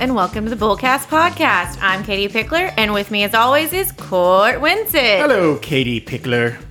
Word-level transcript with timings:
and 0.00 0.14
welcome 0.14 0.44
to 0.44 0.54
the 0.54 0.64
Bullcast 0.64 1.06
Podcast. 1.06 1.76
I'm 1.80 2.04
Katie 2.04 2.32
Pickler, 2.32 2.72
and 2.76 2.92
with 2.92 3.10
me, 3.10 3.24
as 3.24 3.34
always, 3.34 3.72
is 3.72 3.90
Court 3.90 4.60
Winsett. 4.60 5.18
Hello, 5.20 5.58
Katie 5.58 6.00
Pickler. 6.00 6.56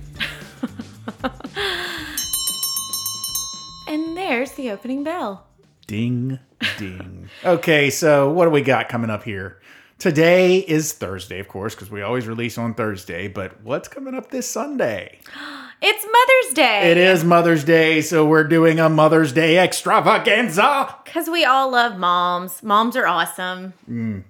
And 3.88 4.18
there's 4.18 4.52
the 4.52 4.70
opening 4.70 5.02
bell. 5.02 5.46
Ding, 5.86 6.38
ding. 6.76 7.30
okay, 7.42 7.88
so 7.88 8.30
what 8.30 8.44
do 8.44 8.50
we 8.50 8.60
got 8.60 8.90
coming 8.90 9.08
up 9.08 9.22
here? 9.24 9.62
Today 9.98 10.58
is 10.58 10.92
Thursday, 10.92 11.38
of 11.38 11.48
course, 11.48 11.74
because 11.74 11.90
we 11.90 12.02
always 12.02 12.26
release 12.26 12.58
on 12.58 12.74
Thursday. 12.74 13.28
But 13.28 13.62
what's 13.62 13.88
coming 13.88 14.14
up 14.14 14.30
this 14.30 14.46
Sunday? 14.46 15.20
It's 15.80 16.04
Mother's 16.04 16.54
Day. 16.54 16.90
It 16.90 16.96
is 16.96 17.22
Mother's 17.22 17.62
Day, 17.62 18.00
so 18.00 18.26
we're 18.26 18.44
doing 18.44 18.80
a 18.80 18.88
Mother's 18.88 19.32
Day 19.32 19.58
extravaganza. 19.62 20.96
Because 21.04 21.30
we 21.30 21.44
all 21.44 21.70
love 21.70 21.96
moms. 21.96 22.64
Moms 22.64 22.96
are 22.96 23.06
awesome. 23.06 23.74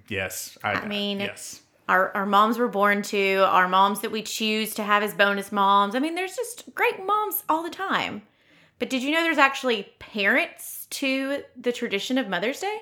Yes, 0.07 0.59
I, 0.63 0.73
I 0.73 0.87
mean, 0.87 1.19
yes. 1.19 1.61
Our, 1.87 2.15
our 2.15 2.27
moms 2.27 2.59
were 2.59 2.67
born 2.67 3.01
to, 3.03 3.37
our 3.47 3.67
moms 3.67 4.01
that 4.01 4.11
we 4.11 4.21
choose 4.21 4.75
to 4.75 4.83
have 4.83 5.01
as 5.01 5.15
bonus 5.15 5.51
moms. 5.51 5.95
I 5.95 5.99
mean, 5.99 6.13
there's 6.13 6.35
just 6.35 6.65
great 6.75 7.03
moms 7.03 7.43
all 7.49 7.63
the 7.63 7.71
time. 7.71 8.21
But 8.77 8.91
did 8.91 9.01
you 9.01 9.11
know 9.11 9.23
there's 9.23 9.39
actually 9.39 9.91
parents 9.97 10.85
to 10.91 11.43
the 11.59 11.71
tradition 11.71 12.19
of 12.19 12.29
Mother's 12.29 12.59
Day? 12.59 12.77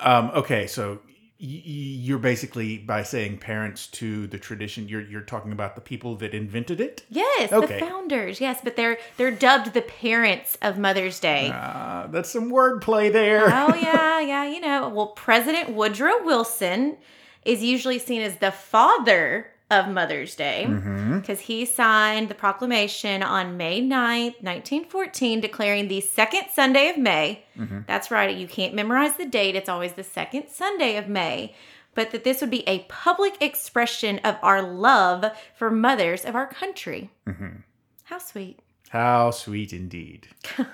Um, 0.00 0.32
okay, 0.34 0.66
so 0.66 0.98
you're 1.40 2.18
basically 2.18 2.78
by 2.78 3.02
saying 3.04 3.38
parents 3.38 3.86
to 3.86 4.26
the 4.26 4.38
tradition. 4.38 4.88
You're 4.88 5.02
you're 5.02 5.20
talking 5.22 5.52
about 5.52 5.76
the 5.76 5.80
people 5.80 6.16
that 6.16 6.34
invented 6.34 6.80
it. 6.80 7.04
Yes, 7.08 7.52
Okay. 7.52 7.78
the 7.78 7.86
founders. 7.86 8.40
Yes, 8.40 8.60
but 8.64 8.74
they're 8.74 8.98
they're 9.16 9.30
dubbed 9.30 9.72
the 9.72 9.82
parents 9.82 10.58
of 10.62 10.78
Mother's 10.78 11.20
Day. 11.20 11.50
Uh, 11.54 12.08
that's 12.08 12.30
some 12.30 12.50
wordplay 12.50 13.12
there. 13.12 13.44
oh 13.46 13.74
yeah, 13.80 14.18
yeah, 14.20 14.44
you 14.44 14.60
know. 14.60 14.88
Well, 14.88 15.08
President 15.08 15.70
Woodrow 15.70 16.24
Wilson 16.24 16.96
is 17.44 17.62
usually 17.62 18.00
seen 18.00 18.20
as 18.20 18.38
the 18.38 18.50
father 18.50 19.46
of 19.70 19.88
Mother's 19.88 20.34
Day 20.34 20.64
mm-hmm. 20.66 21.18
because 21.18 21.40
he 21.40 21.64
signed 21.64 22.28
the 22.28 22.34
proclamation 22.34 23.22
on 23.22 23.56
May 23.56 23.80
9th, 23.80 24.42
1914, 24.42 25.40
declaring 25.40 25.88
the 25.88 26.00
second 26.00 26.46
Sunday 26.52 26.88
of 26.88 26.96
May. 26.96 27.44
Mm-hmm. 27.58 27.80
That's 27.86 28.10
right, 28.10 28.36
you 28.36 28.48
can't 28.48 28.74
memorize 28.74 29.16
the 29.16 29.26
date, 29.26 29.56
it's 29.56 29.68
always 29.68 29.92
the 29.92 30.04
second 30.04 30.48
Sunday 30.48 30.96
of 30.96 31.08
May. 31.08 31.54
But 31.94 32.12
that 32.12 32.24
this 32.24 32.40
would 32.40 32.50
be 32.50 32.66
a 32.68 32.86
public 32.88 33.42
expression 33.42 34.20
of 34.20 34.36
our 34.42 34.62
love 34.62 35.24
for 35.56 35.70
mothers 35.70 36.24
of 36.24 36.36
our 36.36 36.46
country. 36.46 37.10
Mm-hmm. 37.26 37.56
How 38.04 38.18
sweet. 38.18 38.60
How 38.90 39.32
sweet 39.32 39.72
indeed. 39.72 40.28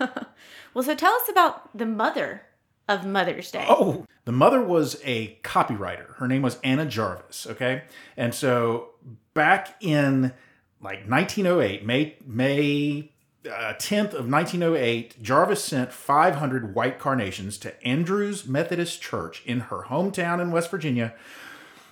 Well, 0.75 0.83
so 0.83 0.97
tell 0.97 1.15
us 1.15 1.29
about 1.31 1.77
the 1.77 1.87
mother 1.87 2.43
of 2.89 3.07
Mother's 3.07 3.51
Day. 3.51 3.67
Oh, 3.69 4.07
the 4.25 4.33
mother 4.33 4.63
was 4.63 5.01
a 5.05 5.39
copywriter. 5.43 6.15
Her 6.17 6.29
name 6.29 6.43
was 6.43 6.59
Anna 6.63 6.87
Jarvis. 6.87 7.47
Okay, 7.51 7.83
and 8.17 8.35
so 8.35 8.91
back 9.35 9.77
in 9.81 10.33
like 10.81 11.09
1908, 11.09 11.85
May 11.85 12.17
May 12.27 13.11
uh, 13.47 13.75
10th 13.75 14.15
of 14.15 14.31
1908, 14.31 15.23
Jarvis 15.23 15.63
sent 15.63 15.93
500 15.93 16.75
white 16.75 16.99
carnations 16.99 17.59
to 17.59 17.87
Andrews 17.87 18.47
Methodist 18.47 19.03
Church 19.03 19.43
in 19.45 19.61
her 19.61 19.85
hometown 19.89 20.41
in 20.41 20.51
West 20.51 20.71
Virginia 20.71 21.15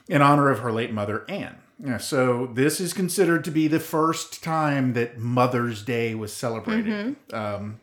in 0.08 0.22
honor 0.22 0.50
of 0.50 0.60
her 0.60 0.72
late 0.72 0.92
mother 0.92 1.24
Anne. 1.28 1.58
Yeah, 1.84 1.98
so 1.98 2.46
this 2.46 2.80
is 2.80 2.92
considered 2.92 3.44
to 3.44 3.50
be 3.50 3.66
the 3.66 3.80
first 3.80 4.42
time 4.42 4.92
that 4.92 5.18
Mother's 5.18 5.82
Day 5.82 6.14
was 6.14 6.32
celebrated. 6.32 7.16
Um, 7.32 7.80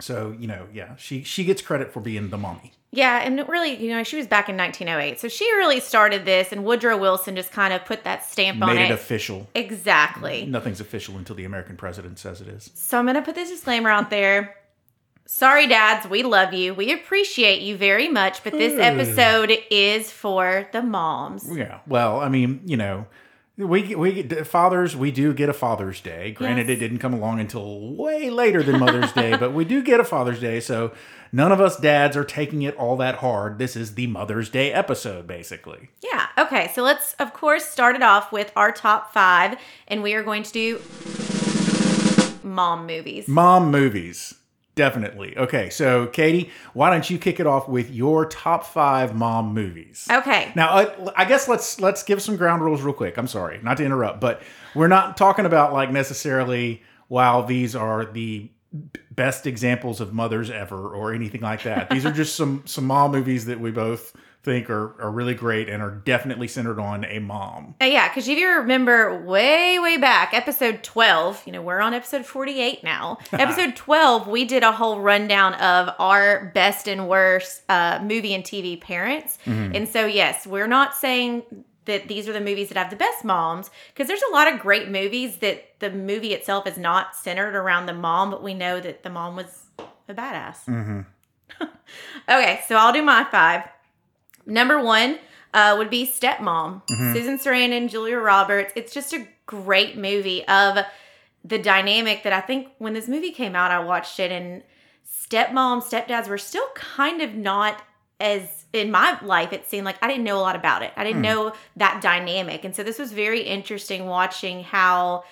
so 0.00 0.34
you 0.38 0.46
know, 0.46 0.66
yeah, 0.72 0.96
she 0.96 1.22
she 1.22 1.44
gets 1.44 1.62
credit 1.62 1.92
for 1.92 2.00
being 2.00 2.30
the 2.30 2.38
mommy. 2.38 2.72
Yeah, 2.92 3.20
and 3.20 3.38
it 3.38 3.48
really, 3.48 3.76
you 3.76 3.90
know, 3.90 4.02
she 4.02 4.16
was 4.16 4.26
back 4.26 4.48
in 4.48 4.56
1908. 4.56 5.20
So 5.20 5.28
she 5.28 5.44
really 5.52 5.78
started 5.78 6.24
this, 6.24 6.50
and 6.50 6.64
Woodrow 6.64 6.96
Wilson 6.96 7.36
just 7.36 7.52
kind 7.52 7.72
of 7.72 7.84
put 7.84 8.02
that 8.02 8.24
stamp 8.24 8.60
on 8.62 8.70
it. 8.70 8.74
made 8.74 8.82
it. 8.86 8.90
it 8.90 8.94
official. 8.94 9.48
exactly. 9.54 10.44
Nothing's 10.44 10.80
official 10.80 11.16
until 11.16 11.36
the 11.36 11.44
American 11.44 11.76
president 11.76 12.18
says 12.18 12.40
it 12.40 12.48
is. 12.48 12.72
So 12.74 12.98
I'm 12.98 13.04
going 13.04 13.14
to 13.14 13.22
put 13.22 13.36
this 13.36 13.48
disclaimer 13.48 13.90
out 13.90 14.10
there. 14.10 14.56
Sorry, 15.24 15.68
dads, 15.68 16.08
we 16.08 16.24
love 16.24 16.52
you. 16.52 16.74
We 16.74 16.92
appreciate 16.92 17.62
you 17.62 17.76
very 17.76 18.08
much, 18.08 18.42
but 18.42 18.54
this 18.54 18.72
episode 18.80 19.56
is 19.70 20.10
for 20.10 20.68
the 20.72 20.82
moms. 20.82 21.48
Yeah. 21.56 21.78
Well, 21.86 22.18
I 22.18 22.28
mean, 22.28 22.62
you 22.64 22.76
know, 22.76 23.06
we 23.66 23.94
we 23.94 24.22
get 24.22 24.46
fathers. 24.46 24.96
We 24.96 25.10
do 25.10 25.32
get 25.34 25.48
a 25.48 25.52
Father's 25.52 26.00
Day. 26.00 26.32
Granted, 26.32 26.68
Yes. 26.68 26.76
it 26.76 26.80
didn't 26.80 26.98
come 26.98 27.12
along 27.14 27.40
until 27.40 27.94
way 27.94 28.30
later 28.30 28.62
than 28.62 28.78
Mother's 28.80 29.12
Day, 29.12 29.36
but 29.36 29.52
we 29.52 29.64
do 29.64 29.82
get 29.82 30.00
a 30.00 30.04
Father's 30.04 30.40
Day. 30.40 30.60
So 30.60 30.92
none 31.32 31.52
of 31.52 31.60
us 31.60 31.76
dads 31.76 32.16
are 32.16 32.24
taking 32.24 32.62
it 32.62 32.74
all 32.76 32.96
that 32.96 33.16
hard. 33.16 33.58
This 33.58 33.76
is 33.76 33.94
the 33.94 34.06
Mother's 34.06 34.48
Day 34.50 34.72
episode, 34.72 35.26
basically. 35.26 35.90
Yeah. 36.02 36.26
Okay. 36.38 36.70
So 36.74 36.82
let's, 36.82 37.14
of 37.14 37.32
course, 37.32 37.64
start 37.64 37.96
it 37.96 38.02
off 38.02 38.32
with 38.32 38.50
our 38.56 38.72
top 38.72 39.12
five, 39.12 39.58
and 39.88 40.02
we 40.02 40.14
are 40.14 40.22
going 40.22 40.42
to 40.44 40.52
do 40.52 40.80
mom 42.42 42.86
movies. 42.86 43.28
Mom 43.28 43.70
movies. 43.70 44.34
Definitely. 44.76 45.36
Okay, 45.36 45.68
so 45.68 46.06
Katie, 46.06 46.50
why 46.72 46.90
don't 46.90 47.08
you 47.10 47.18
kick 47.18 47.40
it 47.40 47.46
off 47.46 47.68
with 47.68 47.90
your 47.90 48.24
top 48.26 48.64
five 48.64 49.14
mom 49.14 49.52
movies? 49.52 50.06
Okay. 50.10 50.52
Now, 50.54 50.68
uh, 50.70 51.12
I 51.16 51.24
guess 51.24 51.48
let's 51.48 51.80
let's 51.80 52.02
give 52.02 52.22
some 52.22 52.36
ground 52.36 52.62
rules 52.62 52.80
real 52.82 52.94
quick. 52.94 53.18
I'm 53.18 53.26
sorry, 53.26 53.60
not 53.62 53.76
to 53.78 53.84
interrupt, 53.84 54.20
but 54.20 54.42
we're 54.74 54.88
not 54.88 55.16
talking 55.16 55.44
about 55.44 55.72
like 55.72 55.90
necessarily 55.90 56.82
wow, 57.08 57.42
these 57.42 57.76
are 57.76 58.06
the 58.06 58.48
best 59.10 59.46
examples 59.46 60.00
of 60.00 60.14
mothers 60.14 60.48
ever 60.48 60.94
or 60.94 61.12
anything 61.12 61.40
like 61.40 61.64
that. 61.64 61.90
These 61.90 62.06
are 62.06 62.12
just 62.12 62.36
some 62.36 62.62
some 62.64 62.86
mom 62.86 63.10
movies 63.10 63.46
that 63.46 63.60
we 63.60 63.70
both 63.70 64.14
think 64.42 64.70
are 64.70 65.00
are 65.00 65.10
really 65.10 65.34
great 65.34 65.68
and 65.68 65.82
are 65.82 65.90
definitely 65.90 66.48
centered 66.48 66.78
on 66.78 67.04
a 67.04 67.18
mom. 67.18 67.74
Uh, 67.80 67.84
yeah, 67.84 68.08
because 68.08 68.26
if 68.26 68.38
you 68.38 68.48
remember 68.48 69.22
way, 69.22 69.78
way 69.78 69.96
back, 69.98 70.32
episode 70.32 70.82
12, 70.82 71.42
you 71.46 71.52
know, 71.52 71.60
we're 71.62 71.80
on 71.80 71.92
episode 71.92 72.24
48 72.24 72.82
now. 72.82 73.18
episode 73.32 73.76
12, 73.76 74.28
we 74.28 74.44
did 74.44 74.62
a 74.62 74.72
whole 74.72 75.00
rundown 75.00 75.54
of 75.54 75.94
our 75.98 76.50
best 76.54 76.88
and 76.88 77.08
worst 77.08 77.62
uh, 77.68 78.00
movie 78.02 78.34
and 78.34 78.44
TV 78.44 78.80
parents. 78.80 79.38
And 79.46 79.88
so, 79.88 80.06
yes, 80.06 80.46
we're 80.46 80.66
not 80.66 80.94
saying 80.94 81.42
that 81.84 82.08
these 82.08 82.28
are 82.28 82.32
the 82.32 82.40
movies 82.40 82.68
that 82.68 82.78
have 82.78 82.90
the 82.90 82.96
best 82.96 83.24
moms, 83.24 83.70
because 83.92 84.06
there's 84.06 84.22
a 84.30 84.32
lot 84.32 84.52
of 84.52 84.60
great 84.60 84.88
movies 84.88 85.38
that 85.38 85.78
the 85.80 85.90
movie 85.90 86.32
itself 86.32 86.66
is 86.66 86.78
not 86.78 87.14
centered 87.16 87.54
around 87.54 87.86
the 87.86 87.92
mom, 87.94 88.30
but 88.30 88.42
we 88.42 88.54
know 88.54 88.80
that 88.80 89.02
the 89.02 89.10
mom 89.10 89.36
was 89.36 89.64
a 90.08 90.14
badass. 90.14 90.66
okay, 92.28 92.60
so 92.68 92.76
I'll 92.76 92.92
do 92.92 93.02
my 93.02 93.24
five. 93.24 93.64
Number 94.46 94.82
one 94.82 95.18
uh, 95.52 95.74
would 95.78 95.90
be 95.90 96.06
Stepmom, 96.06 96.82
Susan 97.12 97.38
Sarandon, 97.38 97.88
Julia 97.88 98.18
Roberts. 98.18 98.72
It's 98.76 98.92
just 98.92 99.12
a 99.12 99.26
great 99.46 99.96
movie 99.96 100.46
of 100.46 100.78
the 101.44 101.58
dynamic 101.58 102.22
that 102.22 102.32
I 102.32 102.40
think 102.40 102.68
when 102.78 102.92
this 102.92 103.08
movie 103.08 103.32
came 103.32 103.56
out, 103.56 103.70
I 103.70 103.80
watched 103.80 104.20
it 104.20 104.30
and 104.30 104.62
stepmom, 105.08 105.82
stepdads 105.82 106.28
were 106.28 106.38
still 106.38 106.66
kind 106.74 107.22
of 107.22 107.34
not 107.34 107.82
as 108.20 108.64
in 108.72 108.90
my 108.90 109.18
life 109.22 109.52
it 109.52 109.68
seemed 109.68 109.84
like 109.84 109.96
I 110.02 110.06
didn't 110.06 110.24
know 110.24 110.38
a 110.38 110.40
lot 110.42 110.54
about 110.54 110.82
it. 110.82 110.92
I 110.96 111.04
didn't 111.04 111.22
know 111.22 111.52
that 111.76 112.00
dynamic. 112.02 112.64
And 112.64 112.76
so 112.76 112.82
this 112.82 112.98
was 112.98 113.12
very 113.12 113.40
interesting 113.40 114.06
watching 114.06 114.62
how 114.62 115.24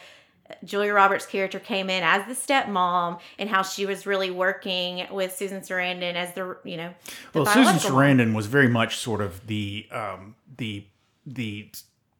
Julia 0.64 0.92
Roberts' 0.94 1.26
character 1.26 1.58
came 1.58 1.90
in 1.90 2.02
as 2.02 2.26
the 2.26 2.34
stepmom 2.34 3.20
and 3.38 3.48
how 3.50 3.62
she 3.62 3.84
was 3.86 4.06
really 4.06 4.30
working 4.30 5.06
with 5.10 5.34
Susan 5.36 5.60
Sarandon 5.60 6.14
as 6.14 6.32
the, 6.34 6.56
you 6.64 6.76
know, 6.76 6.92
the 7.32 7.42
Well, 7.42 7.46
Susan 7.46 7.64
mom. 7.76 7.78
Sarandon 7.78 8.34
was 8.34 8.46
very 8.46 8.68
much 8.68 8.96
sort 8.96 9.20
of 9.20 9.46
the 9.46 9.86
um, 9.92 10.34
the 10.56 10.84
the. 11.26 11.70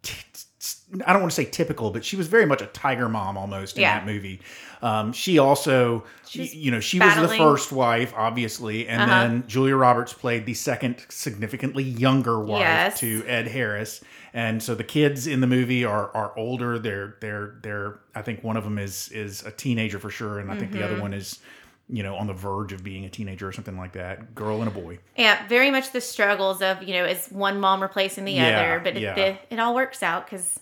T- 0.02 0.14
t- 0.32 0.44
I 1.06 1.12
don't 1.12 1.22
want 1.22 1.32
to 1.32 1.36
say 1.36 1.44
typical, 1.44 1.90
but 1.90 2.04
she 2.04 2.16
was 2.16 2.28
very 2.28 2.44
much 2.46 2.60
a 2.62 2.66
tiger 2.66 3.08
mom 3.08 3.36
almost 3.36 3.76
in 3.76 3.82
Yeah. 3.82 3.98
that 3.98 4.06
movie. 4.06 4.40
Um, 4.80 5.12
she 5.12 5.38
also, 5.38 6.04
She 6.28 6.40
was 6.40 6.48
y- 6.50 6.54
you 6.56 6.70
know, 6.70 6.80
she 6.80 7.00
was 7.00 7.14
the 7.16 7.28
first 7.28 7.72
wife, 7.72 8.12
obviously, 8.16 8.86
and 8.88 9.02
Uh-huh. 9.02 9.10
then 9.22 9.44
Julia 9.48 9.74
Roberts 9.76 10.12
played 10.12 10.46
the 10.46 10.54
second, 10.54 11.04
significantly 11.08 11.82
younger 11.82 12.38
wife 12.38 12.60
Yes. 12.60 13.00
to 13.00 13.24
Ed 13.26 13.48
Harris. 13.48 14.00
And 14.34 14.62
so 14.62 14.74
the 14.74 14.84
kids 14.84 15.26
in 15.26 15.40
the 15.40 15.46
movie 15.46 15.84
are 15.84 16.10
are 16.14 16.32
older. 16.36 16.78
They're 16.78 17.16
they're 17.20 17.54
they're. 17.62 17.98
I 18.14 18.22
think 18.22 18.44
one 18.44 18.56
of 18.56 18.64
them 18.64 18.78
is 18.78 19.08
is 19.10 19.44
a 19.44 19.50
teenager 19.50 19.98
for 19.98 20.10
sure, 20.10 20.38
and 20.38 20.50
I 20.50 20.56
think 20.56 20.70
the 20.72 20.78
Mm-hmm. 20.78 20.92
other 20.92 21.00
one 21.02 21.14
is, 21.14 21.40
you 21.88 22.02
know, 22.02 22.14
on 22.14 22.26
the 22.26 22.34
verge 22.34 22.72
of 22.74 22.84
being 22.84 23.04
a 23.06 23.08
teenager 23.08 23.48
or 23.48 23.52
something 23.52 23.78
like 23.78 23.92
that. 23.94 24.34
Girl 24.34 24.58
and 24.60 24.68
a 24.68 24.70
boy. 24.70 24.98
Yeah, 25.16 25.44
very 25.48 25.70
much 25.70 25.92
the 25.92 26.00
struggles 26.02 26.60
of 26.62 26.82
you 26.82 26.92
know 26.94 27.04
is 27.06 27.26
one 27.28 27.58
mom 27.58 27.80
replacing 27.82 28.26
the 28.26 28.32
Yeah, 28.32 28.58
other, 28.60 28.80
but 28.84 29.00
yeah. 29.00 29.16
it, 29.16 29.40
it 29.50 29.58
all 29.58 29.74
works 29.74 30.02
out 30.02 30.26
because 30.26 30.60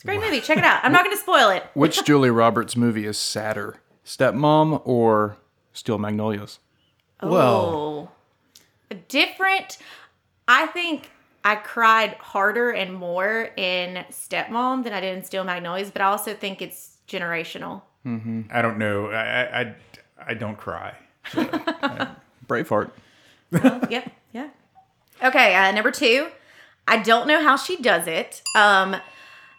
it's 0.00 0.04
a 0.04 0.06
great 0.06 0.20
movie. 0.22 0.40
Check 0.40 0.56
it 0.56 0.64
out. 0.64 0.82
I'm 0.82 0.92
not 0.92 1.04
going 1.04 1.14
to 1.14 1.20
spoil 1.20 1.50
it. 1.50 1.62
Which 1.74 2.02
Julia 2.06 2.32
Roberts 2.32 2.74
movie 2.74 3.04
is 3.04 3.18
sadder, 3.18 3.82
Stepmom 4.02 4.80
or 4.86 5.36
Steel 5.74 5.98
Magnolias? 5.98 6.58
Well- 7.22 8.08
oh, 8.90 8.96
different. 9.08 9.76
I 10.48 10.68
think 10.68 11.10
I 11.44 11.56
cried 11.56 12.14
harder 12.14 12.70
and 12.70 12.94
more 12.94 13.50
in 13.58 14.06
Stepmom 14.10 14.84
than 14.84 14.94
I 14.94 15.00
did 15.00 15.18
in 15.18 15.22
Steel 15.22 15.44
Magnolias, 15.44 15.90
but 15.90 16.00
I 16.00 16.06
also 16.06 16.32
think 16.32 16.62
it's 16.62 16.96
generational. 17.06 17.82
I 18.06 18.62
don't 18.62 18.78
know. 18.78 19.10
I 19.10 19.20
I, 19.42 19.60
I, 19.60 19.74
I 20.28 20.34
don't 20.34 20.56
cry. 20.56 20.94
Braveheart. 22.48 22.90
yep, 23.90 24.10
yeah. 24.32 24.48
Okay, 25.22 25.54
uh, 25.54 25.72
number 25.72 25.90
two. 25.90 26.28
I 26.88 27.02
don't 27.02 27.28
know 27.28 27.42
how 27.42 27.56
she 27.56 27.76
does 27.76 28.06
it. 28.06 28.40
Um, 28.56 28.96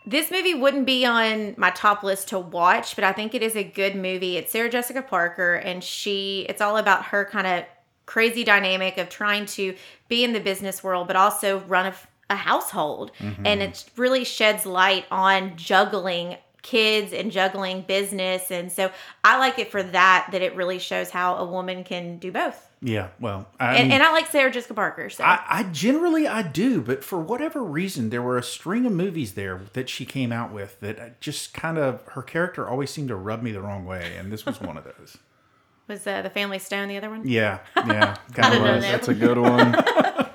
this 0.05 0.31
movie 0.31 0.53
wouldn't 0.53 0.85
be 0.85 1.05
on 1.05 1.53
my 1.57 1.69
top 1.71 2.03
list 2.03 2.29
to 2.29 2.39
watch, 2.39 2.95
but 2.95 3.03
I 3.03 3.13
think 3.13 3.35
it 3.35 3.43
is 3.43 3.55
a 3.55 3.63
good 3.63 3.95
movie. 3.95 4.37
It's 4.37 4.51
Sarah 4.51 4.69
Jessica 4.69 5.01
Parker, 5.01 5.55
and 5.55 5.83
she. 5.83 6.45
It's 6.49 6.61
all 6.61 6.77
about 6.77 7.05
her 7.05 7.25
kind 7.25 7.47
of 7.47 7.65
crazy 8.05 8.43
dynamic 8.43 8.97
of 8.97 9.09
trying 9.09 9.45
to 9.45 9.75
be 10.09 10.23
in 10.23 10.33
the 10.33 10.39
business 10.39 10.83
world, 10.83 11.07
but 11.07 11.15
also 11.15 11.59
run 11.61 11.87
a, 11.87 11.95
a 12.29 12.35
household, 12.35 13.11
mm-hmm. 13.19 13.45
and 13.45 13.61
it 13.61 13.85
really 13.95 14.23
sheds 14.23 14.65
light 14.65 15.05
on 15.11 15.55
juggling 15.55 16.37
kids 16.61 17.11
and 17.13 17.31
juggling 17.31 17.81
business 17.81 18.51
and 18.51 18.71
so 18.71 18.91
i 19.23 19.37
like 19.39 19.57
it 19.57 19.71
for 19.71 19.81
that 19.81 20.27
that 20.31 20.41
it 20.41 20.55
really 20.55 20.77
shows 20.79 21.09
how 21.09 21.35
a 21.37 21.45
woman 21.45 21.83
can 21.83 22.17
do 22.19 22.31
both 22.31 22.69
Yeah, 22.81 23.07
well, 23.19 23.47
I 23.59 23.75
and, 23.75 23.83
mean, 23.89 23.91
and 23.93 24.03
i 24.03 24.11
like 24.11 24.27
sarah 24.27 24.51
jessica 24.51 24.73
parker 24.75 25.09
so 25.09 25.23
I, 25.23 25.41
I 25.49 25.63
generally 25.63 26.27
I 26.27 26.43
do, 26.43 26.81
but 26.81 27.03
for 27.03 27.19
whatever 27.19 27.63
reason, 27.63 28.09
there 28.11 28.21
were 28.21 28.37
a 28.37 28.43
string 28.43 28.85
of 28.85 28.91
movies 28.93 29.33
there 29.33 29.61
that 29.73 29.89
she 29.89 30.05
came 30.05 30.31
out 30.31 30.51
with 30.51 30.79
that 30.81 31.19
just 31.21 31.53
kind 31.53 31.77
of 31.77 32.01
her 32.09 32.21
character 32.21 32.67
always 32.67 32.89
seemed 32.91 33.07
to 33.09 33.15
rub 33.15 33.41
me 33.41 33.51
the 33.51 33.61
wrong 33.61 33.85
way, 33.85 34.15
and 34.17 34.31
this 34.31 34.45
was 34.45 34.59
one 34.61 34.77
of 34.77 34.83
those. 34.83 35.17
was 35.87 36.05
uh, 36.07 36.21
the 36.21 36.29
family 36.29 36.57
stone 36.59 36.87
the 36.87 36.97
other 36.97 37.09
one 37.09 37.27
Yeah, 37.27 37.59
yeah, 37.75 38.15
kind 38.33 38.53
of 38.55 38.61
was. 38.61 38.83
that. 38.83 38.91
That's 38.91 39.07
a 39.09 39.13
good 39.15 39.37
one. 39.37 39.75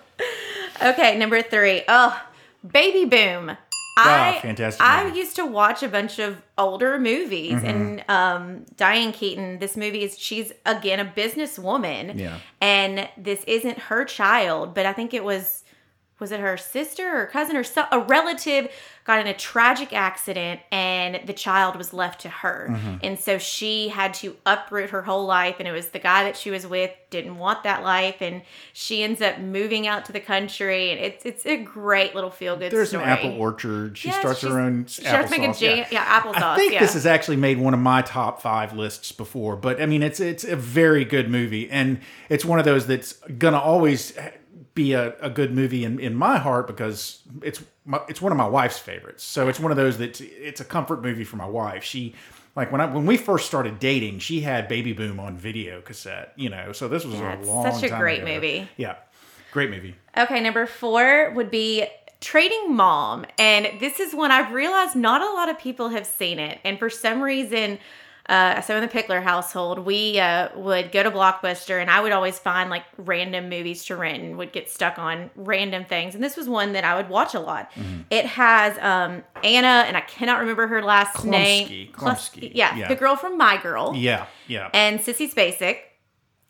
Okay, 0.82 1.16
number 1.18 1.40
three. 1.42 1.82
Oh, 1.88 2.20
Baby 2.66 3.06
Boom. 3.08 3.56
Ah, 3.98 4.36
I, 4.36 4.40
fantastic 4.40 4.84
I 4.84 5.06
used 5.14 5.36
to 5.36 5.46
watch 5.46 5.82
a 5.82 5.88
bunch 5.88 6.18
of 6.18 6.36
older 6.58 6.98
movies, 6.98 7.54
Mm-hmm. 7.54 7.66
and 7.66 8.04
um, 8.08 8.66
Diane 8.76 9.12
Keaton. 9.12 9.58
This 9.58 9.76
movie 9.76 10.02
is 10.02 10.18
she's 10.18 10.52
again 10.66 11.00
a 11.00 11.04
businesswoman, 11.04 12.18
Yeah. 12.18 12.38
and 12.60 13.08
this 13.16 13.42
isn't 13.44 13.78
her 13.78 14.04
child, 14.04 14.74
but 14.74 14.84
I 14.86 14.92
think 14.92 15.14
it 15.14 15.24
was 15.24 15.64
was 16.18 16.32
it 16.32 16.40
her 16.40 16.56
sister 16.56 17.20
or 17.22 17.26
cousin 17.26 17.56
or 17.56 17.64
so, 17.64 17.84
a 17.92 18.00
relative 18.00 18.68
got 19.04 19.20
in 19.20 19.26
a 19.28 19.34
tragic 19.34 19.92
accident 19.92 20.60
and 20.72 21.20
the 21.26 21.32
child 21.32 21.76
was 21.76 21.92
left 21.92 22.20
to 22.22 22.28
her 22.28 22.66
Mm-hmm. 22.70 22.96
and 23.02 23.18
so 23.20 23.38
she 23.38 23.88
had 23.88 24.14
to 24.14 24.34
uproot 24.44 24.90
her 24.90 25.02
whole 25.02 25.24
life 25.26 25.56
and 25.60 25.68
it 25.68 25.72
was 25.72 25.88
the 25.90 25.98
guy 26.00 26.24
that 26.24 26.36
she 26.36 26.50
was 26.50 26.66
with 26.66 26.90
didn't 27.10 27.36
want 27.38 27.62
that 27.62 27.82
life 27.84 28.16
and 28.20 28.42
she 28.72 29.02
ends 29.04 29.22
up 29.22 29.38
moving 29.38 29.86
out 29.86 30.04
to 30.06 30.12
the 30.12 30.18
country 30.20 30.90
and 30.90 30.98
it's 31.00 31.24
it's 31.24 31.46
a 31.46 31.56
great 31.56 32.14
little 32.16 32.30
feel 32.30 32.56
good 32.56 32.72
There's 32.72 32.88
story. 32.88 33.04
an 33.04 33.10
apple 33.10 33.32
orchard. 33.38 33.96
She 33.96 34.08
Yes, 34.08 34.18
starts 34.18 34.40
her 34.42 34.58
own 34.58 34.86
she 34.86 35.02
starts 35.02 35.30
making 35.30 35.52
jam- 35.54 35.86
yeah, 35.92 36.20
applesauce, 36.20 36.42
I 36.42 36.56
think 36.56 36.72
yeah. 36.72 36.80
this 36.80 36.94
has 36.94 37.06
actually 37.06 37.36
made 37.36 37.58
one 37.58 37.74
of 37.74 37.80
my 37.80 38.02
top 38.02 38.42
five 38.42 38.72
lists 38.72 39.12
before, 39.12 39.54
but 39.56 39.80
I 39.80 39.86
mean, 39.86 40.02
it's 40.02 40.18
it's 40.18 40.42
a 40.44 40.56
very 40.56 41.04
good 41.04 41.30
movie, 41.30 41.70
and 41.70 42.00
it's 42.28 42.44
one 42.44 42.58
of 42.58 42.64
those 42.64 42.86
that's 42.88 43.12
gonna 43.38 43.58
always 43.60 44.12
be 44.76 44.92
a, 44.92 45.16
a 45.20 45.28
good 45.28 45.52
movie 45.52 45.84
in, 45.84 45.98
in 45.98 46.14
my 46.14 46.38
heart 46.38 46.68
because 46.68 47.22
it's 47.42 47.64
my, 47.84 48.00
it's 48.08 48.22
one 48.22 48.30
of 48.30 48.38
my 48.38 48.46
wife's 48.46 48.78
favorites. 48.78 49.24
So 49.24 49.48
it's 49.48 49.58
one 49.58 49.72
of 49.72 49.76
those 49.76 49.98
that 49.98 50.20
it's 50.20 50.60
a 50.60 50.64
comfort 50.64 51.02
movie 51.02 51.24
for 51.24 51.34
my 51.36 51.46
wife. 51.46 51.82
She 51.82 52.14
like 52.54 52.70
when 52.70 52.80
I 52.80 52.86
when 52.86 53.06
we 53.06 53.16
first 53.16 53.46
started 53.46 53.80
dating, 53.80 54.20
she 54.20 54.40
had 54.42 54.68
Baby 54.68 54.92
Boom 54.92 55.18
on 55.18 55.36
video 55.36 55.80
cassette, 55.80 56.32
you 56.36 56.48
know. 56.48 56.70
So 56.72 56.86
this 56.86 57.04
was 57.04 57.14
Yeah, 57.16 57.42
a 57.42 57.44
long 57.44 57.72
such 57.72 57.90
a 57.90 57.98
great 57.98 58.22
ago. 58.22 58.34
movie. 58.34 58.68
Yeah, 58.76 58.96
great 59.50 59.70
movie. 59.70 59.96
Okay, 60.16 60.40
number 60.40 60.66
four 60.66 61.32
would 61.34 61.50
be 61.50 61.86
Trading 62.20 62.74
Mom. 62.74 63.26
And 63.38 63.80
this 63.80 63.98
is 63.98 64.14
one 64.14 64.30
I've 64.30 64.52
realized 64.52 64.94
not 64.94 65.20
a 65.22 65.30
lot 65.34 65.48
of 65.48 65.58
people 65.58 65.88
have 65.88 66.06
seen 66.06 66.38
it. 66.38 66.58
And 66.64 66.78
for 66.78 66.88
some 66.90 67.20
reason, 67.22 67.78
uh, 68.28 68.60
so 68.60 68.74
in 68.76 68.80
the 68.82 68.88
Pickler 68.88 69.22
household, 69.22 69.78
we 69.80 70.18
uh, 70.18 70.48
would 70.56 70.90
go 70.90 71.02
to 71.02 71.10
Blockbuster 71.10 71.80
and 71.80 71.88
I 71.88 72.00
would 72.00 72.12
always 72.12 72.38
find 72.38 72.68
like 72.70 72.82
random 72.96 73.48
movies 73.48 73.84
to 73.86 73.96
rent 73.96 74.22
and 74.22 74.36
would 74.38 74.52
get 74.52 74.68
stuck 74.68 74.98
on 74.98 75.30
random 75.36 75.84
things. 75.84 76.14
And 76.16 76.24
this 76.24 76.36
was 76.36 76.48
one 76.48 76.72
that 76.72 76.82
I 76.84 76.96
would 76.96 77.08
watch 77.08 77.34
a 77.34 77.40
lot. 77.40 77.70
It 78.10 78.26
has 78.26 78.76
um, 78.78 79.22
Anna, 79.44 79.84
and 79.86 79.96
I 79.96 80.00
cannot 80.00 80.40
remember 80.40 80.66
her 80.66 80.82
last 80.82 81.24
name. 81.24 81.68
Chlumsky, 81.68 81.92
Klus- 81.92 82.30
Chlumsky, 82.32 82.52
Yeah, 82.54 82.76
yeah. 82.76 82.88
the 82.88 82.96
girl 82.96 83.14
from 83.16 83.38
My 83.38 83.56
Girl 83.62 83.92
Yeah, 83.94 84.26
yeah. 84.48 84.70
and 84.74 84.98
Sissy 85.00 85.32
Spacek. 85.32 85.78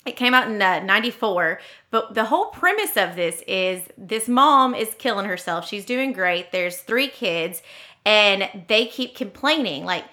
It 0.07 0.15
came 0.17 0.35
out 0.35 0.49
in 0.49 0.63
uh, 0.63 0.79
94, 0.85 1.59
but 1.91 2.15
the 2.15 2.27
whole 2.27 2.47
premise 2.47 2.97
of 2.97 3.17
this 3.17 3.43
is 3.49 3.83
this 3.99 4.29
mom 4.29 4.73
is 4.73 4.95
killing 4.99 5.27
herself. 5.27 5.67
She's 5.67 5.85
doing 5.85 6.13
great. 6.13 6.53
There's 6.53 6.77
three 6.79 7.09
kids, 7.09 7.61
and 8.05 8.49
they 8.69 8.87
keep 8.87 9.17
complaining, 9.17 9.85
like, 9.85 10.05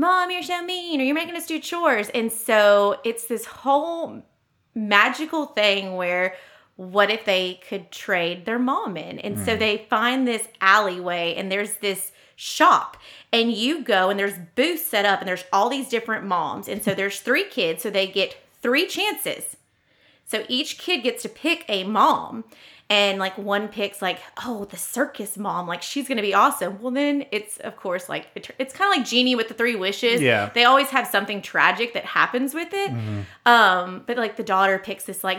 Mom, 0.00 0.30
you're 0.30 0.42
so 0.42 0.62
mean, 0.62 0.98
or 0.98 1.04
you're 1.04 1.14
making 1.14 1.36
us 1.36 1.46
do 1.46 1.60
chores. 1.60 2.08
And 2.08 2.32
so 2.32 2.98
it's 3.04 3.26
this 3.26 3.44
whole 3.44 4.22
magical 4.74 5.44
thing 5.44 5.94
where 5.94 6.36
what 6.76 7.10
if 7.10 7.26
they 7.26 7.60
could 7.68 7.90
trade 7.90 8.46
their 8.46 8.58
mom 8.58 8.96
in? 8.96 9.18
And 9.18 9.38
so 9.38 9.54
mm. 9.54 9.58
they 9.58 9.86
find 9.90 10.26
this 10.26 10.48
alleyway 10.62 11.34
and 11.36 11.52
there's 11.52 11.74
this 11.74 12.12
shop 12.34 12.96
and 13.30 13.52
you 13.52 13.84
go 13.84 14.08
and 14.08 14.18
there's 14.18 14.38
booths 14.54 14.86
set 14.86 15.04
up 15.04 15.20
and 15.20 15.28
there's 15.28 15.44
all 15.52 15.68
these 15.68 15.90
different 15.90 16.24
moms. 16.24 16.66
And 16.66 16.82
so 16.82 16.94
there's 16.94 17.20
three 17.20 17.44
kids, 17.44 17.82
so 17.82 17.90
they 17.90 18.06
get 18.06 18.38
three 18.62 18.86
chances. 18.86 19.58
So 20.24 20.44
each 20.48 20.78
kid 20.78 21.02
gets 21.02 21.22
to 21.24 21.28
pick 21.28 21.66
a 21.68 21.84
mom. 21.84 22.44
And 22.90 23.20
like 23.20 23.38
one 23.38 23.68
picks 23.68 24.02
like, 24.02 24.18
oh, 24.44 24.64
the 24.64 24.76
circus 24.76 25.38
mom, 25.38 25.68
like 25.68 25.80
she's 25.80 26.08
gonna 26.08 26.22
be 26.22 26.34
awesome. 26.34 26.82
Well, 26.82 26.90
then 26.90 27.24
it's 27.30 27.56
of 27.58 27.76
course 27.76 28.08
like 28.08 28.26
it- 28.34 28.50
it's 28.58 28.74
kind 28.74 28.92
of 28.92 28.98
like 28.98 29.06
Genie 29.08 29.36
with 29.36 29.46
the 29.48 29.54
three 29.54 29.76
wishes. 29.76 30.20
Yeah. 30.20 30.50
they 30.52 30.64
always 30.64 30.88
have 30.88 31.06
something 31.06 31.40
tragic 31.40 31.94
that 31.94 32.04
happens 32.04 32.52
with 32.52 32.74
it. 32.74 32.90
Mm-hmm. 32.90 33.20
Um, 33.46 34.02
but 34.06 34.16
like 34.16 34.34
the 34.36 34.42
daughter 34.42 34.76
picks 34.78 35.04
this 35.04 35.22
like 35.22 35.38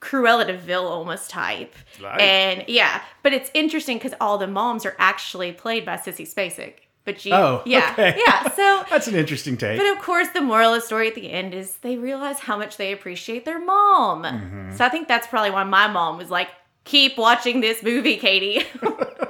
Cruella 0.00 0.46
de 0.46 0.56
Vil 0.56 0.86
almost 0.86 1.28
type, 1.30 1.74
Right. 2.00 2.20
and 2.20 2.64
yeah, 2.68 3.02
but 3.24 3.32
it's 3.32 3.50
interesting 3.54 3.96
because 3.96 4.14
all 4.20 4.38
the 4.38 4.46
moms 4.46 4.86
are 4.86 4.94
actually 4.98 5.50
played 5.52 5.84
by 5.84 5.96
Sissy 5.96 6.22
Spacek. 6.32 6.74
But 7.04 7.24
you, 7.24 7.32
Oh, 7.32 7.62
yeah, 7.66 7.90
okay. 7.92 8.20
yeah. 8.24 8.48
So 8.50 8.84
That's 8.90 9.08
an 9.08 9.14
interesting 9.16 9.56
take. 9.56 9.78
but 9.78 9.86
of 9.96 9.98
course, 10.00 10.28
the 10.28 10.40
moral 10.40 10.74
of 10.74 10.82
the 10.82 10.86
story 10.86 11.08
at 11.08 11.14
the 11.14 11.30
end 11.32 11.54
is 11.54 11.78
they 11.78 11.96
realize 11.96 12.40
how 12.40 12.56
much 12.58 12.76
they 12.76 12.92
appreciate 12.92 13.44
their 13.44 13.58
mom. 13.58 14.22
Mm-hmm. 14.24 14.72
So 14.76 14.84
I 14.84 14.88
think 14.88 15.08
that's 15.08 15.26
probably 15.26 15.50
why 15.50 15.64
my 15.64 15.88
mom 15.88 16.18
was 16.18 16.30
like, 16.30 16.48
"Keep 16.86 17.18
watching 17.18 17.60
this 17.60 17.82
movie, 17.82 18.16
Katie." 18.16 18.64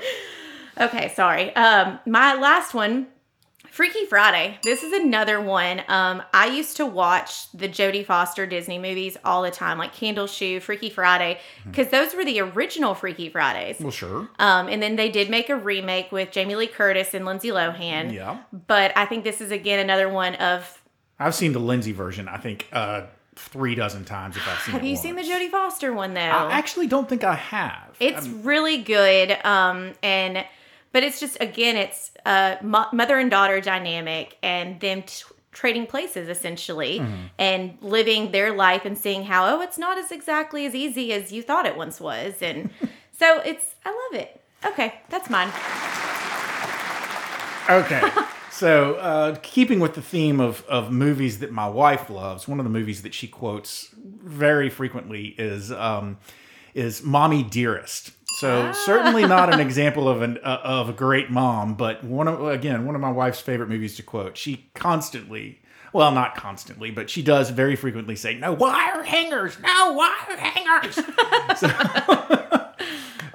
okay, 0.81 1.13
sorry. 1.15 1.55
Um, 1.57 1.99
my 2.07 2.35
last 2.35 2.73
one, 2.73 3.09
Freaky 3.77 4.07
Friday. 4.07 4.59
This 4.63 4.83
is 4.83 4.93
another 4.95 5.39
one. 5.39 5.83
Um, 5.89 6.23
I 6.33 6.47
used 6.47 6.79
to 6.79 6.87
watch 6.87 7.51
the 7.53 7.69
Jodie 7.69 8.07
Foster 8.07 8.47
Disney 8.47 8.79
movies 8.79 9.19
all 9.23 9.43
the 9.43 9.51
time, 9.51 9.77
like 9.77 9.93
Candle 9.93 10.27
Shoe, 10.27 10.61
Freaky 10.61 10.89
Friday, 10.89 11.41
because 11.67 11.89
those 11.89 12.15
were 12.15 12.25
the 12.25 12.41
original 12.41 12.95
Freaky 12.95 13.29
Fridays. 13.29 13.79
well, 13.79 13.91
sure. 13.91 14.31
Um, 14.39 14.69
and 14.69 14.83
then 14.83 14.97
they 14.97 15.11
did 15.11 15.29
make 15.29 15.51
a 15.51 15.57
remake 15.57 16.11
with 16.11 16.31
Jamie 16.31 16.57
Lee 16.57 16.69
Curtis 16.69 17.13
and 17.13 17.27
Lindsay 17.27 17.49
Lohan. 17.49 18.15
Yeah. 18.15 18.39
But 18.67 18.97
I 18.97 19.05
think 19.05 19.25
this 19.25 19.43
is 19.43 19.51
again 19.51 19.79
another 19.79 20.09
one 20.09 20.37
of 20.37 20.83
I've 21.19 21.35
seen 21.35 21.53
the 21.53 21.59
Lindsay 21.59 21.93
version. 21.93 22.29
I 22.29 22.39
think 22.39 22.69
uh, 22.73 23.03
three 23.37 23.75
dozen 23.75 24.05
times 24.05 24.37
if 24.37 24.49
I've 24.49 24.59
seen 24.61 24.73
Have 24.75 24.85
you 24.85 24.97
seen 24.97 25.15
the 25.15 25.23
once. 25.23 25.29
Jodie 25.33 25.51
Foster 25.51 25.93
one 25.93 26.15
though? 26.15 26.21
I 26.21 26.53
actually 26.53 26.87
don't 26.89 27.09
think 27.09 27.23
I 27.25 27.35
have. 27.37 27.95
it's 28.01 28.27
really 28.27 28.79
good. 28.83 29.31
Um, 29.45 29.93
and 30.03 30.45
but 30.93 31.03
it's 31.03 31.21
just 31.21 31.37
again, 31.41 31.77
it's 31.77 32.11
a 32.25 32.57
mo- 32.63 32.89
mother 32.93 33.19
and 33.19 33.31
daughter 33.31 33.61
dynamic, 33.61 34.37
and 34.43 34.81
them 34.81 35.03
t- 35.03 35.25
trading 35.53 35.87
places 35.87 36.29
essentially, 36.29 36.99
Mm-hmm. 37.01 37.23
and 37.39 37.79
living 37.83 38.33
their 38.33 38.55
life 38.55 38.85
and 38.87 38.97
seeing 38.97 39.25
how 39.25 39.47
oh, 39.57 39.61
it's 39.61 39.77
not 39.79 39.99
as 39.99 40.11
exactly 40.11 40.65
as 40.67 40.75
easy 40.75 41.13
as 41.13 41.33
you 41.33 41.43
thought 41.43 41.67
it 41.67 41.77
once 41.77 42.01
was, 42.01 42.41
and 42.41 42.71
so 43.13 43.41
it's 43.45 43.75
I 43.85 43.91
love 43.91 44.21
it. 44.23 44.41
Okay, 44.65 45.01
that's 45.11 45.29
mine. 45.29 45.49
Okay. 47.69 48.03
so, 48.57 48.95
uh, 48.95 49.37
keeping 49.43 49.81
with 49.81 49.95
the 49.95 50.03
theme 50.03 50.41
of, 50.41 50.65
of 50.67 50.91
movies 50.91 51.41
that 51.41 51.53
my 51.53 51.69
wife 51.69 52.09
loves, 52.09 52.49
one 52.49 52.59
of 52.59 52.65
the 52.65 52.71
movies 52.71 53.03
that 53.03 53.13
she 53.13 53.29
quotes 53.29 53.95
very 53.95 54.71
frequently 54.71 55.35
is 55.37 55.71
um, 55.71 56.17
is 56.75 57.03
"Mommy 57.03 57.43
Dearest." 57.43 58.13
So, 58.39 58.73
certainly 58.73 59.27
not 59.27 59.53
an 59.53 59.61
example 59.67 60.09
of 60.09 60.23
an 60.23 60.39
uh, 60.43 60.61
of 60.65 60.89
a 60.89 60.95
great 60.95 61.31
mom, 61.31 61.75
but 61.75 62.03
one 62.03 62.29
of 62.29 62.47
again 62.47 62.87
one 62.87 62.95
of 62.95 63.01
my 63.01 63.11
wife's 63.11 63.41
favorite 63.41 63.69
movies 63.69 63.97
to 63.97 64.03
quote. 64.03 64.39
She 64.39 64.71
constantly, 64.75 65.61
well, 65.93 66.13
not 66.13 66.35
constantly, 66.35 66.91
but 66.91 67.11
she 67.11 67.23
does 67.23 67.51
very 67.51 67.77
frequently 67.77 68.17
say, 68.17 68.37
"No 68.37 68.55
wire 68.55 69.03
hangers, 69.03 69.59
no 69.61 69.93
wire 69.93 70.37
hangers." 70.39 70.99
So 71.57 71.69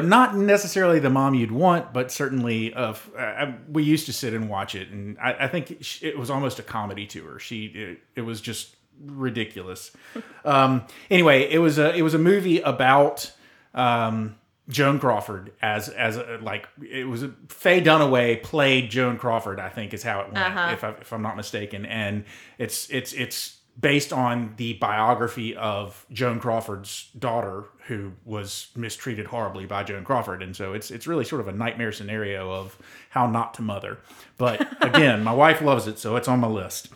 not 0.00 0.34
necessarily 0.36 0.98
the 0.98 1.10
mom 1.10 1.34
you'd 1.34 1.52
want, 1.52 1.92
but 1.92 2.10
certainly 2.10 2.72
of 2.72 3.10
uh, 3.18 3.52
we 3.68 3.82
used 3.82 4.06
to 4.06 4.12
sit 4.12 4.32
and 4.32 4.48
watch 4.48 4.74
it, 4.74 4.88
and 4.88 5.18
I, 5.18 5.44
I 5.44 5.48
think 5.48 6.02
it 6.02 6.18
was 6.18 6.30
almost 6.30 6.58
a 6.58 6.62
comedy 6.62 7.06
to 7.08 7.24
her. 7.26 7.38
She 7.38 7.66
it, 7.66 7.98
it 8.16 8.22
was 8.22 8.40
just 8.40 8.76
ridiculous. 9.04 9.92
um, 10.44 10.84
anyway, 11.10 11.42
it 11.50 11.58
was 11.58 11.78
a 11.78 11.94
it 11.94 12.02
was 12.02 12.14
a 12.14 12.18
movie 12.18 12.60
about 12.60 13.30
um, 13.74 14.36
Joan 14.70 14.98
Crawford 14.98 15.52
as 15.60 15.88
as 15.90 16.16
a, 16.16 16.38
like 16.40 16.66
it 16.80 17.06
was 17.06 17.22
a, 17.22 17.32
Faye 17.48 17.82
Dunaway 17.82 18.42
played 18.42 18.90
Joan 18.90 19.18
Crawford. 19.18 19.60
I 19.60 19.68
think 19.68 19.92
is 19.92 20.02
how 20.02 20.20
it 20.20 20.32
went, 20.32 20.38
Uh-huh. 20.38 20.70
if 20.72 20.82
I, 20.84 20.90
if 20.92 21.12
I'm 21.12 21.22
not 21.22 21.36
mistaken, 21.36 21.84
and 21.84 22.24
it's 22.56 22.88
it's 22.90 23.12
it's 23.12 23.57
based 23.80 24.12
on 24.12 24.54
the 24.56 24.74
biography 24.74 25.54
of 25.54 26.04
Joan 26.10 26.40
Crawford's 26.40 27.10
daughter, 27.18 27.64
who 27.86 28.12
was 28.24 28.68
mistreated 28.74 29.26
horribly 29.26 29.66
by 29.66 29.84
Joan 29.84 30.04
Crawford, 30.04 30.42
and 30.42 30.56
so 30.56 30.72
it's 30.72 30.90
it's 30.90 31.06
really 31.06 31.24
sort 31.24 31.40
of 31.40 31.48
a 31.48 31.52
nightmare 31.52 31.92
scenario 31.92 32.50
of 32.50 32.76
how 33.10 33.26
not 33.26 33.54
to 33.54 33.62
mother. 33.62 33.98
But 34.36 34.66
again, 34.82 35.22
my 35.22 35.32
wife 35.32 35.60
loves 35.60 35.86
it, 35.86 35.98
so 35.98 36.16
it's 36.16 36.28
on 36.28 36.40
my 36.40 36.48
list. 36.48 36.88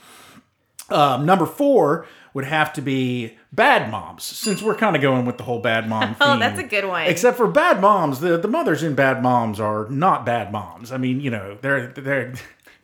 Um, 0.90 1.24
number 1.24 1.46
four 1.46 2.06
would 2.34 2.44
have 2.44 2.72
to 2.72 2.82
be 2.82 3.36
Bad 3.52 3.90
Moms, 3.90 4.24
since 4.24 4.62
we're 4.62 4.74
kind 4.74 4.96
of 4.96 5.02
going 5.02 5.24
with 5.24 5.36
the 5.38 5.44
whole 5.44 5.60
Bad 5.60 5.88
Mom 5.88 6.14
theme. 6.14 6.16
Oh, 6.20 6.38
that's 6.38 6.58
a 6.58 6.64
good 6.64 6.86
one. 6.86 7.06
Except 7.06 7.36
for 7.36 7.46
Bad 7.46 7.80
Moms, 7.80 8.20
the, 8.20 8.36
the 8.38 8.48
mothers 8.48 8.82
in 8.82 8.94
Bad 8.94 9.22
Moms 9.22 9.60
are 9.60 9.88
not 9.88 10.26
bad 10.26 10.50
moms. 10.50 10.90
I 10.90 10.96
mean, 10.96 11.20
you 11.20 11.30
know, 11.30 11.58
they're 11.60 11.88
they're 11.88 12.34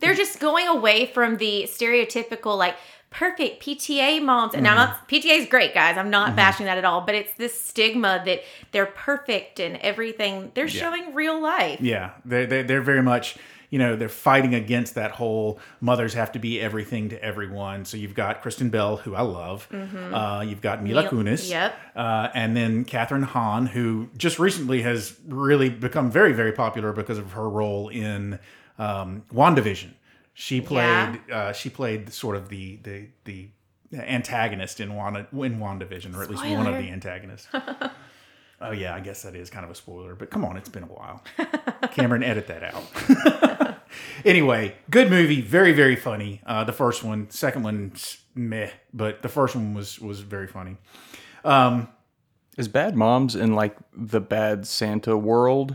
They're 0.01 0.15
just 0.15 0.39
going 0.39 0.69
away 0.69 1.07
from 1.07 1.39
the 1.39 1.65
stereotypical 1.65 2.57
like 2.57 2.77
perfect 3.11 3.63
PTA 3.63 4.23
moms. 4.23 4.55
And 4.55 4.63
now 4.63 4.87
Mm-hmm. 4.87 5.07
PTA 5.15 5.39
is 5.41 5.47
great, 5.49 5.75
guys. 5.75 5.97
I'm 5.97 6.11
not 6.11 6.37
bashing 6.37 6.67
that 6.67 6.79
at 6.79 6.85
all, 6.85 7.01
but 7.03 7.15
it's 7.15 7.33
this 7.35 7.59
stigma 7.61 8.23
that 8.27 8.41
they're 8.73 8.87
perfect 8.87 9.61
and 9.61 9.77
everything. 9.79 10.51
They're 10.55 10.69
showing 10.69 11.15
real 11.15 11.41
life. 11.41 11.81
yeah, 11.81 12.13
they 12.25 12.47
they 12.47 12.63
they're 12.63 12.83
very 12.83 13.03
much 13.03 13.37
you 13.71 13.79
know 13.79 13.97
they're 13.97 14.09
fighting 14.09 14.55
against 14.55 14.95
that 14.95 15.11
whole 15.11 15.59
mothers 15.81 16.15
have 16.15 16.33
to 16.33 16.39
be 16.39 16.59
everything 16.61 17.11
to 17.11 17.23
everyone. 17.23 17.85
So 17.85 17.97
you've 17.99 18.15
got 18.15 18.41
Kristen 18.41 18.71
Bell, 18.71 18.97
who 18.97 19.15
I 19.15 19.21
love. 19.23 19.69
Uh, 19.73 20.43
you've 20.47 20.63
got 20.63 20.83
Mila 20.83 21.03
Mil- 21.03 21.11
Kunis. 21.11 21.51
yep. 21.51 21.75
Uh, 21.95 22.29
and 22.35 22.57
then 22.57 22.85
Kathryn 22.87 23.25
Hahn, 23.25 23.67
who 23.67 24.09
just 24.17 24.39
recently 24.39 24.83
has 24.83 25.15
really 25.27 25.69
become 25.71 26.11
very 26.11 26.33
very 26.33 26.53
popular 26.53 26.93
because 26.93 27.19
of 27.19 27.33
her 27.33 27.49
role 27.49 27.89
in 27.89 28.39
um, 28.79 29.23
WandaVision. 29.35 29.91
She 30.41 30.61
played 30.61 31.19
uh, 31.33 31.53
she 31.53 31.69
played 31.69 32.13
sort 32.13 32.37
of 32.37 32.49
the 32.49 32.79
the 32.85 33.09
the 33.25 33.49
antagonist 33.93 34.79
in 34.79 34.95
Wanda 34.95 35.27
in 35.33 35.59
WandaVision, 35.59 36.15
or 36.15 36.23
at 36.23 36.31
least 36.31 36.45
one 36.45 36.69
of 36.69 36.75
the 36.75 36.91
antagonists. 36.91 37.49
oh 38.61 38.71
yeah, 38.71 38.95
I 38.95 39.01
guess 39.01 39.23
that 39.23 39.35
is 39.35 39.51
kind 39.51 39.65
of 39.65 39.71
a 39.73 39.75
spoiler, 39.75 40.15
but 40.15 40.31
come 40.31 40.45
on, 40.45 40.57
it's 40.57 40.69
been 40.69 40.85
a 40.85 40.87
while. 40.87 41.25
Cameron, 41.91 42.23
edit 42.23 42.47
that 42.47 42.63
out. 42.63 43.81
anyway, 44.25 44.77
good 44.91 45.11
movie, 45.11 45.41
very 45.41 45.73
very 45.73 45.97
funny. 45.97 46.41
Uh, 46.47 46.63
the 46.63 46.73
first 46.73 47.03
one, 47.03 47.29
second 47.31 47.65
one, 47.65 47.95
meh, 48.37 48.71
but 48.95 49.23
the 49.23 49.29
first 49.29 49.57
one 49.57 49.75
was 49.75 49.99
was 49.99 50.21
very 50.21 50.47
funny. 50.47 50.77
Um, 51.45 51.89
Is 52.57 52.69
Bad 52.69 52.95
Moms 52.95 53.35
in 53.35 53.57
like 53.57 53.77
the 53.93 54.21
Bad 54.21 54.69
Santa 54.69 55.19
world? 55.19 55.75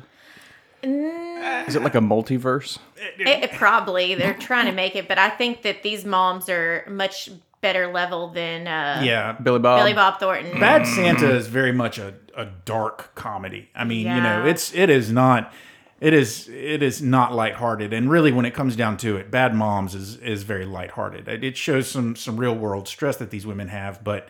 Is 0.84 1.76
it 1.76 1.82
like 1.82 1.96
a 1.96 2.00
multiverse? 2.00 2.78
It, 3.18 3.28
it 3.28 3.52
probably 3.54 4.16
they're 4.16 4.34
trying 4.34 4.66
to 4.66 4.72
make 4.72 4.96
it, 4.96 5.08
but 5.08 5.18
I 5.18 5.30
think 5.30 5.62
that 5.64 5.84
these 5.84 6.06
moms 6.06 6.50
are 6.50 6.86
much 6.90 7.30
better 7.62 7.92
level 7.92 8.30
than 8.30 8.68
uh, 8.68 9.02
Yeah, 9.04 9.34
Billy 9.34 9.60
Bob. 9.60 9.80
Billy 9.80 9.94
Bob 9.94 10.20
Thornton. 10.20 10.60
Bad 10.60 10.86
Santa 10.86 11.34
is 11.34 11.48
very 11.48 11.72
much 11.72 11.98
a, 11.98 12.14
a 12.36 12.46
dark 12.66 13.16
comedy. 13.16 13.70
I 13.74 13.86
mean, 13.86 14.08
you 14.08 14.22
know, 14.22 14.46
it's 14.46 14.74
it 14.76 14.90
is 14.90 15.12
not 15.12 15.52
it 16.00 16.14
is 16.14 16.50
it 16.50 16.84
is 16.84 17.02
not 17.02 17.34
lighthearted. 17.34 17.94
And 17.94 18.12
really 18.12 18.34
when 18.34 18.46
it 18.46 18.54
comes 18.54 18.76
down 18.76 18.98
to 18.98 19.16
it, 19.16 19.32
Bad 19.32 19.56
Moms 19.56 19.96
is 19.96 20.18
is 20.18 20.44
very 20.44 20.66
lighthearted. 20.66 21.28
It, 21.28 21.44
it 21.44 21.58
shows 21.58 21.90
some 21.90 22.16
some 22.18 22.38
real 22.38 22.56
world 22.56 22.88
stress 22.90 23.16
that 23.18 23.32
these 23.32 23.48
women 23.48 23.70
have, 23.70 24.04
but 24.04 24.28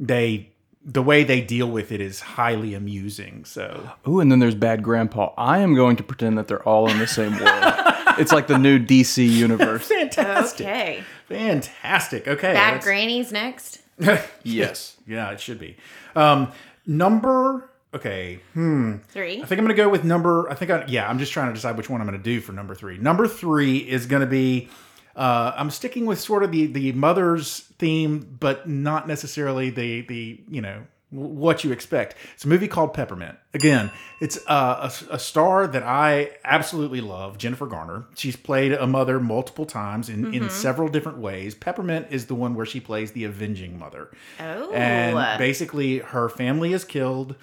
they 0.00 0.48
the 0.84 1.02
way 1.02 1.22
they 1.24 1.40
deal 1.40 1.70
with 1.70 1.92
it 1.92 2.00
is 2.00 2.20
highly 2.20 2.74
amusing. 2.74 3.44
So 3.44 3.90
oh, 4.04 4.20
and 4.20 4.30
then 4.32 4.38
there's 4.40 4.54
Bad 4.54 4.82
Grandpa. 4.82 5.32
I 5.36 5.58
am 5.58 5.74
going 5.74 5.96
to 5.96 6.02
pretend 6.02 6.38
that 6.38 6.48
they're 6.48 6.66
all 6.66 6.88
in 6.90 6.98
the 6.98 7.06
same 7.06 7.32
world. 7.32 7.62
it's 8.18 8.32
like 8.32 8.46
the 8.46 8.58
new 8.58 8.78
DC 8.78 9.28
universe. 9.28 9.86
fantastic. 9.86 10.66
Okay. 10.66 11.04
Fantastic. 11.28 12.26
Okay. 12.28 12.52
Bad 12.52 12.74
let's- 12.74 12.84
grannies 12.84 13.32
next. 13.32 13.78
Yes. 14.42 14.96
Yeah, 15.06 15.30
it 15.30 15.40
should 15.40 15.60
be. 15.60 15.76
Um 16.16 16.50
number 16.86 17.70
okay. 17.94 18.40
Hmm. 18.54 18.96
Three. 19.08 19.42
I 19.42 19.46
think 19.46 19.58
I'm 19.60 19.64
going 19.64 19.68
to 19.68 19.74
go 19.74 19.88
with 19.88 20.02
number. 20.02 20.50
I 20.50 20.54
think 20.54 20.70
I 20.70 20.84
yeah. 20.88 21.08
I'm 21.08 21.18
just 21.18 21.32
trying 21.32 21.48
to 21.48 21.54
decide 21.54 21.76
which 21.76 21.88
one 21.88 22.00
I'm 22.00 22.06
going 22.06 22.18
to 22.18 22.24
do 22.24 22.40
for 22.40 22.52
number 22.52 22.74
three. 22.74 22.98
Number 22.98 23.28
three 23.28 23.76
is 23.78 24.06
going 24.06 24.20
to 24.20 24.26
be. 24.26 24.68
Uh, 25.14 25.52
I'm 25.56 25.70
sticking 25.70 26.06
with 26.06 26.20
sort 26.20 26.42
of 26.42 26.52
the 26.52 26.66
the 26.66 26.92
mother's 26.92 27.60
theme, 27.78 28.36
but 28.40 28.68
not 28.68 29.06
necessarily 29.06 29.70
the 29.70 30.02
the 30.02 30.40
you 30.48 30.60
know 30.60 30.82
what 31.12 31.62
you 31.62 31.72
expect. 31.72 32.16
It's 32.34 32.44
a 32.44 32.48
movie 32.48 32.68
called 32.68 32.94
Peppermint. 32.94 33.36
Again, 33.52 33.90
it's 34.20 34.38
uh, 34.46 34.90
a, 35.10 35.14
a 35.14 35.18
star 35.18 35.66
that 35.66 35.82
I 35.82 36.30
absolutely 36.42 37.02
love, 37.02 37.36
Jennifer 37.36 37.66
Garner. 37.66 38.06
She's 38.16 38.34
played 38.34 38.72
a 38.72 38.86
mother 38.86 39.20
multiple 39.20 39.66
times 39.66 40.08
in, 40.08 40.32
in 40.32 40.48
several 40.48 40.88
different 40.88 41.18
ways. 41.18 41.54
Peppermint 41.54 42.06
is 42.10 42.26
the 42.26 42.34
one 42.34 42.54
where 42.54 42.64
she 42.64 42.80
plays 42.80 43.12
the 43.12 43.24
avenging 43.24 43.78
mother. 43.78 44.10
Oh. 44.40 44.72
And 44.72 45.38
basically, 45.38 45.98
her 45.98 46.30
family 46.30 46.72
is 46.72 46.84
killed, 46.84 47.36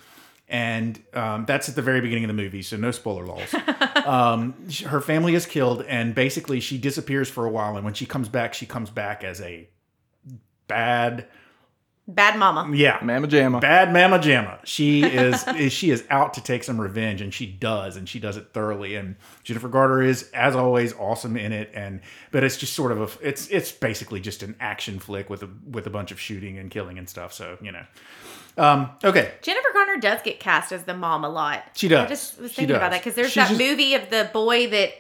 and 0.50 1.00
um, 1.14 1.46
that's 1.46 1.70
at 1.70 1.76
the 1.76 1.82
very 1.82 2.02
beginning 2.02 2.24
of 2.26 2.30
the 2.30 2.34
movie, 2.42 2.62
so 2.62 2.76
no 2.78 2.92
spoiler 2.92 3.26
laws. 3.26 3.54
um, 4.06 4.56
her 4.88 5.00
family 5.02 5.36
is 5.36 5.46
killed, 5.46 5.84
and 5.84 6.16
basically, 6.16 6.60
she 6.60 6.78
disappears 6.78 7.30
for 7.30 7.46
a 7.46 7.50
while, 7.50 7.76
and 7.76 7.86
when 7.86 7.94
she 7.94 8.06
comes 8.06 8.28
back, 8.30 8.54
she 8.54 8.66
comes 8.66 8.90
back 8.90 9.24
as 9.24 9.40
a 9.42 9.70
bad, 10.68 11.28
Bad 12.08 12.40
mama. 12.40 12.76
yeah, 12.76 12.98
Mama 13.04 13.28
Jamma. 13.28 13.62
bad 13.62 13.94
mama 13.94 14.18
jamma. 14.18 14.58
She 14.66 15.04
is, 15.04 15.48
is 15.56 15.72
she 15.72 15.92
is 15.92 16.04
out 16.10 16.34
to 16.34 16.42
take 16.42 16.64
some 16.64 16.82
revenge, 16.82 17.22
and 17.22 17.32
she 17.32 17.46
does, 17.46 17.96
and 17.98 18.10
she 18.10 18.20
does 18.20 18.36
it 18.36 18.48
thoroughly. 18.52 18.96
And 18.96 19.16
Jennifer 19.44 19.68
Garner 19.68 20.02
is, 20.02 20.28
as 20.34 20.56
always, 20.56 20.92
awesome 20.94 21.38
in 21.38 21.52
it. 21.52 21.70
And 21.76 22.02
but 22.32 22.44
it's 22.44 22.58
just 22.58 22.74
sort 22.74 22.92
of 22.92 23.00
a, 23.22 23.28
it's 23.28 23.48
it's 23.50 23.72
basically 23.72 24.22
just 24.22 24.42
an 24.42 24.56
action 24.60 24.98
flick 24.98 25.30
with 25.30 25.44
a 25.44 25.50
with 25.70 25.86
a 25.86 25.92
bunch 25.92 26.12
of 26.12 26.20
shooting 26.20 26.58
and 26.58 26.72
killing 26.72 26.98
and 26.98 27.08
stuff. 27.08 27.32
So 27.32 27.60
you 27.62 27.72
know, 27.72 27.86
um, 28.58 28.90
okay, 29.04 29.34
Jennifer 29.42 29.68
Garner 29.74 29.98
does 29.98 30.22
get 30.22 30.40
cast 30.40 30.72
as 30.72 30.84
the 30.84 30.94
mom 30.96 31.24
a 31.24 31.30
lot. 31.30 31.64
She 31.76 31.88
does. 31.88 32.06
I 32.06 32.10
just 32.10 32.40
was 32.42 32.54
thinking 32.54 32.76
about 32.76 32.92
that 32.92 33.02
because 33.02 33.16
there's 33.16 33.28
She's 33.28 33.36
that 33.36 33.50
just- 33.50 33.60
movie 33.60 33.94
of 33.96 34.10
the 34.10 34.30
boy 34.34 34.68
that 34.70 34.92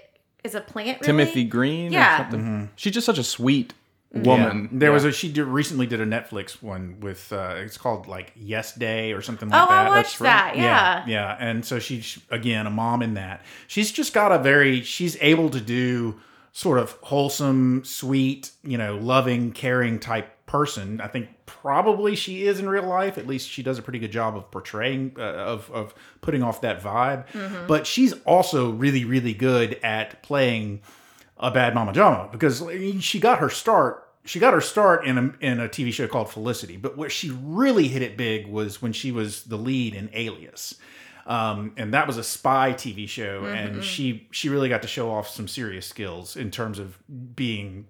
is 0.43 0.55
a 0.55 0.61
plant. 0.61 1.01
Really? 1.01 1.05
Timothy 1.05 1.43
Green 1.43 1.91
Yeah. 1.91 2.15
or 2.15 2.17
something. 2.31 2.69
She's 2.75 2.93
just 2.93 3.05
such 3.05 3.17
a 3.17 3.23
sweet 3.23 3.73
Yeah. 4.13 4.21
woman. 4.21 4.69
There 4.71 4.89
Yeah. 4.89 4.93
was 4.93 5.05
a 5.05 5.11
she 5.11 5.31
did, 5.31 5.43
recently 5.45 5.85
did 5.85 5.99
a 6.01 6.05
Netflix 6.05 6.63
one 6.63 6.99
with 7.01 7.31
uh, 7.33 7.55
it's 7.57 7.77
called 7.77 8.07
like 8.07 8.31
Yes 8.35 8.73
Day 8.73 9.11
or 9.11 9.21
something 9.21 9.49
like 9.49 9.61
Oh, 9.61 9.67
that. 9.69 9.85
I 9.85 9.89
watched 9.89 10.19
that. 10.19 10.55
Yeah. 10.55 10.63
yeah, 10.63 11.03
yeah. 11.07 11.37
And 11.39 11.65
so 11.65 11.77
she's 11.79 12.19
again 12.31 12.65
a 12.65 12.71
mom 12.71 13.01
in 13.01 13.15
that. 13.15 13.43
She's 13.67 13.91
just 13.91 14.13
got 14.13 14.31
a 14.31 14.39
very 14.39 14.81
she's 14.81 15.17
able 15.21 15.49
to 15.49 15.59
do 15.59 16.19
sort 16.53 16.79
of 16.79 16.97
wholesome, 17.03 17.83
sweet, 17.85 18.51
you 18.63 18.77
know, 18.77 18.95
loving, 18.97 19.51
caring 19.51 19.99
type 19.99 20.29
person. 20.47 20.99
I 20.99 21.07
think 21.07 21.27
probably 21.49 22.15
she 22.15 22.45
is 22.45 22.59
in 22.59 22.69
real 22.69 22.87
life. 22.87 23.17
At 23.17 23.27
least 23.27 23.49
she 23.49 23.63
does 23.63 23.77
a 23.77 23.81
pretty 23.81 23.99
good 23.99 24.11
job 24.11 24.37
of 24.37 24.49
portraying 24.51 25.15
uh, 25.17 25.21
of 25.21 25.69
of 25.71 25.93
putting 26.21 26.43
off 26.43 26.61
that 26.61 26.81
vibe. 26.81 27.27
Mm-hmm. 27.29 27.67
But 27.67 27.85
she's 27.87 28.13
also 28.23 28.69
really 28.69 29.03
really 29.03 29.33
good 29.33 29.79
at 29.83 30.21
playing 30.23 30.81
a 31.39 31.51
bad 31.51 31.73
mama 31.73 31.93
jama 31.93 32.27
because 32.31 32.63
she 32.99 33.19
got 33.19 33.39
her 33.39 33.49
start 33.49 34.05
she 34.25 34.39
got 34.39 34.53
her 34.53 34.61
start 34.61 35.05
in 35.05 35.17
a, 35.17 35.33
in 35.39 35.59
a 35.59 35.69
TV 35.69 35.91
show 35.91 36.07
called 36.07 36.29
Felicity 36.29 36.75
but 36.77 36.97
where 36.97 37.09
she 37.09 37.31
really 37.31 37.87
hit 37.87 38.01
it 38.01 38.17
big 38.17 38.45
was 38.45 38.81
when 38.81 38.91
she 38.91 39.11
was 39.11 39.43
the 39.43 39.57
lead 39.57 39.95
in 39.95 40.09
Alias 40.13 40.75
um, 41.25 41.73
and 41.77 41.93
that 41.93 42.07
was 42.07 42.17
a 42.17 42.23
spy 42.23 42.73
TV 42.73 43.07
show 43.07 43.45
and 43.45 43.83
she 43.83 44.27
she 44.31 44.49
really 44.49 44.67
got 44.67 44.81
to 44.81 44.87
show 44.87 45.09
off 45.09 45.29
some 45.29 45.47
serious 45.47 45.87
skills 45.87 46.35
in 46.35 46.51
terms 46.51 46.77
of 46.77 46.97
being 47.35 47.87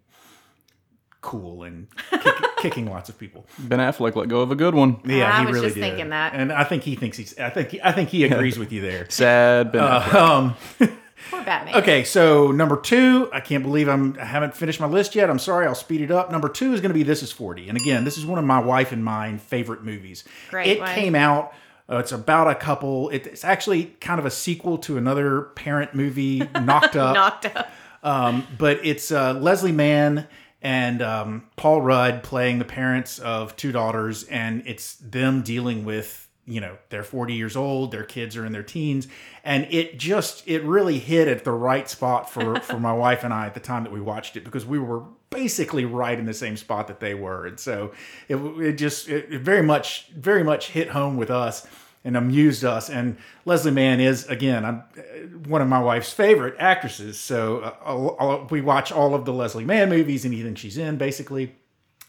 cool 1.22 1.64
and 1.64 1.88
kick, 2.12 2.34
kicking 2.60 2.90
lots 2.90 3.10
of 3.10 3.18
people 3.18 3.46
Ben 3.58 3.80
Affleck 3.80 4.16
let 4.16 4.30
go 4.30 4.42
of 4.42 4.52
a 4.52 4.56
good 4.56 4.74
one. 4.74 5.00
yeah 5.06 5.32
I 5.36 5.40
he 5.42 5.46
was 5.48 5.56
really 5.56 5.66
just 5.68 5.76
did 5.76 5.82
thinking 5.82 6.10
that. 6.10 6.34
and 6.34 6.52
I 6.52 6.64
think 6.64 6.84
he 6.84 6.96
thinks 6.96 7.18
he's 7.18 7.38
I 7.38 7.50
think 7.50 7.76
I 7.84 7.92
think 7.92 8.10
he 8.10 8.24
agrees 8.24 8.58
with 8.58 8.72
you 8.72 8.82
there 8.82 9.10
Sad 9.10 9.72
Ben 9.72 9.82
Affleck. 9.84 10.14
um 10.14 10.56
Poor 11.32 11.44
Batman. 11.44 11.76
Okay, 11.76 12.06
so 12.06 12.50
number 12.52 12.78
two, 12.80 13.30
I 13.34 13.42
can't 13.42 13.62
believe 13.62 13.90
I'm 13.90 14.18
I 14.20 14.24
haven't 14.26 14.56
finished 14.56 14.80
my 14.80 14.88
list 14.88 15.14
yet. 15.16 15.30
I'm 15.30 15.38
sorry, 15.38 15.68
I'll 15.68 15.76
speed 15.76 16.00
it 16.02 16.10
up. 16.12 16.32
Number 16.32 16.48
two 16.48 16.74
is 16.74 16.80
going 16.80 16.90
to 16.92 16.94
be 16.98 17.04
This 17.04 17.22
Is 17.22 17.32
Forty, 17.32 17.68
and 17.68 17.78
again, 17.78 18.06
this 18.06 18.18
is 18.18 18.26
one 18.26 18.40
of 18.40 18.46
my 18.46 18.60
wife 18.60 18.94
and 18.94 19.04
mine 19.04 19.38
favorite 19.38 19.84
movies. 19.84 20.24
Great 20.50 20.68
It 20.68 20.80
one. 20.80 20.96
came 20.96 21.16
out. 21.16 21.52
Uh, 21.92 21.98
it's 21.98 22.14
about 22.14 22.48
a 22.50 22.56
couple. 22.56 23.10
It, 23.10 23.28
it's 23.28 23.44
actually 23.44 23.86
kind 24.00 24.18
of 24.20 24.26
a 24.26 24.32
sequel 24.32 24.78
to 24.80 24.98
another 24.98 25.42
parent 25.42 25.94
movie, 25.94 26.40
Knocked 26.40 26.96
Up 26.96 27.14
Knocked 27.16 27.46
up. 27.56 27.70
um, 28.02 28.48
but 28.58 28.80
it's 28.84 29.12
uh, 29.12 29.34
Leslie 29.34 29.74
Mann 29.74 30.26
and 30.62 31.02
um, 31.02 31.48
Paul 31.56 31.82
Rudd 31.82 32.24
playing 32.24 32.60
the 32.60 32.66
parents 32.66 33.20
of 33.20 33.56
two 33.56 33.72
daughters, 33.72 34.24
and 34.24 34.64
it's 34.66 34.96
them 34.96 35.42
dealing 35.42 35.86
with 35.86 36.28
you 36.46 36.60
know 36.60 36.78
they're 36.90 37.04
40 37.04 37.34
years 37.34 37.56
old, 37.56 37.92
their 37.92 38.04
kids 38.04 38.36
are 38.36 38.46
in 38.46 38.52
their 38.52 38.64
teens, 38.64 39.08
and 39.44 39.68
it 39.70 39.98
just 39.98 40.46
it 40.48 40.64
really 40.64 41.00
hit 41.00 41.28
at 41.28 41.44
the 41.44 41.52
right 41.52 41.90
spot 41.90 42.30
for 42.30 42.60
for 42.62 42.80
my 42.80 42.94
wife 42.94 43.24
and 43.24 43.34
I 43.34 43.46
at 43.46 43.54
the 43.54 43.60
time 43.60 43.84
that 43.84 43.94
we 43.94 44.02
watched 44.02 44.36
it 44.36 44.44
because 44.44 44.66
we 44.66 44.80
were 44.80 45.04
basically 45.30 45.86
right 45.86 46.18
in 46.18 46.26
the 46.26 46.34
same 46.34 46.58
spot 46.58 46.88
that 46.88 47.00
they 47.00 47.14
were, 47.14 47.46
and 47.46 47.60
so 47.60 47.94
it 48.28 48.36
it 48.36 48.74
just 48.74 49.08
it, 49.08 49.32
it 49.32 49.42
very 49.42 49.64
much 49.64 50.08
very 50.16 50.44
much 50.44 50.70
hit 50.70 50.90
home 50.90 51.16
with 51.16 51.30
us 51.30 51.66
and 52.04 52.16
amused 52.18 52.64
us. 52.64 52.90
And 52.90 53.18
Leslie 53.46 53.72
Mann 53.72 54.00
is 54.00 54.26
again, 54.28 54.64
I'm 54.66 54.84
uh, 54.98 55.02
one 55.48 55.62
of 55.62 55.68
my 55.68 55.80
wife's 55.82 56.12
favorite 56.14 56.56
actresses. 56.60 57.20
So 57.20 57.60
uh, 57.60 57.74
I'll- 57.86 58.16
I'll- 58.20 58.48
we 58.50 58.62
watch 58.62 58.92
all 58.92 59.14
of 59.16 59.26
the 59.26 59.34
Leslie 59.34 59.66
Mann 59.66 59.90
movies, 59.90 60.26
anything 60.26 60.56
she's 60.56 60.78
in, 60.78 60.98
basically. 60.98 61.56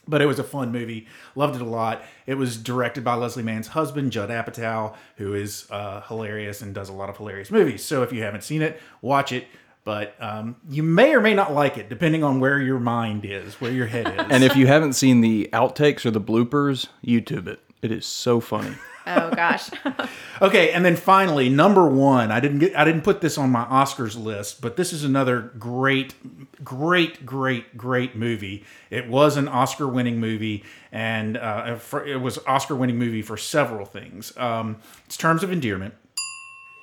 but 0.07 0.19
it 0.21 0.25
was 0.25 0.39
a 0.39 0.43
fun 0.43 0.71
movie. 0.71 1.07
Loved 1.35 1.55
it 1.55 1.61
a 1.61 1.65
lot. 1.65 2.03
It 2.25 2.33
was 2.33 2.57
directed 2.57 3.03
by 3.03 3.13
Leslie 3.13 3.43
Mann's 3.43 3.67
husband, 3.67 4.11
Judd 4.11 4.29
Apatow, 4.29 4.95
who 5.17 5.35
is 5.35 5.67
uh, 5.69 6.01
hilarious 6.01 6.61
and 6.63 6.73
does 6.73 6.89
a 6.89 6.93
lot 6.93 7.07
of 7.09 7.17
hilarious 7.17 7.51
movies. 7.51 7.85
So 7.85 8.01
if 8.01 8.11
you 8.11 8.23
haven't 8.23 8.43
seen 8.43 8.61
it, 8.63 8.81
watch 9.01 9.31
it. 9.31 9.45
But 9.83 10.15
um, 10.19 10.55
you 10.69 10.81
may 10.83 11.13
or 11.13 11.21
may 11.21 11.33
not 11.35 11.53
like 11.53 11.77
it, 11.77 11.87
depending 11.89 12.23
on 12.23 12.39
where 12.39 12.59
your 12.59 12.79
mind 12.79 13.25
is, 13.25 13.61
where 13.61 13.71
your 13.71 13.85
head 13.87 14.07
is. 14.07 14.25
And 14.29 14.43
if 14.43 14.55
you 14.55 14.67
haven't 14.67 14.93
seen 14.93 15.21
the 15.21 15.49
outtakes 15.53 16.05
or 16.05 16.11
the 16.11 16.21
bloopers, 16.21 16.87
YouTube 17.05 17.47
it. 17.47 17.59
It 17.81 17.91
is 17.91 18.05
so 18.05 18.39
funny. 18.39 18.75
Oh 19.07 19.31
gosh. 19.31 19.69
Okay, 20.41 20.71
and 20.71 20.83
then 20.83 20.95
finally, 20.95 21.49
number 21.49 21.87
one. 21.87 22.31
I 22.31 22.39
didn't 22.39 22.57
get. 22.57 22.75
I 22.75 22.83
didn't 22.83 23.03
put 23.03 23.21
this 23.21 23.37
on 23.37 23.51
my 23.51 23.63
Oscars 23.65 24.19
list, 24.19 24.59
but 24.59 24.75
this 24.75 24.91
is 24.91 25.03
another 25.03 25.51
great, 25.59 26.15
great, 26.63 27.27
great, 27.27 27.77
great 27.77 28.15
movie. 28.15 28.65
It 28.89 29.07
was 29.07 29.37
an 29.37 29.47
Oscar-winning 29.47 30.19
movie, 30.19 30.63
and 30.91 31.37
uh, 31.37 31.75
for, 31.75 32.03
it 32.03 32.21
was 32.21 32.39
Oscar-winning 32.47 32.97
movie 32.97 33.21
for 33.21 33.37
several 33.37 33.85
things. 33.85 34.35
Um, 34.35 34.77
it's 35.05 35.15
Terms 35.15 35.43
of 35.43 35.51
Endearment. 35.51 35.93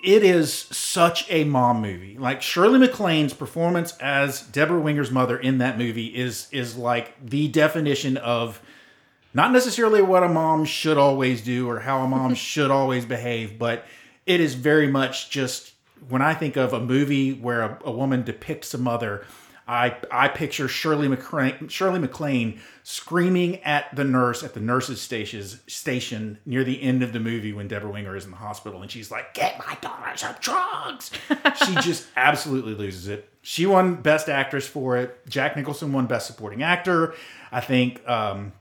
It 0.05 0.23
is 0.23 0.55
such 0.55 1.29
a 1.29 1.43
mom 1.43 1.83
movie. 1.83 2.17
Like 2.17 2.41
Shirley 2.43 2.79
MacLaine's 2.79 3.35
performance 3.35 3.97
as 3.99 4.43
Debra 4.43 4.79
Winger's 4.79 5.11
mother 5.11 5.37
in 5.37 5.59
that 5.59 5.77
movie 5.77 6.15
is 6.15 6.47
is 6.53 6.77
like 6.77 7.15
the 7.21 7.49
definition 7.49 8.17
of 8.19 8.63
not 9.35 9.53
necessarily 9.53 10.03
what 10.03 10.23
a 10.23 10.29
mom 10.29 10.65
should 10.65 10.99
always 10.99 11.43
do 11.43 11.69
or 11.69 11.81
how 11.81 12.03
a 12.03 12.09
mom 12.09 12.35
should 12.37 12.71
always 12.71 13.05
behave, 13.05 13.59
but 13.59 13.85
it 14.27 14.41
is 14.41 14.55
very 14.55 14.87
much 14.87 15.31
just 15.31 15.73
when 16.09 16.23
I 16.23 16.35
think 16.35 16.57
of 16.57 16.73
a 16.73 16.81
movie 16.81 17.33
where 17.33 17.63
a, 17.63 17.79
a 17.85 17.91
woman 17.91 18.23
depicts 18.23 18.73
a 18.75 18.79
mother, 18.79 19.25
I 19.67 19.97
I 20.11 20.29
picture 20.29 20.67
Shirley 20.67 21.09
MacLaine, 21.09 21.69
Shirley 21.69 21.99
MacLaine 21.99 22.61
screaming 22.85 23.63
at 23.65 23.95
the 23.95 24.05
nurse 24.05 24.43
at 24.43 24.55
the 24.55 24.61
nurse's 24.61 25.01
stations, 25.01 25.61
station 25.67 26.39
near 26.47 26.65
the 26.65 26.81
end 26.81 27.03
of 27.03 27.13
the 27.13 27.21
movie 27.21 27.53
when 27.53 27.69
Debra 27.69 27.91
Winger 27.91 28.17
is 28.17 28.25
in 28.25 28.31
the 28.31 28.39
hospital 28.39 28.81
and 28.81 28.91
she's 28.91 29.11
like, 29.11 29.35
"Get 29.35 29.59
my 29.59 29.77
daughter 29.83 30.17
some 30.17 30.37
drugs." 30.41 31.11
she 31.67 31.75
just 31.83 32.07
absolutely 32.17 32.75
loses 32.75 33.09
it. 33.09 33.29
She 33.43 33.67
won 33.67 33.97
Best 33.97 34.31
Actress 34.31 34.67
for 34.67 34.97
it. 34.97 35.29
Jack 35.29 35.55
Nicholson 35.55 35.93
won 35.93 36.07
Best 36.07 36.27
Supporting 36.27 36.63
Actor. 36.63 37.15
I 37.53 37.61
think 37.61 38.07
um, 38.09 38.53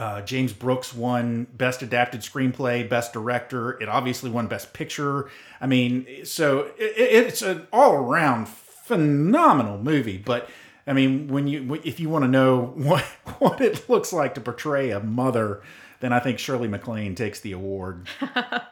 uh, 0.00 0.22
James 0.22 0.54
Brooks 0.54 0.94
won 0.94 1.46
Best 1.52 1.82
Adapted 1.82 2.22
Screenplay, 2.22 2.88
Best 2.88 3.12
Director. 3.12 3.78
It 3.82 3.88
obviously 3.90 4.30
won 4.30 4.46
Best 4.46 4.72
Picture. 4.72 5.28
I 5.60 5.66
mean, 5.66 6.24
so 6.24 6.70
it, 6.78 6.94
it's 6.96 7.42
an 7.42 7.66
all 7.70 7.92
around 7.92 8.48
phenomenal 8.48 9.76
movie. 9.76 10.16
But 10.16 10.48
I 10.86 10.94
mean, 10.94 11.28
when 11.28 11.46
you 11.46 11.78
if 11.84 12.00
you 12.00 12.08
want 12.08 12.24
to 12.24 12.28
know 12.28 12.62
what 12.76 13.02
what 13.40 13.60
it 13.60 13.90
looks 13.90 14.10
like 14.10 14.34
to 14.36 14.40
portray 14.40 14.88
a 14.88 15.00
mother, 15.00 15.60
then 16.00 16.14
I 16.14 16.18
think 16.18 16.38
Shirley 16.38 16.66
MacLaine 16.66 17.14
takes 17.14 17.40
the 17.40 17.52
award. 17.52 18.08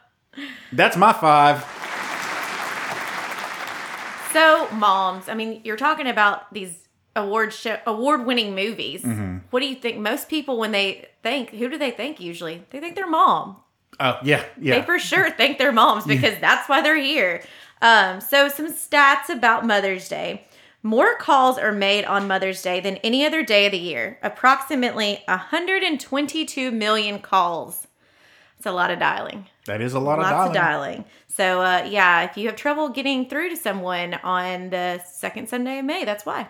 That's 0.72 0.96
my 0.96 1.12
five. 1.12 1.62
So, 4.32 4.66
moms, 4.72 5.28
I 5.28 5.34
mean, 5.34 5.60
you're 5.64 5.76
talking 5.76 6.06
about 6.06 6.52
these 6.54 6.87
award 7.16 7.52
show 7.52 7.78
award 7.86 8.26
winning 8.26 8.54
movies. 8.54 9.02
Mm-hmm. 9.02 9.38
What 9.50 9.60
do 9.60 9.66
you 9.66 9.76
think? 9.76 9.98
Most 9.98 10.28
people, 10.28 10.58
when 10.58 10.72
they 10.72 11.08
think, 11.22 11.50
who 11.50 11.68
do 11.68 11.78
they 11.78 11.90
think 11.90 12.20
usually? 12.20 12.64
They 12.70 12.80
think 12.80 12.94
their 12.94 13.08
mom. 13.08 13.56
Oh 14.00 14.18
yeah, 14.22 14.44
yeah. 14.60 14.78
They 14.78 14.86
for 14.86 14.98
sure 14.98 15.30
think 15.30 15.58
they're 15.58 15.72
moms 15.72 16.06
because 16.06 16.38
that's 16.40 16.68
why 16.68 16.82
they're 16.82 16.96
here. 16.96 17.42
Um, 17.82 18.20
so, 18.20 18.48
some 18.48 18.72
stats 18.72 19.28
about 19.28 19.66
Mother's 19.66 20.08
Day. 20.08 20.46
More 20.82 21.16
calls 21.16 21.58
are 21.58 21.72
made 21.72 22.04
on 22.04 22.28
Mother's 22.28 22.62
Day 22.62 22.78
than 22.80 22.96
any 22.98 23.26
other 23.26 23.42
day 23.42 23.66
of 23.66 23.72
the 23.72 23.78
year. 23.78 24.18
Approximately 24.22 25.22
122 25.26 26.70
million 26.70 27.18
calls. 27.18 27.88
It's 28.56 28.66
a 28.66 28.72
lot 28.72 28.90
of 28.90 28.98
dialing. 28.98 29.46
That 29.66 29.80
is 29.80 29.92
a 29.94 30.00
lot 30.00 30.18
of 30.18 30.22
Lots 30.24 30.32
dialing. 30.32 30.48
of 30.48 30.54
dialing. 30.54 31.04
So, 31.28 31.60
uh, 31.62 31.86
yeah, 31.88 32.22
if 32.30 32.36
you 32.36 32.46
have 32.46 32.56
trouble 32.56 32.88
getting 32.88 33.28
through 33.28 33.50
to 33.50 33.56
someone 33.56 34.14
on 34.14 34.70
the 34.70 35.00
second 35.04 35.48
Sunday 35.48 35.78
of 35.78 35.84
May, 35.84 36.04
that's 36.04 36.24
why. 36.26 36.48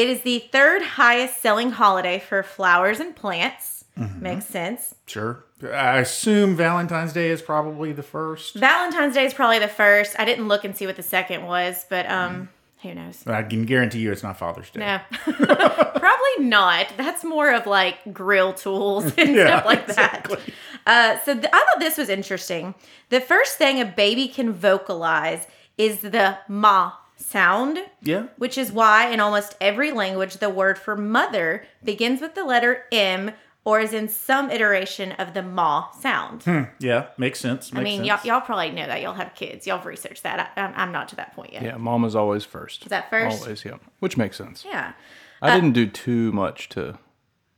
It 0.00 0.08
is 0.08 0.20
the 0.22 0.38
third 0.52 0.82
highest 0.82 1.40
selling 1.40 1.70
holiday 1.72 2.18
for 2.18 2.42
flowers 2.42 3.00
and 3.00 3.14
plants. 3.16 3.84
Mm-hmm. 3.98 4.22
Makes 4.22 4.46
sense. 4.46 4.94
Sure. 5.06 5.44
I 5.62 5.98
assume 5.98 6.54
Valentine's 6.54 7.12
Day 7.12 7.30
is 7.30 7.42
probably 7.42 7.92
the 7.92 8.02
first. 8.04 8.54
Valentine's 8.54 9.14
Day 9.14 9.24
is 9.24 9.34
probably 9.34 9.58
the 9.58 9.66
first. 9.68 10.14
I 10.18 10.24
didn't 10.24 10.46
look 10.46 10.64
and 10.64 10.76
see 10.76 10.86
what 10.86 10.94
the 10.96 11.02
second 11.02 11.44
was, 11.46 11.84
but 11.90 12.08
um, 12.08 12.48
who 12.82 12.94
knows? 12.94 13.26
I 13.26 13.42
can 13.42 13.64
guarantee 13.64 13.98
you 13.98 14.12
it's 14.12 14.22
not 14.22 14.38
Father's 14.38 14.70
Day. 14.70 14.78
No, 14.80 15.00
probably 15.34 16.44
not. 16.46 16.86
That's 16.96 17.24
more 17.24 17.52
of 17.52 17.66
like 17.66 17.96
grill 18.14 18.52
tools 18.54 19.04
and 19.18 19.34
Yeah, 19.34 19.46
stuff 19.48 19.64
like 19.66 19.88
exactly. 19.88 20.36
that. 20.86 21.18
Uh, 21.18 21.24
so 21.24 21.34
th- 21.34 21.46
I 21.52 21.58
thought 21.58 21.80
this 21.80 21.98
was 21.98 22.08
interesting. 22.08 22.76
The 23.08 23.20
first 23.20 23.56
thing 23.58 23.80
a 23.80 23.84
baby 23.84 24.28
can 24.28 24.52
vocalize 24.52 25.46
is 25.76 25.98
the 26.02 26.38
ma 26.48 26.92
sound, 27.18 27.78
Yeah. 28.02 28.26
which 28.36 28.56
is 28.56 28.72
why 28.72 29.08
in 29.10 29.20
almost 29.20 29.56
every 29.60 29.92
language 29.92 30.38
the 30.38 30.48
word 30.48 30.78
for 30.78 30.96
mother 30.96 31.64
begins 31.84 32.20
with 32.20 32.34
the 32.34 32.44
letter 32.44 32.84
M 32.92 33.32
or 33.64 33.80
is 33.80 33.92
in 33.92 34.08
some 34.08 34.50
iteration 34.50 35.12
of 35.12 35.34
the 35.34 35.42
ma 35.42 35.90
sound. 35.90 36.44
Hmm. 36.44 36.62
Yeah. 36.78 37.08
Makes 37.18 37.40
sense. 37.40 37.72
Makes 37.72 37.80
I 37.80 37.84
mean, 37.84 38.06
sense. 38.06 38.24
y'all, 38.24 38.36
y'all 38.36 38.40
probably 38.46 38.70
know 38.70 38.86
that. 38.86 39.02
Y'all 39.02 39.12
have 39.14 39.34
kids. 39.34 39.66
Y'all 39.66 39.76
have 39.76 39.86
researched 39.86 40.22
that. 40.22 40.52
I, 40.56 40.60
I'm, 40.60 40.72
I'm 40.74 40.92
not 40.92 41.08
to 41.08 41.16
that 41.16 41.34
point 41.34 41.52
yet. 41.52 41.62
Yeah, 41.62 41.76
mom 41.76 42.04
is 42.04 42.16
always 42.16 42.44
first. 42.44 42.82
Is 42.84 42.88
that 42.88 43.10
first? 43.10 43.42
Always, 43.42 43.64
yeah. 43.64 43.76
Which 43.98 44.16
makes 44.16 44.36
sense. 44.38 44.64
Yeah. 44.66 44.92
I 45.42 45.50
uh, 45.50 45.54
didn't 45.54 45.72
do 45.72 45.86
too 45.86 46.32
much 46.32 46.68
to 46.70 46.98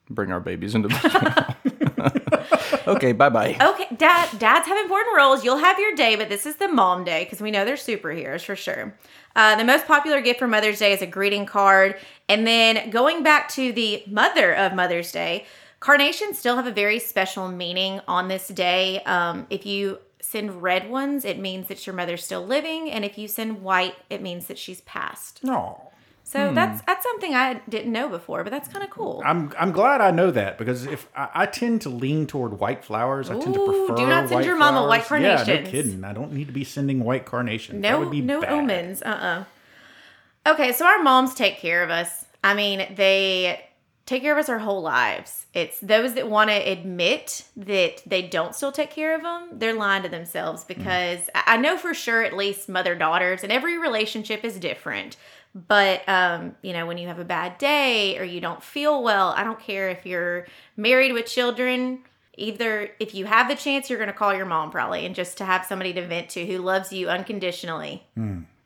bring 0.08 0.32
our 0.32 0.40
babies 0.40 0.74
into 0.74 0.88
this. 0.88 1.02
okay, 2.86 3.12
bye 3.12 3.28
bye. 3.28 3.56
Okay, 3.60 3.86
dad, 3.96 4.28
dads 4.38 4.66
have 4.66 4.78
important 4.78 5.16
roles. 5.16 5.44
You'll 5.44 5.58
have 5.58 5.78
your 5.78 5.94
day, 5.94 6.16
but 6.16 6.28
this 6.28 6.46
is 6.46 6.56
the 6.56 6.68
mom 6.68 7.04
day 7.04 7.24
because 7.24 7.40
we 7.40 7.50
know 7.50 7.64
they're 7.64 7.76
superheroes 7.76 8.42
for 8.44 8.56
sure. 8.56 8.94
Uh, 9.36 9.56
the 9.56 9.64
most 9.64 9.86
popular 9.86 10.20
gift 10.20 10.38
for 10.38 10.48
Mother's 10.48 10.78
Day 10.78 10.92
is 10.92 11.02
a 11.02 11.06
greeting 11.06 11.46
card. 11.46 11.96
And 12.28 12.46
then 12.46 12.90
going 12.90 13.22
back 13.22 13.48
to 13.50 13.72
the 13.72 14.02
mother 14.06 14.54
of 14.54 14.74
Mother's 14.74 15.12
Day, 15.12 15.46
carnations 15.78 16.38
still 16.38 16.56
have 16.56 16.66
a 16.66 16.72
very 16.72 16.98
special 16.98 17.48
meaning 17.48 18.00
on 18.08 18.28
this 18.28 18.48
day. 18.48 19.02
Um, 19.04 19.46
if 19.50 19.66
you 19.66 19.98
send 20.20 20.62
red 20.62 20.90
ones, 20.90 21.24
it 21.24 21.38
means 21.38 21.68
that 21.68 21.86
your 21.86 21.94
mother's 21.94 22.24
still 22.24 22.44
living. 22.44 22.90
And 22.90 23.04
if 23.04 23.18
you 23.18 23.28
send 23.28 23.62
white, 23.62 23.94
it 24.08 24.22
means 24.22 24.46
that 24.46 24.58
she's 24.58 24.80
passed. 24.82 25.42
No. 25.42 25.89
So 26.30 26.54
that's 26.54 26.80
that's 26.82 27.02
something 27.02 27.34
I 27.34 27.60
didn't 27.68 27.90
know 27.90 28.08
before, 28.08 28.44
but 28.44 28.50
that's 28.50 28.68
kind 28.68 28.84
of 28.84 28.90
cool. 28.90 29.20
I'm 29.26 29.52
I'm 29.58 29.72
glad 29.72 30.00
I 30.00 30.12
know 30.12 30.30
that 30.30 30.58
because 30.58 30.86
if 30.86 31.08
I, 31.16 31.28
I 31.34 31.46
tend 31.46 31.82
to 31.82 31.88
lean 31.88 32.28
toward 32.28 32.60
white 32.60 32.84
flowers, 32.84 33.30
I 33.30 33.38
tend 33.40 33.54
to 33.54 33.66
prefer. 33.66 33.96
do 33.96 34.06
not 34.06 34.28
send 34.28 34.36
white 34.36 34.44
your 34.44 34.56
mama 34.56 34.86
white 34.86 35.02
flowers. 35.02 35.24
Yeah, 35.24 35.42
no 35.62 35.68
kidding. 35.68 36.04
I 36.04 36.12
don't 36.12 36.32
need 36.32 36.46
to 36.46 36.52
be 36.52 36.62
sending 36.62 37.00
white 37.02 37.26
carnations. 37.26 37.82
that 37.82 37.90
No, 37.90 37.98
would 37.98 38.12
be 38.12 38.20
no 38.20 38.42
bad. 38.42 38.52
omens. 38.52 39.02
Uh 39.02 39.08
uh 39.08 40.50
Okay, 40.52 40.72
so 40.72 40.86
our 40.86 41.02
moms 41.02 41.34
take 41.34 41.58
care 41.58 41.82
of 41.82 41.90
us. 41.90 42.24
I 42.44 42.54
mean, 42.54 42.94
they 42.94 43.64
take 44.06 44.22
care 44.22 44.32
of 44.32 44.38
us 44.38 44.48
our 44.48 44.58
whole 44.60 44.82
lives. 44.82 45.46
It's 45.52 45.78
those 45.80 46.14
that 46.14 46.30
want 46.30 46.50
to 46.50 46.56
admit 46.56 47.44
that 47.56 48.02
they 48.06 48.22
don't 48.22 48.54
still 48.54 48.72
take 48.72 48.90
care 48.90 49.16
of 49.16 49.22
them, 49.22 49.48
they're 49.58 49.74
lying 49.74 50.04
to 50.04 50.08
themselves 50.08 50.62
because 50.64 51.28
I 51.34 51.42
I 51.54 51.56
know 51.56 51.76
for 51.76 51.92
sure, 51.92 52.22
at 52.22 52.36
least 52.36 52.68
mother 52.68 52.94
daughters, 52.94 53.42
and 53.42 53.50
every 53.50 53.78
relationship 53.78 54.44
is 54.44 54.58
different. 54.60 55.16
But, 55.54 56.08
um, 56.08 56.54
you 56.62 56.72
know, 56.72 56.86
when 56.86 56.96
you 56.96 57.08
have 57.08 57.18
a 57.18 57.24
bad 57.24 57.58
day 57.58 58.18
or 58.18 58.24
you 58.24 58.40
don't 58.40 58.62
feel 58.62 59.02
well, 59.02 59.34
I 59.36 59.42
don't 59.42 59.58
care 59.58 59.88
if 59.88 60.06
you're 60.06 60.46
married 60.76 61.12
with 61.12 61.26
children. 61.26 62.00
Either 62.36 62.90
if 63.00 63.14
you 63.14 63.24
have 63.26 63.48
the 63.48 63.56
chance, 63.56 63.90
you're 63.90 63.98
going 63.98 64.06
to 64.06 64.16
call 64.16 64.32
your 64.32 64.46
mom 64.46 64.70
probably, 64.70 65.04
and 65.04 65.14
just 65.14 65.38
to 65.38 65.44
have 65.44 65.66
somebody 65.66 65.92
to 65.92 66.06
vent 66.06 66.28
to 66.30 66.46
who 66.46 66.58
loves 66.58 66.92
you 66.92 67.08
unconditionally. 67.08 68.06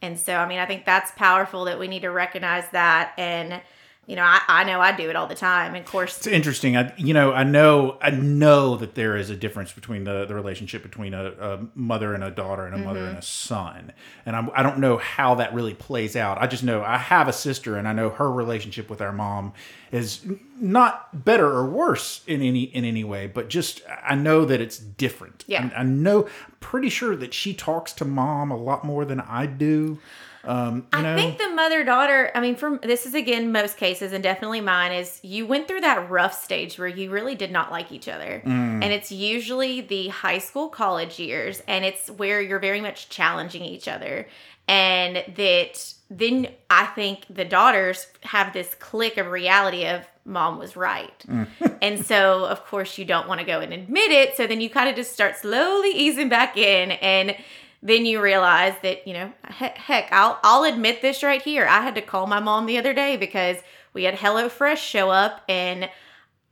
And 0.02 0.20
so, 0.20 0.36
I 0.36 0.46
mean, 0.46 0.58
I 0.58 0.66
think 0.66 0.84
that's 0.84 1.10
powerful 1.12 1.64
that 1.64 1.78
we 1.78 1.88
need 1.88 2.02
to 2.02 2.10
recognize 2.10 2.68
that. 2.72 3.14
And, 3.16 3.62
you 4.06 4.16
know, 4.16 4.22
I, 4.22 4.40
I 4.48 4.64
know 4.64 4.80
I 4.80 4.92
do 4.96 5.08
it 5.10 5.16
all 5.16 5.26
the 5.26 5.34
time. 5.34 5.74
And 5.74 5.84
of 5.84 5.90
course, 5.90 6.16
It's 6.18 6.26
interesting. 6.26 6.76
I 6.76 6.92
you 6.96 7.14
know 7.14 7.32
I 7.32 7.42
know 7.44 7.98
I 8.00 8.10
know 8.10 8.76
that 8.76 8.94
there 8.94 9.16
is 9.16 9.30
a 9.30 9.36
difference 9.36 9.72
between 9.72 10.04
the, 10.04 10.24
the 10.26 10.34
relationship 10.34 10.82
between 10.82 11.14
a, 11.14 11.30
a 11.30 11.66
mother 11.74 12.14
and 12.14 12.22
a 12.22 12.30
daughter 12.30 12.66
and 12.66 12.74
a 12.74 12.78
mother 12.78 13.00
Mm-hmm. 13.00 13.08
and 13.10 13.18
a 13.18 13.22
son, 13.22 13.92
and 14.26 14.36
I'm, 14.36 14.50
I 14.54 14.62
don't 14.62 14.78
know 14.78 14.98
how 14.98 15.34
that 15.36 15.52
really 15.54 15.74
plays 15.74 16.16
out. 16.16 16.40
I 16.40 16.46
just 16.46 16.62
know 16.64 16.82
I 16.82 16.96
have 16.98 17.28
a 17.28 17.32
sister, 17.32 17.76
and 17.76 17.88
I 17.88 17.92
know 17.92 18.10
her 18.10 18.30
relationship 18.30 18.88
with 18.90 19.00
our 19.00 19.12
mom 19.12 19.52
is 19.90 20.24
not 20.60 21.24
better 21.24 21.46
or 21.46 21.66
worse 21.66 22.22
in 22.26 22.42
any 22.42 22.64
in 22.64 22.84
any 22.84 23.04
way, 23.04 23.26
but 23.26 23.48
just 23.48 23.82
I 24.02 24.14
know 24.14 24.44
that 24.44 24.60
it's 24.60 24.78
different. 24.78 25.44
Yeah. 25.46 25.70
I, 25.74 25.80
I 25.80 25.82
know. 25.82 26.28
Pretty 26.60 26.88
sure 26.88 27.14
that 27.16 27.34
she 27.34 27.52
talks 27.52 27.92
to 27.94 28.04
mom 28.04 28.50
a 28.50 28.56
lot 28.56 28.84
more 28.84 29.04
than 29.04 29.20
I 29.20 29.46
do. 29.46 29.98
Um, 30.46 30.86
I 30.92 31.02
know, 31.02 31.16
think 31.16 31.38
the 31.38 31.48
mother 31.48 31.84
daughter, 31.84 32.30
I 32.34 32.40
mean, 32.40 32.56
from 32.56 32.80
this 32.82 33.06
is 33.06 33.14
again 33.14 33.52
most 33.52 33.76
cases, 33.76 34.12
and 34.12 34.22
definitely 34.22 34.60
mine, 34.60 34.92
is 34.92 35.20
you 35.22 35.46
went 35.46 35.68
through 35.68 35.80
that 35.82 36.10
rough 36.10 36.42
stage 36.42 36.78
where 36.78 36.88
you 36.88 37.10
really 37.10 37.34
did 37.34 37.50
not 37.50 37.70
like 37.70 37.92
each 37.92 38.08
other. 38.08 38.42
Mm. 38.44 38.82
And 38.82 38.84
it's 38.84 39.10
usually 39.10 39.80
the 39.80 40.08
high 40.08 40.38
school, 40.38 40.68
college 40.68 41.18
years, 41.18 41.62
and 41.66 41.84
it's 41.84 42.10
where 42.10 42.40
you're 42.40 42.58
very 42.58 42.80
much 42.80 43.08
challenging 43.08 43.62
each 43.62 43.88
other. 43.88 44.26
And 44.66 45.22
that 45.36 45.94
then 46.10 46.48
I 46.70 46.86
think 46.86 47.26
the 47.28 47.44
daughters 47.44 48.06
have 48.22 48.52
this 48.52 48.74
click 48.74 49.18
of 49.18 49.26
reality 49.26 49.86
of 49.86 50.06
mom 50.24 50.58
was 50.58 50.76
right. 50.76 51.24
and 51.82 52.04
so, 52.04 52.46
of 52.46 52.64
course, 52.66 52.96
you 52.98 53.04
don't 53.04 53.28
want 53.28 53.40
to 53.40 53.46
go 53.46 53.60
and 53.60 53.72
admit 53.72 54.10
it. 54.10 54.36
So 54.36 54.46
then 54.46 54.60
you 54.60 54.70
kind 54.70 54.88
of 54.88 54.96
just 54.96 55.12
start 55.12 55.36
slowly 55.36 55.90
easing 55.90 56.28
back 56.28 56.56
in. 56.56 56.92
And 56.92 57.36
then 57.86 58.06
you 58.06 58.20
realize 58.20 58.72
that, 58.82 59.06
you 59.06 59.12
know, 59.12 59.30
heck, 59.44 60.08
I'll, 60.10 60.40
I'll 60.42 60.64
admit 60.64 61.02
this 61.02 61.22
right 61.22 61.42
here. 61.42 61.66
I 61.66 61.82
had 61.82 61.94
to 61.96 62.00
call 62.02 62.26
my 62.26 62.40
mom 62.40 62.64
the 62.66 62.78
other 62.78 62.94
day 62.94 63.16
because 63.18 63.58
we 63.92 64.04
had 64.04 64.14
HelloFresh 64.14 64.78
show 64.78 65.10
up 65.10 65.42
and 65.50 65.90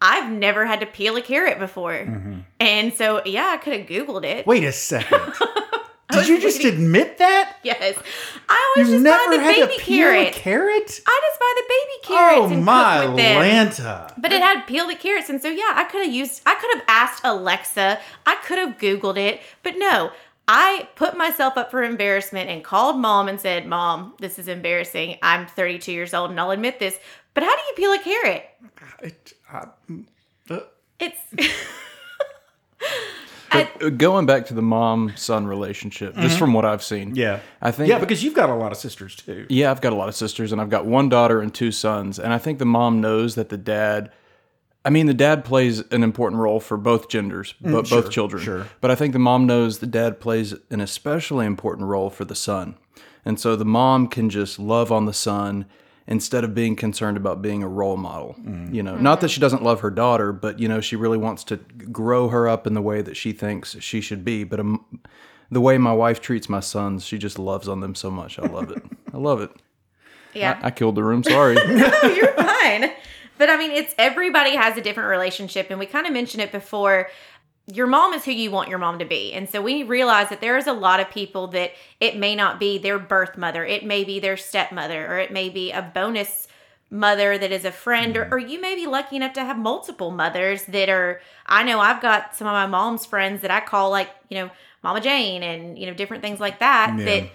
I've 0.01 0.31
never 0.31 0.67
had 0.67 0.81
to 0.81 0.87
peel 0.87 1.17
a 1.17 1.23
carrot 1.23 1.59
before. 1.59 1.93
Mm-hmm. 1.95 2.41
And 2.61 2.93
so, 2.93 3.23
yeah, 3.25 3.47
I 3.55 3.57
could 3.57 3.73
have 3.79 3.87
Googled 3.89 4.25
it. 4.25 4.47
Wait 4.47 4.63
a 4.65 4.73
second. 4.73 5.33
Did 6.11 6.29
you 6.29 6.39
just 6.43 6.59
waiting- 6.63 6.75
admit 6.85 7.17
that? 7.19 7.57
Yes. 7.63 7.97
I 8.47 8.75
always 8.77 8.91
You've 8.93 9.03
just 9.03 9.11
buy 9.17 9.27
never 9.31 9.37
the 9.39 9.43
had 9.43 9.55
baby 9.69 9.79
to 9.79 9.81
peel 9.83 10.09
a 10.09 10.13
carrot. 10.13 10.33
carrot? 10.35 11.01
I 11.07 11.21
just 11.31 11.41
buy 11.41 11.55
the 11.57 11.65
baby 11.69 12.15
carrots 12.19 12.51
Oh 12.53 12.55
and 12.55 12.65
my 12.67 13.01
cook 13.01 13.09
with 13.15 13.17
them. 13.17 13.43
Lanta. 13.43 14.15
But 14.21 14.33
it 14.33 14.43
had 14.43 14.67
peeled 14.67 14.91
the 14.91 14.95
carrots, 14.97 15.31
and 15.31 15.41
so 15.41 15.49
yeah, 15.49 15.73
I 15.75 15.85
could 15.85 16.05
have 16.05 16.13
used. 16.15 16.43
I 16.45 16.55
could 16.57 16.71
have 16.75 16.85
asked 16.87 17.23
Alexa. 17.25 17.99
I 18.27 18.35
could 18.45 18.59
have 18.59 18.77
Googled 18.77 19.17
it, 19.17 19.41
but 19.63 19.79
no. 19.79 20.11
I 20.49 20.89
put 20.97 21.17
myself 21.17 21.57
up 21.57 21.71
for 21.71 21.83
embarrassment 21.83 22.51
and 22.51 22.63
called 22.65 22.99
mom 22.99 23.29
and 23.29 23.41
said, 23.41 23.67
"Mom, 23.67 24.15
this 24.21 24.39
is 24.39 24.49
embarrassing. 24.49 25.17
I'm 25.23 25.47
32 25.47 25.93
years 25.93 26.13
old, 26.15 26.31
and 26.31 26.39
I'll 26.41 26.51
admit 26.51 26.79
this. 26.79 26.99
But 27.35 27.45
how 27.45 27.55
do 27.55 27.63
you 27.69 27.73
peel 27.77 27.93
a 27.93 27.99
carrot? 27.99 28.45
It- 29.03 29.33
I- 29.51 29.67
uh, 30.51 30.61
It's 30.99 31.19
But 33.53 33.83
uh, 33.83 33.91
going 33.91 34.25
back 34.25 34.47
to 34.47 34.55
the 34.55 34.63
mom 34.63 35.13
son 35.15 35.47
relationship, 35.47 36.15
just 36.17 36.39
from 36.39 36.55
what 36.55 36.65
I've 36.65 36.83
seen, 36.83 37.09
Mm-hmm. 37.09 37.17
yeah. 37.17 37.41
I 37.61 37.71
think 37.71 37.91
Yeah, 37.91 37.99
because 37.99 38.25
you've 38.25 38.33
got 38.35 38.49
a 38.49 38.55
lot 38.55 38.73
of 38.73 38.79
sisters 38.79 39.15
too. 39.15 39.47
Yeah, 39.51 39.71
I've 39.71 39.83
got 39.83 39.93
a 39.93 39.97
lot 39.97 40.09
of 40.09 40.15
sisters, 40.15 40.53
and 40.53 40.61
I've 40.61 40.71
got 40.71 40.87
one 40.87 41.11
daughter 41.11 41.41
and 41.43 41.53
two 41.55 41.71
sons. 41.71 42.19
And 42.19 42.33
I 42.33 42.39
think 42.39 42.59
the 42.59 42.65
mom 42.65 43.03
knows 43.03 43.35
that 43.35 43.51
the 43.51 43.59
dad, 43.59 44.11
I 44.85 44.91
mean, 44.91 45.07
the 45.07 45.15
dad 45.15 45.45
plays 45.45 45.81
an 45.93 46.03
important 46.03 46.41
role 46.41 46.59
for 46.59 46.77
both 46.77 47.09
genders, 47.09 47.55
but 47.61 47.85
Mm, 47.85 47.87
sure, 47.87 48.03
both 48.03 48.11
children. 48.11 48.43
sure. 48.43 48.67
But 48.81 48.91
I 48.91 48.95
think 48.97 49.13
the 49.13 49.19
mom 49.21 49.47
knows 49.47 49.79
the 49.79 49.87
dad 49.87 50.19
plays 50.21 50.55
an 50.71 50.81
especially 50.81 51.47
important 51.47 51.87
role 51.89 52.11
for 52.11 52.25
the 52.25 52.35
son. 52.35 52.75
And 53.25 53.39
so 53.39 53.55
the 53.55 53.65
mom 53.65 54.09
can 54.09 54.29
just 54.31 54.59
love 54.59 54.91
on 54.91 55.05
the 55.07 55.13
son 55.13 55.67
instead 56.09 56.43
of 56.43 56.53
being 56.53 56.75
concerned 56.75 57.17
about 57.17 57.41
being 57.41 57.63
a 57.63 57.69
role 57.69 57.97
model. 57.97 58.35
Mm. 58.41 58.75
You 58.75 58.83
know, 58.83 58.97
not 58.97 59.21
that 59.21 59.29
she 59.29 59.39
doesn't 59.41 59.63
love 59.63 59.81
her 59.81 59.91
daughter, 59.91 60.33
but 60.33 60.59
you 60.59 60.67
know, 60.67 60.81
she 60.81 60.97
really 60.97 61.19
wants 61.19 61.45
to 61.45 61.59
grow 61.59 62.29
her 62.31 62.49
up 62.49 62.67
in 62.67 62.75
the 62.75 62.83
way 62.83 63.03
that 63.03 63.17
she 63.17 63.31
thinks 63.33 63.77
she 63.79 64.01
should 64.01 64.25
be. 64.25 64.43
But 64.43 64.59
um, 64.59 64.85
the 65.53 65.61
way 65.61 65.79
my 65.79 65.93
wife 65.93 66.21
treats 66.21 66.49
my 66.49 66.59
sons, 66.59 67.05
she 67.05 67.19
just 67.19 67.39
loves 67.39 67.69
on 67.69 67.79
them 67.79 67.95
so 67.95 68.11
much. 68.11 68.41
I 68.41 68.47
love 68.49 68.73
it. 68.73 68.83
I 69.15 69.19
love 69.19 69.41
it. 69.41 69.53
yeah. 70.35 70.59
I 70.61 70.73
killed 70.73 70.97
the 70.97 71.05
room. 71.05 71.23
Sorry. 71.23 71.55
no, 71.69 71.93
You're 72.03 72.33
fine. 72.33 72.91
But 73.39 73.51
I 73.51 73.57
mean, 73.57 73.71
it's 73.71 73.95
everybody 73.99 74.57
has 74.57 74.77
a 74.77 74.81
different 74.81 75.09
relationship, 75.09 75.69
and 75.71 75.79
we 75.79 75.87
kind 75.87 76.07
of 76.07 76.13
mentioned 76.13 76.43
it 76.43 76.53
before. 76.53 77.09
Your 77.73 77.87
mom 77.87 78.13
is 78.13 78.25
who 78.25 78.33
you 78.33 78.51
want 78.51 78.69
your 78.69 78.79
mom 78.79 78.99
to 78.99 79.05
be. 79.05 79.33
And 79.33 79.49
so 79.49 79.63
we 79.63 79.85
realize 79.85 80.31
that 80.31 80.41
there 80.41 80.57
is 80.57 80.67
a 80.67 80.73
lot 80.73 80.99
of 80.99 81.09
people 81.11 81.47
that 81.49 81.71
it 82.01 82.17
may 82.17 82.35
not 82.35 82.59
be 82.59 82.77
their 82.77 82.99
birth 82.99 83.39
mother, 83.39 83.65
it 83.65 83.85
may 83.85 84.03
be 84.03 84.19
their 84.19 84.37
stepmother, 84.37 85.07
or 85.07 85.19
it 85.19 85.31
may 85.31 85.49
be 85.49 85.71
a 85.71 85.81
bonus 85.81 86.49
mother 86.91 87.39
that 87.39 87.53
is 87.53 87.65
a 87.65 87.73
friend, 87.73 88.17
or, 88.17 88.25
mm-hmm. 88.25 88.35
or 88.35 88.39
you 88.39 88.61
may 88.61 88.75
be 88.75 88.87
lucky 88.87 89.17
enough 89.17 89.33
to 89.35 89.45
have 89.45 89.57
multiple 89.57 90.11
mothers 90.11 90.65
that 90.65 90.89
are. 90.89 91.21
I 91.47 91.63
know 91.63 91.79
I've 91.81 92.03
got 92.03 92.35
some 92.35 92.49
of 92.49 92.53
my 92.53 92.67
mom's 92.67 93.07
friends 93.07 93.43
that 93.43 93.51
I 93.51 93.61
call 93.61 93.91
like, 93.91 94.11
you 94.29 94.39
know, 94.39 94.51
Mama 94.83 95.01
Jane 95.01 95.43
and, 95.43 95.79
you 95.79 95.87
know, 95.87 95.95
different 95.95 96.23
things 96.23 96.41
like 96.41 96.59
that, 96.59 96.97
Yeah. 96.99 97.05
that 97.05 97.31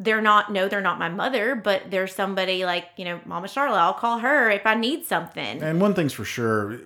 they're 0.00 0.20
not 0.20 0.50
no 0.52 0.68
they're 0.68 0.80
not 0.80 0.98
my 0.98 1.08
mother 1.08 1.54
but 1.54 1.88
they're 1.90 2.08
somebody 2.08 2.64
like 2.64 2.86
you 2.96 3.04
know 3.04 3.20
mama 3.24 3.46
charlotte 3.46 3.78
i'll 3.78 3.92
call 3.94 4.18
her 4.18 4.50
if 4.50 4.66
i 4.66 4.74
need 4.74 5.04
something 5.04 5.62
And 5.62 5.80
one 5.80 5.94
thing's 5.94 6.12
for 6.12 6.24
sure, 6.24 6.78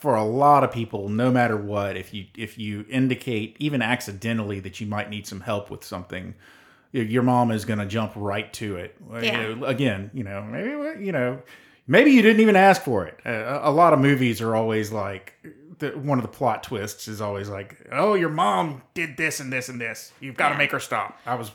for 0.00 0.16
a 0.16 0.24
lot 0.24 0.64
of 0.64 0.72
people, 0.72 1.08
no 1.08 1.30
matter 1.30 1.56
what, 1.56 1.96
if 1.96 2.12
you 2.12 2.26
if 2.36 2.58
you 2.58 2.84
indicate 2.88 3.56
even 3.60 3.82
accidentally 3.82 4.58
that 4.60 4.80
you 4.80 4.86
might 4.88 5.08
need 5.10 5.26
some 5.28 5.40
help 5.42 5.70
with 5.70 5.84
something, 5.84 6.34
your 6.92 7.22
mom 7.22 7.50
is 7.52 7.64
going 7.64 7.78
to 7.78 7.86
jump 7.86 8.12
right 8.16 8.52
to 8.54 8.76
it. 8.76 8.96
You 9.12 9.20
Yeah. 9.20 9.54
know, 9.54 9.64
again, 9.66 10.10
you 10.12 10.24
know, 10.24 10.42
maybe 10.42 11.04
you 11.04 11.12
know, 11.12 11.42
maybe 11.86 12.10
you 12.10 12.20
didn't 12.22 12.40
even 12.40 12.56
ask 12.56 12.82
for 12.82 13.06
it. 13.06 13.20
A 13.24 13.70
lot 13.70 13.92
of 13.92 14.00
movies 14.00 14.40
are 14.40 14.56
always 14.56 14.90
like. 14.90 15.34
The, 15.78 15.90
one 15.90 16.18
of 16.18 16.22
the 16.22 16.28
plot 16.38 16.62
twists 16.62 17.06
is 17.06 17.20
always 17.20 17.50
like, 17.50 17.86
"Oh, 17.92 18.14
your 18.14 18.30
mom 18.30 18.80
did 18.94 19.18
this 19.18 19.40
and 19.40 19.52
this 19.52 19.68
and 19.68 19.78
this. 19.78 20.10
You've 20.20 20.36
got 20.38 20.48
to 20.48 20.54
Yeah. 20.54 20.58
make 20.58 20.72
her 20.72 20.80
stop." 20.80 21.18
I 21.26 21.34
was 21.34 21.50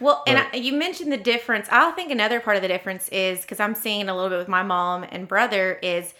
well 0.00 0.22
and 0.26 0.38
I, 0.38 0.56
you 0.56 0.72
mentioned 0.72 1.12
the 1.12 1.18
difference. 1.18 1.68
I 1.70 1.90
think 1.92 2.10
another 2.10 2.40
part 2.40 2.56
of 2.56 2.62
the 2.62 2.68
difference 2.68 3.08
is 3.10 3.42
because 3.42 3.60
i'm 3.60 3.74
seeing 3.74 4.08
a 4.08 4.14
little 4.14 4.30
bit 4.30 4.38
with 4.38 4.48
my 4.48 4.62
mom 4.62 5.04
and 5.08 5.28
brother 5.28 5.74
is 5.82 6.14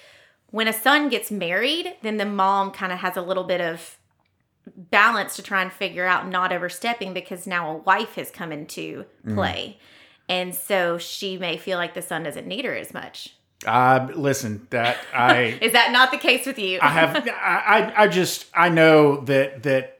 when 0.50 0.68
a 0.68 0.72
son 0.72 1.08
gets 1.08 1.30
married 1.30 1.94
then 2.02 2.16
the 2.16 2.26
mom 2.26 2.70
kind 2.70 2.92
of 2.92 2.98
has 2.98 3.16
a 3.16 3.22
little 3.22 3.44
bit 3.44 3.60
of 3.60 3.98
balance 4.76 5.36
to 5.36 5.42
try 5.42 5.62
and 5.62 5.72
figure 5.72 6.06
out 6.06 6.28
not 6.28 6.52
overstepping 6.52 7.12
because 7.12 7.46
now 7.46 7.70
a 7.70 7.76
wife 7.78 8.14
has 8.14 8.30
come 8.30 8.52
into 8.52 9.04
mm. 9.26 9.34
play. 9.34 9.78
And 10.28 10.54
so 10.54 10.98
she 10.98 11.38
may 11.38 11.56
feel 11.56 11.78
like 11.78 11.94
the 11.94 12.02
son 12.02 12.22
doesn't 12.22 12.46
need 12.46 12.64
her 12.64 12.76
as 12.76 12.94
much. 12.94 13.36
I 13.66 14.06
listen 14.06 14.66
that 14.70 14.96
I 15.12 15.58
is 15.60 15.72
that 15.72 15.92
not 15.92 16.12
the 16.12 16.16
case 16.16 16.46
with 16.46 16.58
you? 16.58 16.78
I 16.80 16.88
have 16.88 17.28
I, 17.28 17.30
I 17.30 18.02
I 18.04 18.08
just 18.08 18.46
I 18.54 18.70
know 18.70 19.20
that 19.22 19.64
that 19.64 19.98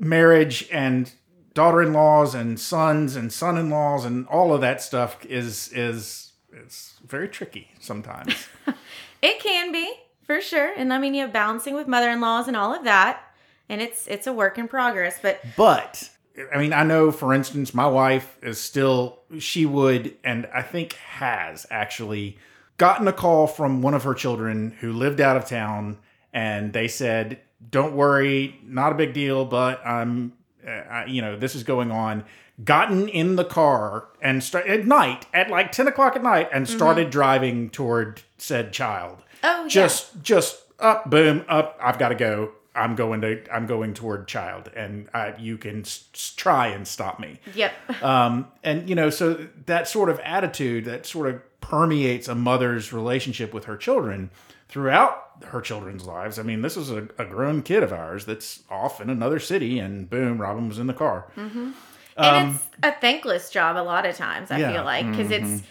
marriage 0.00 0.68
and 0.72 1.12
daughter-in-laws 1.54 2.34
and 2.34 2.58
sons 2.58 3.16
and 3.16 3.32
son-in-laws 3.32 4.04
and 4.04 4.26
all 4.28 4.54
of 4.54 4.60
that 4.60 4.80
stuff 4.80 5.24
is 5.26 5.70
is 5.72 6.32
it's 6.52 6.94
very 7.06 7.28
tricky 7.28 7.70
sometimes. 7.80 8.48
It 9.22 9.38
can 9.38 9.70
be 9.70 9.88
for 10.24 10.40
sure, 10.40 10.72
and 10.76 10.92
I 10.92 10.98
mean, 10.98 11.14
you 11.14 11.22
have 11.22 11.32
balancing 11.32 11.74
with 11.74 11.86
mother-in-laws 11.86 12.48
and 12.48 12.56
all 12.56 12.74
of 12.74 12.82
that, 12.84 13.22
and 13.68 13.80
it's 13.80 14.08
it's 14.08 14.26
a 14.26 14.32
work 14.32 14.58
in 14.58 14.66
progress. 14.66 15.20
But 15.22 15.40
but 15.56 16.10
I 16.52 16.58
mean, 16.58 16.72
I 16.72 16.82
know 16.82 17.12
for 17.12 17.32
instance, 17.32 17.72
my 17.72 17.86
wife 17.86 18.36
is 18.42 18.60
still 18.60 19.20
she 19.38 19.64
would 19.64 20.16
and 20.24 20.48
I 20.52 20.62
think 20.62 20.94
has 20.94 21.66
actually 21.70 22.36
gotten 22.78 23.06
a 23.06 23.12
call 23.12 23.46
from 23.46 23.80
one 23.80 23.94
of 23.94 24.02
her 24.02 24.14
children 24.14 24.72
who 24.80 24.92
lived 24.92 25.20
out 25.20 25.36
of 25.36 25.46
town 25.46 25.98
and 26.32 26.72
they 26.72 26.88
said, 26.88 27.38
"Don't 27.70 27.94
worry, 27.94 28.58
not 28.64 28.90
a 28.90 28.96
big 28.96 29.12
deal, 29.12 29.44
but 29.44 29.86
I'm 29.86 30.32
uh, 30.66 31.04
you 31.06 31.22
know, 31.22 31.36
this 31.36 31.54
is 31.54 31.62
going 31.62 31.90
on." 31.90 32.24
Gotten 32.62 33.08
in 33.08 33.36
the 33.36 33.46
car 33.46 34.08
and 34.20 34.44
start 34.44 34.66
at 34.66 34.86
night 34.86 35.26
at 35.32 35.48
like 35.48 35.72
10 35.72 35.88
o'clock 35.88 36.16
at 36.16 36.22
night 36.22 36.50
and 36.52 36.68
started 36.68 37.08
driving 37.10 37.70
toward 37.70 38.20
said 38.36 38.72
child 38.72 39.22
oh, 39.42 39.62
yeah. 39.62 39.68
just 39.68 40.22
just 40.22 40.62
up 40.78 41.08
boom 41.10 41.44
up 41.48 41.76
i've 41.82 41.98
got 41.98 42.10
to 42.10 42.14
go 42.14 42.52
i'm 42.74 42.94
going 42.94 43.22
to 43.22 43.42
i'm 43.52 43.66
going 43.66 43.94
toward 43.94 44.28
child 44.28 44.70
and 44.76 45.08
I, 45.14 45.34
you 45.38 45.56
can 45.56 45.80
s- 45.80 46.34
try 46.36 46.68
and 46.68 46.86
stop 46.86 47.18
me 47.18 47.40
yep, 47.54 47.72
um 48.02 48.46
and 48.62 48.88
you 48.88 48.94
know 48.94 49.08
so 49.10 49.48
that 49.66 49.88
sort 49.88 50.10
of 50.10 50.20
attitude 50.20 50.84
that 50.84 51.06
sort 51.06 51.28
of 51.34 51.60
permeates 51.60 52.28
a 52.28 52.34
mother's 52.34 52.92
relationship 52.92 53.54
with 53.54 53.64
her 53.64 53.78
children 53.78 54.30
throughout 54.72 55.18
her 55.44 55.60
children's 55.60 56.04
lives 56.06 56.38
i 56.38 56.42
mean 56.42 56.62
this 56.62 56.76
is 56.78 56.90
a, 56.90 57.06
a 57.18 57.24
grown 57.26 57.62
kid 57.62 57.82
of 57.82 57.92
ours 57.92 58.24
that's 58.24 58.62
off 58.70 59.00
in 59.02 59.10
another 59.10 59.38
city 59.38 59.78
and 59.78 60.08
boom 60.08 60.40
robin 60.40 60.66
was 60.66 60.78
in 60.78 60.86
the 60.86 60.94
car 60.94 61.26
and 61.36 62.50
it's 62.54 62.68
a 62.82 62.92
thankless 63.00 63.50
job 63.50 63.76
a 63.76 63.84
lot 63.84 64.06
of 64.06 64.16
times. 64.16 64.50
I 64.50 64.54
Um, 64.54 64.60
Yeah. 64.60 64.66
Mm-hmm. 64.68 64.74
feel 64.76 64.84
like 64.84 65.10
because 65.10 65.30
it's 65.30 65.62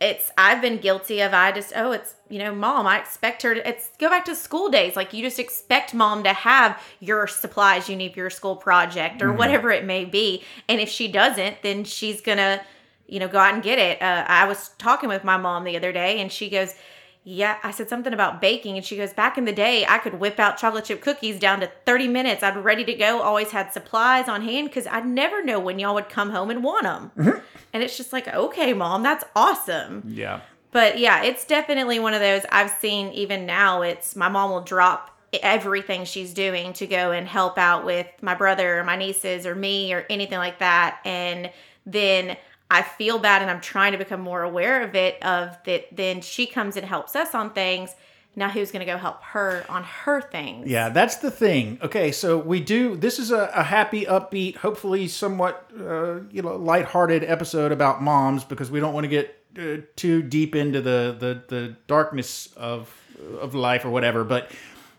it's 0.00 0.30
I've 0.38 0.62
been 0.62 0.78
guilty 0.78 1.20
of 1.20 1.34
I 1.34 1.52
just 1.52 1.72
oh 1.76 1.92
it's 1.92 2.14
you 2.28 2.38
know 2.38 2.54
mom 2.54 2.86
I 2.86 2.98
expect 2.98 3.42
her 3.42 3.54
to 3.54 3.68
it's 3.68 3.90
go 3.98 4.08
back 4.08 4.24
to 4.26 4.34
school 4.34 4.68
days 4.70 4.96
like 4.96 5.12
you 5.12 5.22
just 5.22 5.38
expect 5.38 5.92
mom 5.92 6.22
to 6.24 6.32
have 6.32 6.80
your 7.00 7.26
supplies 7.26 7.88
you 7.88 7.96
need 7.96 8.12
for 8.14 8.20
your 8.20 8.30
school 8.30 8.56
project 8.56 9.20
or 9.20 9.28
Mm-hmm. 9.28 9.38
whatever 9.38 9.70
it 9.70 9.84
may 9.84 10.04
be 10.04 10.42
and 10.68 10.80
if 10.80 10.88
she 10.88 11.06
doesn't 11.08 11.56
then 11.62 11.84
she's 11.84 12.20
gonna 12.20 12.62
you 13.06 13.18
know 13.20 13.28
go 13.28 13.38
out 13.38 13.52
and 13.54 13.62
get 13.62 13.78
it 13.78 14.00
uh, 14.00 14.24
I 14.26 14.46
was 14.46 14.70
talking 14.78 15.08
with 15.08 15.24
my 15.24 15.36
mom 15.36 15.64
the 15.64 15.76
other 15.76 15.92
day 15.92 16.20
and 16.20 16.30
she 16.32 16.48
goes 16.48 16.74
yeah 17.24 17.58
I 17.62 17.70
said 17.70 17.88
something 17.88 18.12
about 18.12 18.40
baking 18.40 18.76
and 18.76 18.84
she 18.84 18.96
goes 18.96 19.12
back 19.12 19.36
in 19.36 19.44
the 19.44 19.52
day 19.52 19.84
I 19.88 19.98
could 19.98 20.20
whip 20.20 20.38
out 20.38 20.56
chocolate 20.56 20.84
chip 20.84 21.00
cookies 21.00 21.38
down 21.38 21.60
to 21.60 21.70
30 21.86 22.08
minutes. 22.08 22.42
I'd 22.42 22.56
ready 22.56 22.84
to 22.84 22.94
go. 22.94 23.20
Always 23.20 23.50
had 23.50 23.72
supplies 23.72 24.28
on 24.28 24.42
hand 24.42 24.68
because 24.68 24.86
I'd 24.86 25.06
never 25.06 25.44
know 25.44 25.60
when 25.60 25.78
y'all 25.78 25.94
would 25.94 26.08
come 26.08 26.30
home 26.30 26.50
and 26.50 26.64
want 26.64 26.84
them 26.84 27.10
mm-hmm. 27.16 27.38
and 27.72 27.82
it's 27.82 27.96
just 27.96 28.12
like 28.12 28.28
okay 28.28 28.72
mom 28.72 29.02
that's 29.02 29.24
awesome. 29.36 30.02
Yeah. 30.06 30.40
But 30.72 30.98
yeah, 30.98 31.24
it's 31.24 31.44
definitely 31.44 31.98
one 31.98 32.14
of 32.14 32.20
those 32.20 32.42
I've 32.50 32.70
seen 32.70 33.12
even 33.12 33.44
now. 33.44 33.82
It's 33.82 34.14
my 34.14 34.28
mom 34.28 34.50
will 34.50 34.60
drop 34.60 35.10
everything 35.42 36.04
she's 36.04 36.34
doing 36.34 36.72
to 36.74 36.86
go 36.86 37.12
and 37.12 37.26
help 37.26 37.58
out 37.58 37.84
with 37.84 38.06
my 38.20 38.34
brother 38.34 38.78
or 38.78 38.84
my 38.84 38.96
nieces 38.96 39.46
or 39.46 39.54
me 39.54 39.92
or 39.92 40.04
anything 40.10 40.38
like 40.38 40.58
that. 40.58 41.00
And 41.04 41.50
then 41.86 42.36
I 42.70 42.82
feel 42.82 43.18
bad 43.18 43.42
and 43.42 43.50
I'm 43.50 43.60
trying 43.60 43.92
to 43.92 43.98
become 43.98 44.20
more 44.20 44.42
aware 44.42 44.82
of 44.82 44.94
it 44.94 45.22
of 45.22 45.56
that 45.64 45.88
then 45.90 46.20
she 46.20 46.46
comes 46.46 46.76
and 46.76 46.86
helps 46.86 47.16
us 47.16 47.34
on 47.34 47.50
things. 47.50 47.94
Now 48.36 48.48
who's 48.48 48.70
going 48.70 48.86
to 48.86 48.90
go 48.90 48.96
help 48.96 49.22
her 49.24 49.64
on 49.68 49.82
her 49.82 50.20
things? 50.20 50.68
Yeah, 50.68 50.88
that's 50.90 51.16
the 51.16 51.32
thing. 51.32 51.80
Okay, 51.82 52.12
so 52.12 52.38
we 52.38 52.60
do. 52.60 52.96
This 52.96 53.18
is 53.18 53.32
a, 53.32 53.50
a 53.52 53.64
happy, 53.64 54.04
upbeat, 54.04 54.56
hopefully 54.56 55.08
somewhat 55.08 55.68
uh, 55.78 56.20
you 56.30 56.42
know 56.42 56.54
lighthearted 56.56 57.24
episode 57.24 57.72
about 57.72 58.02
moms 58.02 58.44
because 58.44 58.70
we 58.70 58.78
don't 58.78 58.94
want 58.94 59.04
to 59.04 59.08
get 59.08 59.36
uh, 59.58 59.82
too 59.96 60.22
deep 60.22 60.54
into 60.54 60.80
the 60.80 61.16
the, 61.18 61.42
the 61.54 61.76
darkness 61.88 62.52
of 62.56 62.94
of 63.40 63.54
life 63.56 63.84
or 63.84 63.90
whatever. 63.90 64.22
But 64.22 64.52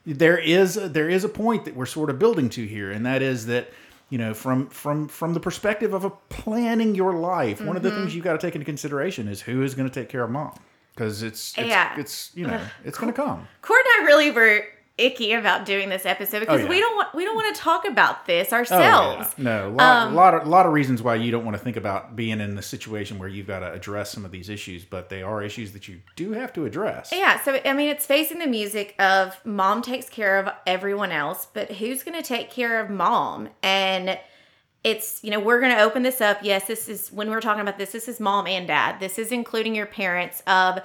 there 0.06 0.38
is 0.38 0.76
there 0.76 1.10
is 1.10 1.24
a 1.24 1.30
point 1.30 1.64
that 1.66 1.76
we're 1.76 1.86
sort 1.86 2.10
of 2.10 2.20
building 2.20 2.50
to 2.50 2.66
here, 2.66 2.92
and 2.92 3.06
that 3.06 3.22
is 3.22 3.46
that 3.46 3.70
you 4.12 4.18
know 4.20 4.34
from 4.36 4.68
from 4.70 5.08
from 5.08 5.34
the 5.34 5.40
perspective 5.40 5.94
of 5.96 6.06
a 6.06 6.12
planning 6.30 6.94
your 6.94 7.14
life, 7.14 7.60
one 7.62 7.76
of 7.76 7.82
the 7.82 7.90
Mm-hmm. 7.90 7.98
things 8.02 8.14
you've 8.16 8.24
got 8.24 8.34
to 8.40 8.46
take 8.48 8.54
into 8.56 8.66
consideration 8.66 9.28
is 9.28 9.42
who 9.42 9.64
is 9.64 9.74
going 9.74 9.90
to 9.90 9.94
take 10.00 10.10
care 10.10 10.24
of 10.24 10.30
mom 10.30 10.54
because 10.94 11.24
it's 11.24 11.58
it's, 11.58 11.68
Yeah. 11.68 12.00
it's 12.00 12.32
you 12.36 12.46
know 12.46 12.62
it's 12.86 12.98
going 13.00 13.12
to 13.12 13.16
come. 13.16 13.48
Court 13.64 13.82
and 13.98 14.04
I 14.04 14.08
really 14.08 14.30
were 14.32 14.64
icky 14.98 15.34
about 15.34 15.66
doing 15.66 15.90
this 15.90 16.06
episode 16.06 16.42
because 16.42 16.60
Oh, 16.60 16.64
yeah. 16.64 16.70
we 16.70 16.80
don't 16.80 16.96
want 16.96 17.16
we 17.16 17.24
don't 17.26 17.36
want 17.36 17.56
to 17.56 17.60
talk 17.62 17.86
about 17.88 18.26
this 18.28 18.54
ourselves. 18.54 19.30
Oh, 19.32 19.34
yeah. 19.38 19.44
No, 19.44 19.68
a 19.68 19.72
lot, 19.72 20.08
Um, 20.08 20.16
lot, 20.16 20.34
of, 20.36 20.48
lot 20.48 20.66
of 20.66 20.74
reasons 20.74 21.02
why 21.02 21.16
you 21.16 21.32
don't 21.32 21.44
want 21.46 21.58
to 21.58 21.64
think 21.64 21.78
about 21.78 22.16
being 22.16 22.40
in 22.40 22.56
the 22.56 22.62
situation 22.62 23.18
where 23.18 23.30
you've 23.30 23.48
got 23.48 23.60
to 23.60 23.72
address 23.72 24.12
some 24.12 24.26
of 24.26 24.32
these 24.32 24.50
issues, 24.50 24.86
but 24.86 25.10
they 25.10 25.24
are 25.24 25.42
issues 25.42 25.72
that 25.74 25.88
you 25.88 26.02
do 26.16 26.34
have 26.34 26.54
to 26.54 26.66
address. 26.66 27.12
Yeah, 27.12 27.42
so 27.42 27.60
I 27.66 27.74
mean, 27.74 27.90
it's 27.90 28.06
facing 28.06 28.40
the 28.40 28.48
music 28.48 28.94
of 29.00 29.36
mom 29.46 29.82
takes 29.82 30.08
care 30.10 30.38
of 30.38 30.54
everyone 30.68 31.12
else, 31.12 31.48
but 31.52 31.72
who's 31.72 32.04
going 32.04 32.22
to 32.22 32.28
take 32.28 32.52
care 32.52 32.80
of 32.80 32.90
mom? 32.90 33.50
And 33.64 34.20
it's, 34.84 35.24
you 35.24 35.32
know, 35.32 35.40
we're 35.40 35.60
going 35.62 35.76
to 35.76 35.82
open 35.82 36.04
this 36.04 36.22
up. 36.22 36.40
Yes, 36.44 36.68
this 36.68 36.90
is 36.90 37.12
when 37.12 37.30
we're 37.30 37.40
talking 37.42 37.62
about 37.62 37.78
this, 37.78 37.92
this 37.92 38.08
is 38.08 38.20
mom 38.20 38.46
and 38.48 38.68
dad. 38.68 39.00
This 39.00 39.18
is 39.20 39.32
including 39.32 39.74
your 39.76 39.86
parents 39.86 40.42
of 40.48 40.80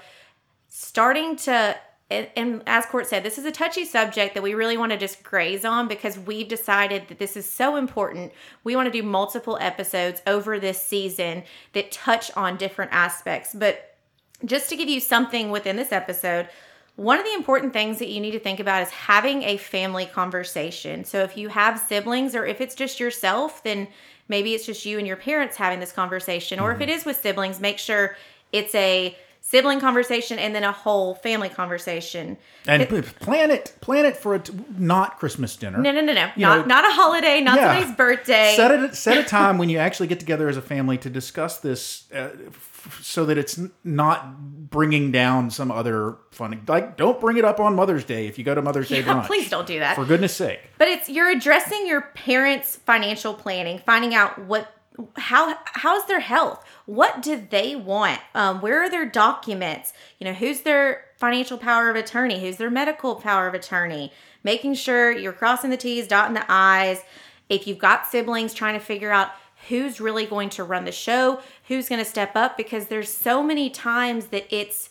starting 0.69 1.37
to, 1.37 1.77
and, 2.09 2.29
and 2.37 2.63
as 2.67 2.87
Court 2.87 3.07
said, 3.09 3.25
this 3.25 3.37
is 3.37 3.45
a 3.45 3.51
touchy 3.51 3.85
subject 3.85 4.35
that 4.35 4.43
we 4.43 4.55
really 4.55 4.77
want 4.77 4.93
to 4.93 4.99
just 4.99 5.25
graze 5.25 5.65
on 5.65 5.89
because 5.89 6.17
we've 6.19 6.47
decided 6.47 7.09
that 7.09 7.19
this 7.19 7.37
is 7.37 7.51
so 7.51 7.75
important. 7.75 8.33
We 8.63 8.77
want 8.77 8.87
to 8.87 8.93
do 8.93 9.03
multiple 9.03 9.59
episodes 9.61 10.23
over 10.25 10.61
this 10.61 10.81
season 10.81 11.43
that 11.73 11.91
touch 11.91 12.31
on 12.37 12.59
different 12.59 12.93
aspects. 12.93 13.53
But 13.53 13.97
just 14.45 14.69
to 14.69 14.77
give 14.77 14.89
you 14.89 15.01
something 15.01 15.51
within 15.51 15.75
this 15.75 15.91
episode, 15.91 16.49
one 16.95 17.19
of 17.19 17.25
the 17.25 17.35
important 17.35 17.73
things 17.73 17.99
that 17.99 18.09
you 18.09 18.21
need 18.21 18.31
to 18.31 18.41
think 18.41 18.61
about 18.61 18.83
is 18.83 18.91
having 18.91 19.43
a 19.43 19.57
family 19.57 20.07
conversation. 20.07 21.05
So 21.05 21.23
if 21.25 21.37
you 21.37 21.49
have 21.49 21.81
siblings 21.81 22.37
or 22.37 22.47
if 22.47 22.61
it's 22.61 22.77
just 22.77 23.01
yourself, 23.01 23.65
then 23.65 23.89
maybe 24.29 24.55
it's 24.55 24.65
just 24.65 24.87
you 24.87 24.99
and 24.99 25.09
your 25.09 25.17
parents 25.17 25.57
having 25.57 25.81
this 25.81 25.93
conversation. 25.93 26.61
Or 26.61 26.71
if 26.71 26.77
mm-hmm. 26.77 26.83
it 26.83 26.89
is 26.91 27.05
with 27.05 27.17
siblings, 27.17 27.59
make 27.59 27.79
sure 27.79 28.17
it's 28.53 28.75
a 28.77 29.17
sibling 29.49 29.79
conversation 29.79 30.41
and 30.41 30.55
then 30.57 30.65
a 30.65 30.73
whole 30.73 31.15
family 31.15 31.49
conversation. 31.49 32.37
And 32.67 32.89
p- 32.89 33.01
plan 33.03 33.53
it, 33.53 33.77
plan 33.81 34.05
it 34.05 34.17
for 34.17 34.35
a 34.35 34.41
t- 34.41 34.53
not 34.77 35.19
Christmas 35.21 35.55
dinner. 35.55 35.79
No, 35.79 35.93
no, 35.93 36.01
no, 36.01 36.13
no. 36.13 36.31
You 36.35 36.43
Not 36.43 36.59
know, 36.61 36.65
not 36.65 36.85
a 36.85 36.93
holiday, 36.93 37.41
not 37.41 37.57
yeah. 37.57 37.73
somebody's 37.75 37.97
birthday. 37.97 38.55
Set 38.57 38.73
it, 38.73 38.95
set 38.97 39.19
a 39.19 39.23
time 39.29 39.57
when 39.59 39.69
you 39.69 39.79
actually 39.79 40.09
get 40.09 40.19
together 40.19 40.49
as 40.49 40.57
a 40.57 40.63
family 40.63 40.99
to 40.99 41.09
discuss 41.11 41.59
this, 41.59 42.11
uh, 42.13 42.31
f- 42.49 42.99
so 43.03 43.25
that 43.27 43.39
it's 43.39 43.61
not 43.85 44.69
bringing 44.69 45.13
down 45.13 45.51
some 45.51 45.71
other 45.71 46.17
funny. 46.33 46.59
Like, 46.67 46.97
don't 46.97 47.21
bring 47.21 47.37
it 47.37 47.45
up 47.45 47.61
on 47.61 47.77
Mother's 47.77 48.05
Day 48.05 48.27
if 48.27 48.39
you 48.39 48.45
go 48.45 48.55
to 48.55 48.63
Mother's 48.63 48.89
Day 48.89 49.03
brunch. 49.05 49.27
please 49.27 49.49
don't 49.49 49.67
do 49.67 49.79
that. 49.79 49.95
For 49.95 50.05
goodness 50.05 50.35
sake. 50.35 50.59
But 50.79 50.89
it's 50.89 51.09
you're 51.09 51.31
addressing 51.31 51.87
your 51.87 52.01
parents' 52.01 52.77
financial 52.85 53.33
planning, 53.33 53.81
finding 53.87 54.13
out 54.15 54.39
what 54.41 54.73
how 55.17 55.57
how's 55.65 56.07
their 56.07 56.21
health, 56.21 56.65
what 56.87 57.23
do 57.23 57.47
they 57.51 57.77
want, 57.77 58.21
um, 58.35 58.61
where 58.61 58.83
are 58.83 58.91
their 58.91 59.07
documents, 59.07 59.93
you 60.19 60.25
know, 60.25 60.33
who's 60.33 60.61
their 60.61 61.05
financial 61.17 61.59
power 61.59 61.91
of 61.91 61.97
attorney, 61.97 62.41
who's 62.41 62.57
their 62.57 62.71
medical 62.71 63.17
power 63.17 63.47
of 63.47 63.55
attorney, 63.55 64.13
making 64.43 64.75
sure 64.75 65.11
you're 65.11 65.33
crossing 65.33 65.71
the 65.71 65.77
T's, 65.77 66.07
dotting 66.07 66.35
the 66.35 66.51
I's. 66.51 67.03
If 67.49 67.67
you've 67.67 67.79
got 67.79 68.07
siblings, 68.07 68.55
trying 68.55 68.79
to 68.79 68.85
figure 68.85 69.13
out 69.13 69.31
who's 69.69 70.01
really 70.01 70.27
going 70.27 70.51
to 70.51 70.65
run 70.65 70.85
the 70.85 70.93
show, 70.93 71.41
who's 71.69 71.89
going 71.89 72.01
to 72.01 72.09
step 72.09 72.35
up, 72.35 72.57
because 72.57 72.87
there's 72.87 73.13
so 73.13 73.43
many 73.43 73.71
times 73.71 74.27
that 74.27 74.47
it's 74.55 74.91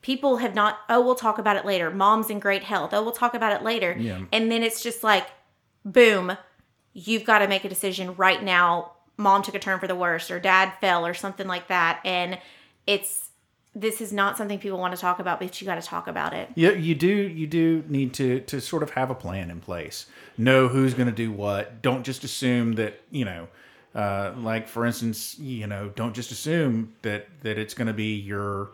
people 0.00 0.38
have 0.38 0.54
not 0.54 0.78
oh 0.88 1.00
we'll 1.00 1.14
talk 1.14 1.38
about 1.38 1.56
it 1.56 1.64
later. 1.64 1.90
Mom's 1.90 2.30
in 2.30 2.38
great 2.38 2.64
health. 2.64 2.92
Oh 2.92 3.02
we'll 3.02 3.12
talk 3.12 3.34
about 3.34 3.52
it 3.52 3.62
later. 3.62 3.96
Yeah. 3.98 4.22
and 4.32 4.50
then 4.50 4.62
it's 4.62 4.82
just 4.82 5.02
like 5.02 5.26
boom 5.84 6.36
you've 6.92 7.24
got 7.24 7.38
to 7.38 7.48
make 7.48 7.64
a 7.64 7.68
decision 7.68 8.14
right 8.16 8.42
now 8.42 8.91
mom 9.16 9.42
took 9.42 9.54
a 9.54 9.58
turn 9.58 9.78
for 9.78 9.86
the 9.86 9.94
worse 9.94 10.30
or 10.30 10.40
dad 10.40 10.72
fell 10.80 11.06
or 11.06 11.14
something 11.14 11.46
like 11.46 11.68
that 11.68 12.00
and 12.04 12.38
it's 12.86 13.28
this 13.74 14.00
is 14.02 14.12
not 14.12 14.36
something 14.36 14.58
people 14.58 14.78
want 14.78 14.94
to 14.94 15.00
talk 15.00 15.18
about 15.18 15.38
but 15.40 15.58
you 15.60 15.66
got 15.66 15.80
to 15.80 15.86
talk 15.86 16.06
about 16.06 16.32
it 16.34 16.48
Yeah, 16.54 16.70
you 16.72 16.94
do. 16.94 17.06
You 17.08 17.46
do 17.46 17.84
need 17.88 18.12
to 18.14 18.40
to 18.40 18.60
sort 18.60 18.82
of 18.82 18.90
have 18.90 19.10
a 19.10 19.14
plan 19.14 19.50
in 19.50 19.60
place. 19.60 20.06
Know 20.36 20.68
who's 20.68 20.92
going 20.94 21.06
to 21.08 21.14
do 21.14 21.32
what. 21.32 21.80
Don't 21.80 22.02
just 22.04 22.22
assume 22.24 22.74
that 22.74 23.00
you 23.10 23.24
know. 23.24 23.48
Uh, 23.94 24.32
like 24.38 24.68
for 24.68 24.84
instance, 24.86 25.38
you 25.38 25.66
know, 25.66 25.90
don't 25.94 26.14
just 26.14 26.30
assume 26.32 26.94
that 27.02 27.28
that 27.42 27.56
it's 27.58 27.72
going 27.74 27.86
to 27.88 27.94
be 27.94 28.14
your 28.14 28.72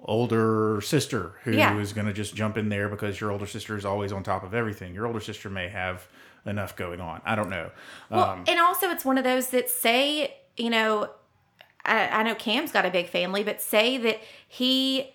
older 0.00 0.80
sister 0.80 1.32
who 1.44 1.50
is 1.52 1.56
Yeah. 1.90 1.94
going 1.94 2.06
to 2.06 2.12
just 2.12 2.34
jump 2.34 2.56
in 2.56 2.68
there 2.68 2.88
because 2.88 3.20
your 3.20 3.30
older 3.32 3.46
sister 3.46 3.76
is 3.76 3.84
always 3.84 4.12
on 4.12 4.22
top 4.22 4.44
of 4.44 4.54
everything. 4.54 4.94
Your 4.94 5.06
older 5.06 5.20
sister 5.20 5.50
may 5.50 5.68
have 5.68 6.06
enough 6.46 6.76
going 6.76 7.00
on. 7.00 7.20
I 7.24 7.34
don't 7.34 7.50
know. 7.50 7.70
Well, 8.10 8.24
um, 8.24 8.44
and 8.46 8.58
also 8.60 8.90
it's 8.90 9.04
one 9.04 9.18
of 9.18 9.24
those 9.24 9.48
that 9.50 9.68
say, 9.70 10.36
you 10.56 10.70
know, 10.70 11.10
I, 11.84 12.08
I 12.08 12.22
know 12.22 12.34
Cam's 12.34 12.72
got 12.72 12.86
a 12.86 12.90
big 12.90 13.08
family, 13.08 13.42
but 13.42 13.60
say 13.60 13.98
that 13.98 14.20
he 14.46 15.14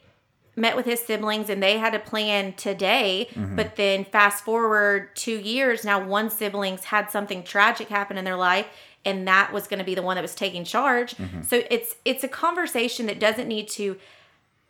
met 0.56 0.76
with 0.76 0.86
his 0.86 1.00
siblings 1.00 1.50
and 1.50 1.64
they 1.64 1.78
had 1.80 1.96
a 1.96 2.00
plan 2.00 2.54
today, 2.54 3.28
Mm-hmm. 3.34 3.56
but 3.56 3.76
then 3.76 4.06
fast 4.06 4.44
forward 4.46 5.16
two 5.16 5.40
years, 5.40 5.84
now 5.84 6.06
one 6.06 6.30
sibling's 6.30 6.86
had 6.86 7.10
something 7.10 7.44
tragic 7.44 7.90
happen 7.90 8.18
in 8.18 8.26
their 8.26 8.36
life, 8.36 8.68
and 9.04 9.28
that 9.28 9.52
was 9.52 9.68
going 9.68 9.80
to 9.80 9.84
be 9.84 9.96
the 9.96 10.02
one 10.04 10.16
that 10.16 10.22
was 10.22 10.36
taking 10.36 10.64
charge. 10.64 11.16
Mm-hmm. 11.16 11.42
So 11.42 11.64
it's 11.70 11.96
it's 12.06 12.24
a 12.24 12.28
conversation 12.28 13.08
that 13.08 13.20
doesn't 13.20 13.48
need 13.48 13.68
to. 13.70 13.98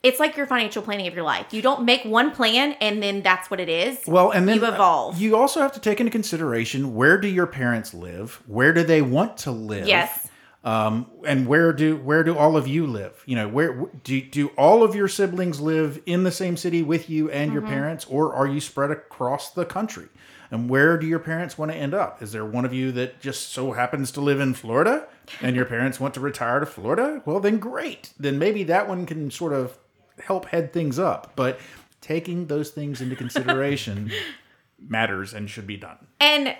It's 0.03 0.19
like 0.19 0.35
your 0.35 0.45
financial 0.45 0.81
planning 0.81 1.07
of 1.07 1.13
your 1.13 1.23
life. 1.23 1.53
You 1.53 1.61
don't 1.61 1.85
make 1.85 2.03
one 2.03 2.31
plan 2.31 2.73
and 2.81 3.01
then 3.01 3.21
that's 3.21 3.49
what 3.49 3.61
it 3.61 3.69
is. 3.69 3.99
Well, 4.05 4.31
and 4.31 4.47
then 4.47 4.57
you 4.57 4.65
evolve. 4.65 5.17
You 5.17 5.37
also 5.37 5.61
have 5.61 5.71
to 5.71 5.79
take 5.79 6.01
into 6.01 6.11
consideration 6.11 6.93
where 6.93 7.17
do 7.17 7.27
your 7.29 7.47
parents 7.47 7.93
live? 7.93 8.43
Where 8.45 8.73
do 8.73 8.83
they 8.83 9.01
want 9.01 9.37
to 9.37 9.51
live? 9.51 9.87
Yes. 9.87 10.27
Um, 10.65 11.09
and 11.25 11.47
where 11.47 11.73
do 11.73 11.97
where 11.97 12.23
do 12.23 12.37
all 12.37 12.55
of 12.55 12.67
you 12.67 12.87
live? 12.87 13.21
You 13.25 13.35
know, 13.35 13.47
where 13.49 13.85
do 14.03 14.21
do 14.21 14.47
all 14.57 14.83
of 14.83 14.95
your 14.95 15.09
siblings 15.09 15.59
live 15.59 16.01
in 16.05 16.23
the 16.23 16.31
same 16.31 16.55
city 16.55 16.81
with 16.83 17.09
you 17.09 17.29
and 17.29 17.51
Mm-hmm. 17.51 17.53
your 17.53 17.67
parents, 17.67 18.05
or 18.09 18.33
are 18.33 18.47
you 18.47 18.61
spread 18.61 18.89
across 18.91 19.51
the 19.51 19.65
country? 19.65 20.07
And 20.51 20.69
where 20.69 20.97
do 20.97 21.07
your 21.07 21.19
parents 21.19 21.57
want 21.57 21.71
to 21.71 21.77
end 21.77 21.93
up? 21.93 22.21
Is 22.21 22.31
there 22.31 22.45
one 22.45 22.63
of 22.63 22.73
you 22.73 22.91
that 22.93 23.19
just 23.19 23.49
so 23.51 23.71
happens 23.73 24.11
to 24.11 24.21
live 24.21 24.39
in 24.39 24.53
Florida, 24.53 25.07
and 25.41 25.55
your 25.55 25.65
parents 25.65 25.99
want 25.99 26.13
to 26.13 26.19
retire 26.21 26.59
to 26.61 26.65
Florida? 26.65 27.21
Well, 27.25 27.39
then 27.39 27.57
great. 27.57 28.13
Then 28.17 28.37
maybe 28.39 28.63
that 28.65 28.87
one 28.87 29.05
can 29.05 29.31
sort 29.31 29.51
of 29.51 29.77
help 30.19 30.45
head 30.45 30.73
things 30.73 30.99
up. 30.99 31.33
But 31.35 31.59
taking 32.01 32.47
those 32.47 32.71
things 32.71 33.01
into 33.01 33.15
consideration 33.15 34.11
matters 34.87 35.33
and 35.33 35.49
should 35.49 35.67
be 35.67 35.77
done. 35.77 35.97
And 36.19 36.55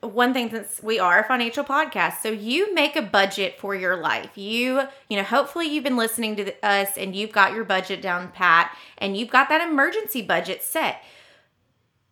one 0.00 0.32
thing 0.32 0.50
since 0.50 0.82
we 0.82 0.98
are 0.98 1.20
a 1.20 1.24
financial 1.24 1.64
podcast, 1.64 2.20
so 2.22 2.28
you 2.28 2.74
make 2.74 2.94
a 2.94 3.02
budget 3.02 3.58
for 3.58 3.74
your 3.74 3.96
life. 3.96 4.36
You, 4.36 4.82
you 5.08 5.16
know, 5.16 5.22
hopefully 5.22 5.66
you've 5.66 5.84
been 5.84 5.96
listening 5.96 6.36
to 6.36 6.44
the- 6.44 6.66
us 6.66 6.96
and 6.96 7.16
you've 7.16 7.32
got 7.32 7.54
your 7.54 7.64
budget 7.64 8.02
down 8.02 8.30
pat 8.30 8.76
and 8.98 9.16
you've 9.16 9.30
got 9.30 9.48
that 9.48 9.66
emergency 9.66 10.22
budget 10.22 10.62
set. 10.62 11.02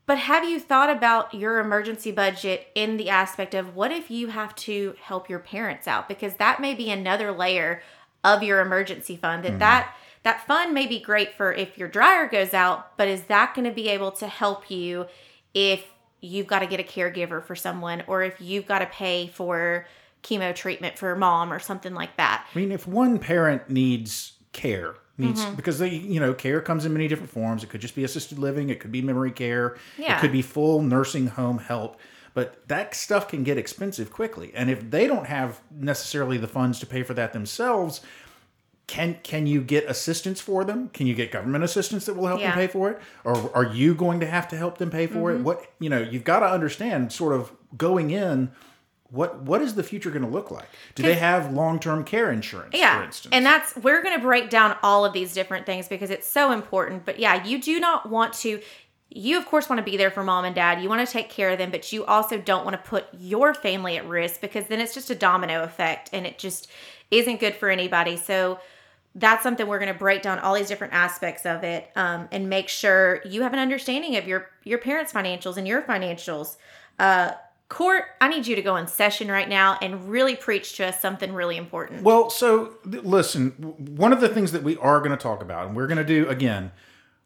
But 0.04 0.18
have 0.18 0.44
you 0.44 0.58
thought 0.58 0.90
about 0.90 1.32
your 1.32 1.60
emergency 1.60 2.10
budget 2.10 2.68
in 2.74 2.96
the 2.96 3.08
aspect 3.08 3.54
of 3.54 3.76
what 3.76 3.92
if 3.92 4.10
you 4.10 4.28
have 4.28 4.54
to 4.56 4.94
help 5.00 5.28
your 5.28 5.38
parents 5.38 5.86
out 5.86 6.08
because 6.08 6.34
that 6.34 6.60
may 6.60 6.74
be 6.74 6.90
another 6.90 7.30
layer 7.30 7.82
of 8.24 8.42
your 8.42 8.60
emergency 8.60 9.16
fund 9.16 9.44
that 9.44 9.50
mm-hmm. 9.50 9.58
that 9.58 9.94
that 10.22 10.46
fund 10.46 10.72
may 10.72 10.86
be 10.86 11.00
great 11.00 11.34
for 11.36 11.52
if 11.52 11.76
your 11.76 11.88
dryer 11.88 12.28
goes 12.28 12.54
out, 12.54 12.96
but 12.96 13.08
is 13.08 13.24
that 13.24 13.54
going 13.54 13.64
to 13.64 13.72
be 13.74 13.88
able 13.88 14.12
to 14.12 14.26
help 14.28 14.70
you 14.70 15.06
if 15.54 15.84
you've 16.20 16.46
got 16.46 16.60
to 16.60 16.66
get 16.66 16.78
a 16.80 16.84
caregiver 16.84 17.42
for 17.42 17.56
someone 17.56 18.04
or 18.06 18.22
if 18.22 18.40
you've 18.40 18.66
got 18.66 18.78
to 18.78 18.86
pay 18.86 19.26
for 19.26 19.86
chemo 20.22 20.54
treatment 20.54 20.96
for 20.96 21.16
mom 21.16 21.52
or 21.52 21.58
something 21.58 21.94
like 21.94 22.16
that? 22.16 22.46
I 22.54 22.58
mean, 22.58 22.70
if 22.72 22.86
one 22.86 23.18
parent 23.18 23.68
needs 23.68 24.32
care, 24.52 24.94
needs 25.18 25.42
Mm-hmm. 25.44 25.54
because 25.56 25.78
they, 25.78 25.90
you 25.90 26.20
know, 26.20 26.32
care 26.32 26.60
comes 26.60 26.84
in 26.86 26.92
many 26.92 27.08
different 27.08 27.30
forms. 27.30 27.64
It 27.64 27.70
could 27.70 27.80
just 27.80 27.94
be 27.96 28.04
assisted 28.04 28.38
living, 28.38 28.70
it 28.70 28.78
could 28.80 28.92
be 28.92 29.02
memory 29.02 29.32
care, 29.32 29.76
Yeah. 29.98 30.16
it 30.16 30.20
could 30.20 30.32
be 30.32 30.42
full 30.42 30.82
nursing 30.82 31.26
home 31.26 31.58
help. 31.58 31.98
But 32.34 32.66
that 32.68 32.94
stuff 32.94 33.28
can 33.28 33.42
get 33.44 33.58
expensive 33.58 34.10
quickly, 34.10 34.52
and 34.54 34.70
if 34.70 34.90
they 34.90 35.06
don't 35.06 35.26
have 35.26 35.60
necessarily 35.70 36.38
the 36.38 36.48
funds 36.48 36.78
to 36.78 36.86
pay 36.86 37.02
for 37.02 37.12
that 37.12 37.34
themselves, 37.34 38.00
can 38.92 39.18
can 39.22 39.46
you 39.46 39.62
get 39.62 39.84
assistance 39.88 40.40
for 40.40 40.64
them? 40.64 40.88
Can 40.90 41.06
you 41.06 41.14
get 41.14 41.32
government 41.32 41.64
assistance 41.64 42.04
that 42.06 42.14
will 42.14 42.26
help 42.26 42.40
Yeah. 42.40 42.50
them 42.50 42.58
pay 42.58 42.66
for 42.66 42.90
it, 42.90 43.00
or 43.24 43.50
are 43.56 43.64
you 43.64 43.94
going 43.94 44.20
to 44.20 44.26
have 44.26 44.46
to 44.48 44.56
help 44.56 44.76
them 44.78 44.90
pay 44.90 45.06
for 45.06 45.30
Mm-hmm. 45.30 45.40
it? 45.40 45.44
What 45.44 45.64
you 45.78 45.88
know, 45.88 46.00
you've 46.00 46.24
got 46.24 46.40
to 46.40 46.46
understand, 46.46 47.10
sort 47.12 47.32
of 47.32 47.52
going 47.76 48.10
in. 48.10 48.50
What 49.08 49.40
what 49.42 49.60
is 49.62 49.74
the 49.74 49.82
future 49.82 50.10
going 50.10 50.22
to 50.24 50.28
look 50.28 50.50
like? 50.50 50.68
Do 50.94 51.02
they 51.02 51.14
have 51.14 51.52
long 51.52 51.78
term 51.80 52.04
care 52.04 52.30
insurance? 52.30 52.74
Yeah. 52.74 52.98
for 52.98 53.04
instance? 53.04 53.32
And 53.34 53.44
that's 53.46 53.74
we're 53.76 54.02
going 54.02 54.16
to 54.16 54.22
break 54.22 54.50
down 54.50 54.76
all 54.82 55.04
of 55.06 55.12
these 55.14 55.32
different 55.34 55.64
things 55.66 55.88
because 55.88 56.10
it's 56.10 56.26
so 56.26 56.52
important. 56.52 57.04
But 57.06 57.18
yeah, 57.18 57.44
you 57.44 57.60
do 57.62 57.80
not 57.80 58.10
want 58.10 58.32
to 58.44 58.60
you 59.14 59.36
of 59.38 59.44
course 59.46 59.68
want 59.68 59.78
to 59.78 59.90
be 59.90 59.96
there 59.98 60.10
for 60.10 60.22
mom 60.24 60.44
and 60.46 60.54
dad. 60.54 60.82
You 60.82 60.88
want 60.88 61.06
to 61.06 61.10
take 61.12 61.28
care 61.28 61.50
of 61.50 61.58
them, 61.58 61.70
but 61.70 61.92
you 61.92 62.04
also 62.06 62.38
don't 62.38 62.64
want 62.64 62.74
to 62.82 62.88
put 62.90 63.04
your 63.18 63.52
family 63.54 63.96
at 63.98 64.06
risk 64.06 64.40
because 64.40 64.66
then 64.68 64.80
it's 64.80 64.94
just 64.94 65.08
a 65.10 65.14
domino 65.14 65.62
effect 65.62 66.08
and 66.14 66.26
it 66.26 66.38
just 66.38 66.70
isn't 67.10 67.38
good 67.40 67.54
for 67.54 67.68
anybody. 67.68 68.16
So 68.16 68.58
that's 69.14 69.42
something 69.42 69.66
we're 69.66 69.78
going 69.78 69.92
to 69.92 69.98
break 69.98 70.22
down 70.22 70.38
all 70.38 70.54
these 70.54 70.68
different 70.68 70.94
aspects 70.94 71.44
of 71.44 71.64
it 71.64 71.90
um, 71.96 72.28
and 72.32 72.48
make 72.48 72.68
sure 72.68 73.20
you 73.24 73.42
have 73.42 73.52
an 73.52 73.58
understanding 73.58 74.16
of 74.16 74.26
your 74.26 74.48
your 74.64 74.78
parents' 74.78 75.12
financials 75.12 75.56
and 75.56 75.68
your 75.68 75.82
financials. 75.82 76.56
Uh, 76.98 77.32
Court, 77.72 78.04
I 78.20 78.28
need 78.28 78.46
you 78.46 78.54
to 78.54 78.60
go 78.60 78.76
in 78.76 78.86
session 78.86 79.28
right 79.28 79.48
now 79.48 79.78
and 79.80 80.10
really 80.10 80.36
preach 80.36 80.76
to 80.76 80.88
us 80.88 81.00
something 81.00 81.32
really 81.32 81.56
important. 81.56 82.02
Well, 82.02 82.28
so 82.28 82.74
listen, 82.84 83.52
one 83.96 84.12
of 84.12 84.20
the 84.20 84.28
things 84.28 84.52
that 84.52 84.62
we 84.62 84.76
are 84.76 84.98
going 84.98 85.12
to 85.12 85.16
talk 85.16 85.40
about, 85.40 85.68
and 85.68 85.74
we're 85.74 85.86
going 85.86 85.96
to 85.96 86.04
do 86.04 86.28
again, 86.28 86.72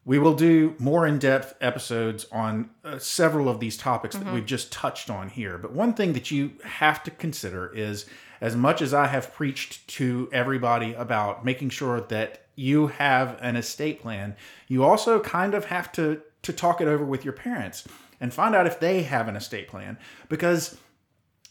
we 0.06 0.20
will 0.20 0.34
do 0.34 0.76
more 0.78 1.04
in 1.04 1.18
depth 1.18 1.54
episodes 1.60 2.26
on 2.30 2.70
uh, 2.84 2.96
several 2.96 3.48
of 3.48 3.58
these 3.58 3.76
topics 3.76 4.14
that 4.16 4.32
we've 4.32 4.46
just 4.46 4.70
touched 4.70 5.10
on 5.10 5.28
here. 5.28 5.58
But 5.58 5.72
one 5.72 5.94
thing 5.94 6.12
that 6.12 6.30
you 6.30 6.52
have 6.62 7.02
to 7.02 7.10
consider 7.10 7.74
is 7.74 8.06
as 8.40 8.54
much 8.54 8.80
as 8.80 8.94
I 8.94 9.08
have 9.08 9.34
preached 9.34 9.86
to 9.88 10.28
everybody 10.32 10.94
about 10.94 11.44
making 11.44 11.70
sure 11.70 12.00
that 12.02 12.46
you 12.54 12.86
have 12.86 13.36
an 13.40 13.56
estate 13.56 14.00
plan, 14.00 14.36
you 14.68 14.84
also 14.84 15.18
kind 15.20 15.54
of 15.54 15.66
have 15.66 15.90
to 15.92 16.22
to 16.42 16.52
talk 16.52 16.80
it 16.80 16.86
over 16.86 17.04
with 17.04 17.24
your 17.24 17.32
parents 17.32 17.88
and 18.20 18.32
find 18.32 18.54
out 18.54 18.68
if 18.68 18.78
they 18.78 19.02
have 19.02 19.26
an 19.26 19.34
estate 19.34 19.66
plan 19.66 19.98
because 20.28 20.78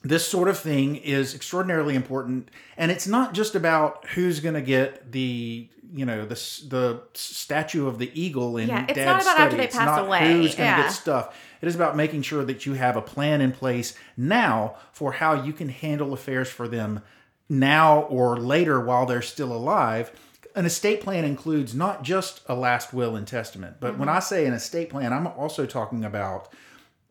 this 0.07 0.27
sort 0.27 0.47
of 0.47 0.57
thing 0.57 0.95
is 0.97 1.33
extraordinarily 1.35 1.95
important 1.95 2.49
and 2.77 2.91
it's 2.91 3.07
not 3.07 3.33
just 3.33 3.55
about 3.55 4.05
who's 4.09 4.39
going 4.39 4.55
to 4.55 4.61
get 4.61 5.11
the 5.11 5.67
you 5.93 6.05
know 6.05 6.25
the 6.25 6.35
the 6.69 7.01
statue 7.13 7.87
of 7.87 7.97
the 7.99 8.09
eagle 8.19 8.57
in 8.57 8.69
Yeah, 8.69 8.83
it's 8.87 8.93
dad's 8.93 9.25
not 9.25 9.35
about 9.35 9.41
after 9.41 9.49
study. 9.49 9.57
they 9.57 9.63
It's 9.65 9.75
pass 9.75 9.85
not 9.87 10.05
away, 10.05 10.31
who's 10.33 10.55
going 10.55 10.69
to 10.69 10.77
yeah. 10.77 10.81
get 10.83 10.91
stuff 10.91 11.35
it 11.61 11.67
is 11.67 11.75
about 11.75 11.95
making 11.95 12.21
sure 12.21 12.45
that 12.45 12.65
you 12.65 12.73
have 12.73 12.95
a 12.95 13.01
plan 13.01 13.41
in 13.41 13.51
place 13.51 13.95
now 14.15 14.75
for 14.91 15.13
how 15.13 15.33
you 15.43 15.53
can 15.53 15.69
handle 15.69 16.13
affairs 16.13 16.49
for 16.49 16.67
them 16.67 17.01
now 17.49 18.01
or 18.03 18.37
later 18.37 18.79
while 18.79 19.05
they're 19.05 19.21
still 19.21 19.51
alive 19.53 20.11
an 20.55 20.65
estate 20.65 21.01
plan 21.01 21.25
includes 21.25 21.75
not 21.75 22.01
just 22.03 22.41
a 22.47 22.55
last 22.55 22.93
will 22.93 23.15
and 23.15 23.27
testament 23.27 23.77
but 23.79 23.91
Mm-hmm. 23.91 23.99
when 24.01 24.09
i 24.09 24.19
say 24.19 24.45
an 24.45 24.53
estate 24.53 24.89
plan 24.89 25.13
i'm 25.13 25.27
also 25.27 25.65
talking 25.65 26.03
about 26.05 26.47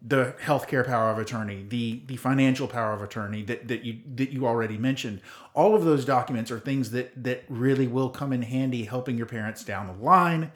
the 0.07 0.35
healthcare 0.43 0.87
power 0.87 1.11
of 1.11 1.19
attorney, 1.19 1.65
the 1.69 2.03
the 2.07 2.17
financial 2.17 2.69
power 2.69 2.93
of 2.93 3.01
attorney 3.01 3.43
that, 3.45 3.69
that 3.69 3.85
you 3.85 3.99
that 4.17 4.31
you 4.31 4.47
already 4.47 4.77
mentioned. 4.77 5.21
All 5.55 5.75
of 5.75 5.85
those 5.85 6.05
documents 6.05 6.51
are 6.51 6.61
things 6.61 6.91
that 6.91 7.25
that 7.25 7.45
really 7.49 7.87
will 7.87 8.11
come 8.11 8.33
in 8.33 8.43
handy 8.43 8.85
helping 8.85 9.17
your 9.17 9.27
parents 9.27 9.65
down 9.65 9.87
the 9.87 10.05
line. 10.05 10.53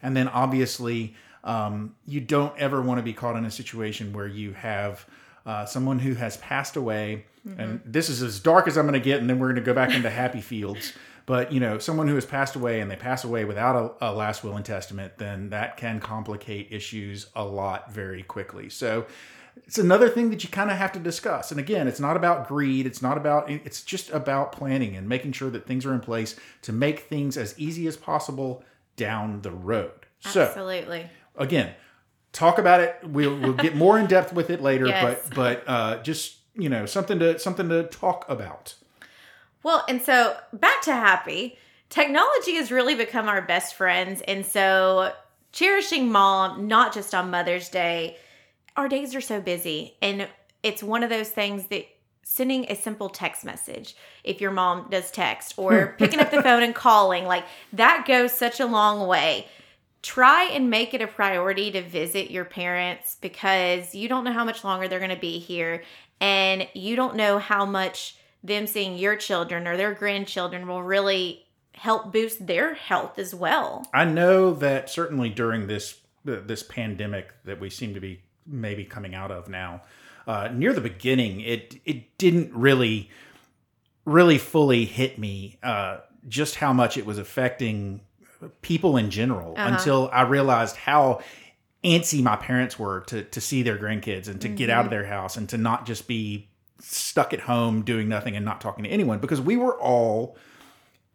And 0.00 0.16
then 0.16 0.28
obviously, 0.28 1.14
um, 1.42 1.96
you 2.06 2.20
don't 2.20 2.56
ever 2.58 2.80
want 2.82 2.98
to 2.98 3.02
be 3.02 3.12
caught 3.12 3.36
in 3.36 3.44
a 3.44 3.50
situation 3.50 4.12
where 4.12 4.26
you 4.26 4.52
have 4.52 5.06
uh, 5.46 5.64
someone 5.66 5.98
who 5.98 6.14
has 6.14 6.36
passed 6.36 6.76
away. 6.76 7.26
And 7.58 7.82
this 7.84 8.08
is 8.08 8.22
as 8.22 8.40
dark 8.40 8.66
as 8.66 8.78
I'm 8.78 8.86
going 8.86 8.94
to 8.94 9.04
get, 9.04 9.20
and 9.20 9.28
then 9.28 9.38
we're 9.38 9.48
going 9.48 9.56
to 9.56 9.62
go 9.62 9.74
back 9.74 9.90
into 9.90 10.08
happy 10.08 10.40
fields. 10.40 10.94
But 11.26 11.52
you 11.52 11.60
know, 11.60 11.78
someone 11.78 12.08
who 12.08 12.14
has 12.14 12.26
passed 12.26 12.54
away 12.54 12.80
and 12.80 12.90
they 12.90 12.96
pass 12.96 13.24
away 13.24 13.44
without 13.44 13.96
a, 14.00 14.10
a 14.10 14.12
last 14.12 14.44
will 14.44 14.56
and 14.56 14.64
testament, 14.64 15.18
then 15.18 15.50
that 15.50 15.76
can 15.76 16.00
complicate 16.00 16.68
issues 16.70 17.28
a 17.34 17.44
lot 17.44 17.90
very 17.90 18.22
quickly. 18.22 18.68
So 18.68 19.06
it's 19.66 19.78
another 19.78 20.08
thing 20.08 20.30
that 20.30 20.42
you 20.42 20.50
kind 20.50 20.70
of 20.70 20.76
have 20.76 20.92
to 20.92 20.98
discuss. 20.98 21.50
And 21.50 21.60
again, 21.60 21.88
it's 21.88 22.00
not 22.00 22.16
about 22.16 22.48
greed. 22.48 22.86
It's 22.86 23.00
not 23.00 23.16
about. 23.16 23.50
It's 23.50 23.82
just 23.82 24.10
about 24.10 24.52
planning 24.52 24.96
and 24.96 25.08
making 25.08 25.32
sure 25.32 25.50
that 25.50 25.66
things 25.66 25.86
are 25.86 25.94
in 25.94 26.00
place 26.00 26.36
to 26.62 26.72
make 26.72 27.00
things 27.00 27.36
as 27.36 27.58
easy 27.58 27.86
as 27.86 27.96
possible 27.96 28.64
down 28.96 29.42
the 29.42 29.50
road. 29.50 30.06
So 30.20 30.42
Absolutely. 30.42 31.06
again, 31.36 31.74
talk 32.32 32.58
about 32.58 32.80
it. 32.80 32.96
We'll 33.02 33.38
we'll 33.38 33.52
get 33.54 33.76
more 33.76 33.98
in 33.98 34.06
depth 34.06 34.32
with 34.32 34.50
it 34.50 34.60
later. 34.60 34.86
Yes. 34.94 35.20
But 35.28 35.34
but 35.34 35.64
uh, 35.66 36.02
just 36.02 36.36
you 36.54 36.68
know 36.68 36.84
something 36.86 37.18
to 37.20 37.38
something 37.38 37.68
to 37.70 37.84
talk 37.84 38.28
about. 38.28 38.74
Well, 39.64 39.84
and 39.88 40.00
so 40.00 40.36
back 40.52 40.82
to 40.82 40.92
happy. 40.92 41.58
Technology 41.88 42.54
has 42.56 42.70
really 42.70 42.94
become 42.94 43.28
our 43.28 43.42
best 43.42 43.74
friends. 43.74 44.22
And 44.28 44.46
so 44.46 45.12
cherishing 45.52 46.12
mom, 46.12 46.68
not 46.68 46.92
just 46.92 47.14
on 47.14 47.30
Mother's 47.30 47.70
Day, 47.70 48.18
our 48.76 48.88
days 48.88 49.14
are 49.14 49.20
so 49.20 49.40
busy. 49.40 49.96
And 50.02 50.28
it's 50.62 50.82
one 50.82 51.02
of 51.02 51.10
those 51.10 51.30
things 51.30 51.66
that 51.68 51.86
sending 52.22 52.66
a 52.70 52.76
simple 52.76 53.08
text 53.08 53.44
message, 53.44 53.96
if 54.22 54.40
your 54.40 54.50
mom 54.50 54.88
does 54.90 55.10
text, 55.10 55.54
or 55.56 55.94
picking 55.98 56.20
up 56.20 56.30
the 56.30 56.42
phone 56.42 56.62
and 56.62 56.74
calling, 56.74 57.24
like 57.24 57.44
that 57.72 58.04
goes 58.06 58.32
such 58.32 58.60
a 58.60 58.66
long 58.66 59.06
way. 59.06 59.46
Try 60.02 60.50
and 60.52 60.68
make 60.68 60.92
it 60.92 61.00
a 61.00 61.06
priority 61.06 61.70
to 61.70 61.80
visit 61.80 62.30
your 62.30 62.44
parents 62.44 63.16
because 63.22 63.94
you 63.94 64.08
don't 64.08 64.24
know 64.24 64.32
how 64.32 64.44
much 64.44 64.62
longer 64.62 64.88
they're 64.88 64.98
going 64.98 65.10
to 65.10 65.16
be 65.16 65.38
here. 65.38 65.82
And 66.20 66.68
you 66.74 66.96
don't 66.96 67.16
know 67.16 67.38
how 67.38 67.64
much 67.64 68.16
them 68.44 68.66
seeing 68.66 68.96
your 68.98 69.16
children 69.16 69.66
or 69.66 69.76
their 69.76 69.94
grandchildren 69.94 70.68
will 70.68 70.82
really 70.82 71.44
help 71.74 72.12
boost 72.12 72.46
their 72.46 72.74
health 72.74 73.18
as 73.18 73.34
well. 73.34 73.88
I 73.92 74.04
know 74.04 74.54
that 74.54 74.88
certainly 74.90 75.30
during 75.30 75.66
this 75.66 75.98
this 76.24 76.62
pandemic 76.62 77.30
that 77.44 77.58
we 77.60 77.68
seem 77.70 77.94
to 77.94 78.00
be 78.00 78.20
maybe 78.46 78.84
coming 78.84 79.14
out 79.14 79.30
of 79.30 79.48
now, 79.48 79.82
uh, 80.26 80.48
near 80.52 80.72
the 80.72 80.80
beginning, 80.80 81.40
it 81.40 81.80
it 81.84 82.16
didn't 82.18 82.52
really 82.54 83.10
really 84.04 84.38
fully 84.38 84.84
hit 84.84 85.18
me 85.18 85.58
uh, 85.62 85.98
just 86.28 86.56
how 86.56 86.72
much 86.72 86.96
it 86.98 87.06
was 87.06 87.18
affecting 87.18 88.00
people 88.60 88.96
in 88.98 89.10
general 89.10 89.54
Uh-huh. 89.56 89.74
until 89.74 90.10
I 90.12 90.22
realized 90.22 90.76
how 90.76 91.20
antsy 91.82 92.22
my 92.22 92.36
parents 92.36 92.78
were 92.78 93.00
to 93.02 93.24
to 93.24 93.40
see 93.40 93.62
their 93.62 93.78
grandkids 93.78 94.28
and 94.28 94.40
to 94.42 94.48
get 94.48 94.70
out 94.70 94.84
of 94.84 94.90
their 94.90 95.06
house 95.06 95.36
and 95.36 95.48
to 95.50 95.58
not 95.58 95.86
just 95.86 96.06
be 96.06 96.48
stuck 96.84 97.32
at 97.32 97.40
home 97.40 97.82
doing 97.82 98.08
nothing 98.08 98.36
and 98.36 98.44
not 98.44 98.60
talking 98.60 98.84
to 98.84 98.90
anyone 98.90 99.18
because 99.18 99.40
we 99.40 99.56
were 99.56 99.74
all 99.80 100.36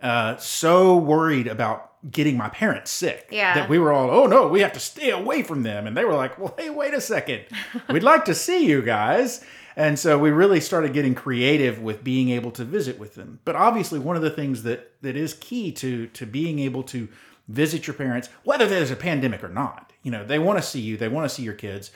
uh, 0.02 0.36
so 0.38 0.98
worried 0.98 1.48
about 1.48 1.86
getting 2.12 2.38
my 2.38 2.48
parents 2.50 2.90
sick 2.92 3.28
Yeah. 3.32 3.54
that 3.56 3.70
we 3.70 3.78
were 3.78 3.92
all 3.92 4.10
oh 4.10 4.26
no 4.26 4.48
we 4.48 4.62
have 4.62 4.72
to 4.74 4.80
stay 4.80 5.10
away 5.10 5.44
from 5.44 5.64
them. 5.64 5.86
And 5.86 5.98
they 5.98 6.06
were 6.06 6.14
like 6.14 6.38
well 6.40 6.56
hey 6.58 6.70
wait 6.70 6.94
a 6.94 7.02
second. 7.02 7.44
We'd 7.90 8.04
like 8.04 8.26
to 8.26 8.36
see 8.36 8.66
you 8.66 8.82
guys. 8.82 9.44
And 9.76 9.98
so 10.00 10.18
we 10.18 10.30
really 10.32 10.60
started 10.62 10.94
getting 10.94 11.14
creative 11.16 11.82
with 11.82 12.04
being 12.04 12.30
able 12.30 12.52
to 12.52 12.64
visit 12.66 13.00
with 13.00 13.16
them. 13.16 13.40
But 13.46 13.56
obviously 13.56 14.00
one 14.00 14.16
of 14.16 14.22
the 14.22 14.30
things 14.30 14.64
that 14.64 14.94
that 15.02 15.16
is 15.18 15.34
key 15.36 15.72
to 15.74 16.08
to 16.08 16.26
being 16.26 16.60
able 16.60 16.84
to 16.84 17.10
visit 17.50 17.86
your 17.88 17.96
parents 17.96 18.30
whether 18.44 18.68
there's 18.68 18.92
a 18.92 18.96
pandemic 18.96 19.44
or 19.44 19.50
not 19.50 19.92
you 20.04 20.12
know 20.12 20.24
they 20.24 20.38
want 20.40 20.58
to 20.60 20.64
see 20.64 20.80
you 20.80 20.96
they 20.96 21.08
want 21.10 21.28
to 21.28 21.34
see 21.36 21.42
your 21.44 21.54
kids 21.56 21.90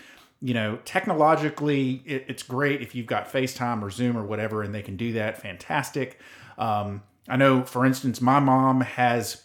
you 0.44 0.54
know 0.54 0.78
technologically 0.86 2.02
it, 2.06 2.26
it's 2.28 2.44
great 2.44 2.82
if 2.82 2.94
you've 2.96 3.08
got 3.08 3.32
facetime 3.32 3.82
or 3.82 3.90
zoom 3.90 4.18
or 4.18 4.24
whatever 4.26 4.62
and 4.62 4.76
they 4.76 4.82
can 4.82 4.98
do 4.98 5.14
that. 5.14 5.42
Fantastic. 5.42 6.20
Um, 6.58 7.02
i 7.30 7.38
know 7.38 7.64
for 7.64 7.86
instance 7.86 8.20
my 8.20 8.40
mom 8.40 8.82
has 8.82 9.42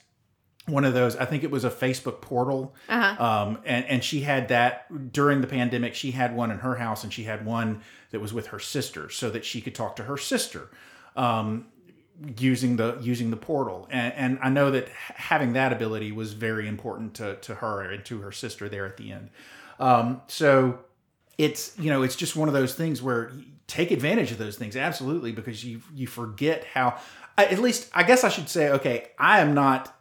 one 0.66 0.84
of 0.84 0.92
those 0.94 1.14
i 1.16 1.24
think 1.24 1.44
it 1.44 1.50
was 1.50 1.64
a 1.64 1.70
facebook 1.70 2.20
portal 2.20 2.74
Uh-huh. 2.88 3.24
um, 3.24 3.58
and, 3.64 3.84
and 3.86 4.02
she 4.04 4.20
had 4.22 4.48
that 4.48 5.12
during 5.12 5.40
the 5.40 5.46
pandemic. 5.46 5.94
She 5.94 6.10
had 6.10 6.34
one 6.34 6.50
in 6.50 6.58
her 6.58 6.74
house 6.74 7.04
and 7.04 7.12
she 7.12 7.22
had 7.24 7.46
one 7.46 7.80
that 8.10 8.18
was 8.20 8.32
with 8.34 8.48
her 8.48 8.58
sister 8.58 9.08
so 9.08 9.30
that 9.30 9.44
she 9.44 9.60
could 9.60 9.74
talk 9.76 9.94
to 9.96 10.02
her 10.02 10.16
sister 10.18 10.68
um, 11.16 11.66
using 12.38 12.76
the 12.76 12.98
using 13.00 13.30
the 13.30 13.36
portal. 13.36 13.86
And, 13.90 14.12
and 14.14 14.38
i 14.42 14.48
know 14.48 14.70
that 14.72 14.88
having 14.88 15.52
that 15.52 15.72
ability 15.72 16.10
was 16.12 16.32
very 16.32 16.66
important 16.66 17.14
to, 17.14 17.36
to 17.36 17.54
her 17.56 17.80
and 17.82 18.04
to 18.06 18.20
her 18.22 18.32
sister 18.32 18.68
there 18.68 18.86
at 18.86 18.96
the 18.96 19.12
end. 19.12 19.30
Um, 19.78 20.22
so 20.26 20.80
it's 21.38 21.72
you 21.78 21.90
know 21.90 22.02
it's 22.02 22.16
just 22.16 22.36
one 22.36 22.48
of 22.48 22.54
those 22.54 22.74
things 22.74 23.00
where 23.00 23.30
you 23.30 23.44
take 23.66 23.90
advantage 23.90 24.32
of 24.32 24.38
those 24.38 24.56
things 24.56 24.76
absolutely 24.76 25.32
because 25.32 25.64
you 25.64 25.80
you 25.94 26.06
forget 26.06 26.64
how 26.64 26.98
at 27.38 27.58
least 27.58 27.88
i 27.94 28.02
guess 28.02 28.24
i 28.24 28.28
should 28.28 28.48
say 28.48 28.70
okay 28.70 29.08
i 29.18 29.40
am 29.40 29.54
not 29.54 29.94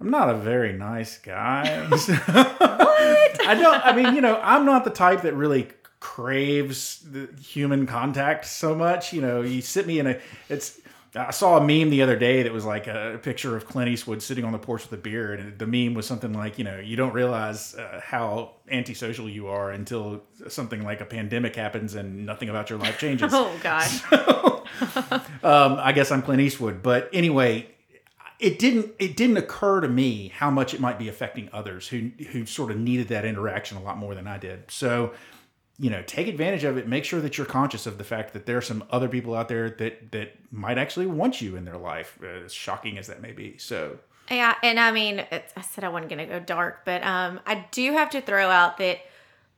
i'm 0.00 0.10
not 0.10 0.28
a 0.28 0.34
very 0.34 0.72
nice 0.72 1.18
guy. 1.18 1.88
What? 2.96 3.46
I 3.46 3.54
don't 3.54 3.86
i 3.86 3.94
mean 3.94 4.14
you 4.14 4.20
know 4.20 4.40
i'm 4.42 4.64
not 4.64 4.84
the 4.84 4.90
type 4.90 5.22
that 5.22 5.34
really 5.34 5.68
craves 6.00 7.00
the 7.10 7.28
human 7.40 7.86
contact 7.86 8.46
so 8.46 8.74
much 8.74 9.12
you 9.12 9.20
know 9.20 9.42
you 9.42 9.60
sit 9.60 9.86
me 9.86 9.98
in 9.98 10.06
a 10.06 10.20
it's 10.48 10.80
I 11.16 11.30
saw 11.30 11.56
a 11.56 11.60
meme 11.60 11.90
the 11.90 12.02
other 12.02 12.16
day 12.16 12.42
that 12.42 12.52
was 12.52 12.64
like 12.64 12.86
a 12.86 13.18
picture 13.22 13.56
of 13.56 13.66
Clint 13.66 13.88
Eastwood 13.90 14.22
sitting 14.22 14.44
on 14.44 14.52
the 14.52 14.58
porch 14.58 14.82
with 14.82 14.98
a 14.98 15.02
beard, 15.02 15.40
and 15.40 15.58
the 15.58 15.66
meme 15.66 15.94
was 15.94 16.06
something 16.06 16.32
like, 16.32 16.58
you 16.58 16.64
know, 16.64 16.78
you 16.78 16.96
don't 16.96 17.12
realize 17.12 17.74
uh, 17.74 18.00
how 18.04 18.52
antisocial 18.70 19.28
you 19.28 19.46
are 19.48 19.70
until 19.70 20.22
something 20.48 20.82
like 20.84 21.00
a 21.00 21.06
pandemic 21.06 21.56
happens 21.56 21.94
and 21.94 22.26
nothing 22.26 22.48
about 22.48 22.70
your 22.70 22.78
life 22.78 22.98
changes. 22.98 23.32
Oh 23.38 23.52
gosh. 23.62 24.02
um, 24.12 25.78
I 25.78 25.92
guess 25.92 26.10
I'm 26.10 26.22
Clint 26.22 26.40
Eastwood, 26.40 26.82
but 26.82 27.08
anyway, 27.12 27.66
it 28.38 28.58
didn't 28.58 28.92
it 28.98 29.16
didn't 29.16 29.36
occur 29.36 29.80
to 29.80 29.88
me 29.88 30.28
how 30.28 30.50
much 30.50 30.74
it 30.74 30.80
might 30.80 30.98
be 30.98 31.08
affecting 31.08 31.48
others 31.52 31.88
who 31.88 32.10
who 32.30 32.46
sort 32.46 32.70
of 32.70 32.78
needed 32.78 33.08
that 33.08 33.24
interaction 33.24 33.76
a 33.76 33.82
lot 33.82 33.98
more 33.98 34.14
than 34.14 34.26
I 34.26 34.38
did. 34.38 34.70
So, 34.70 35.12
you 35.78 35.90
know, 35.90 36.02
take 36.06 36.26
advantage 36.26 36.64
of 36.64 36.78
it. 36.78 36.88
Make 36.88 37.04
sure 37.04 37.20
that 37.20 37.36
you're 37.36 37.46
conscious 37.46 37.86
of 37.86 37.98
the 37.98 38.04
fact 38.04 38.32
that 38.32 38.46
there 38.46 38.56
are 38.56 38.62
some 38.62 38.84
other 38.90 39.08
people 39.08 39.34
out 39.34 39.48
there 39.48 39.68
that 39.70 40.12
that 40.12 40.36
might 40.50 40.78
actually 40.78 41.06
want 41.06 41.40
you 41.40 41.56
in 41.56 41.64
their 41.64 41.76
life, 41.76 42.18
uh, 42.22 42.44
as 42.44 42.54
shocking 42.54 42.98
as 42.98 43.06
that 43.08 43.20
may 43.20 43.32
be. 43.32 43.58
So, 43.58 43.98
Yeah, 44.30 44.54
and 44.62 44.80
I 44.80 44.90
mean, 44.92 45.24
I 45.30 45.60
said 45.62 45.84
I 45.84 45.88
wasn't 45.88 46.10
going 46.10 46.26
to 46.26 46.32
go 46.32 46.40
dark, 46.40 46.84
but 46.84 47.02
um, 47.04 47.40
I 47.46 47.66
do 47.70 47.92
have 47.92 48.10
to 48.10 48.20
throw 48.20 48.48
out 48.48 48.78
that 48.78 49.00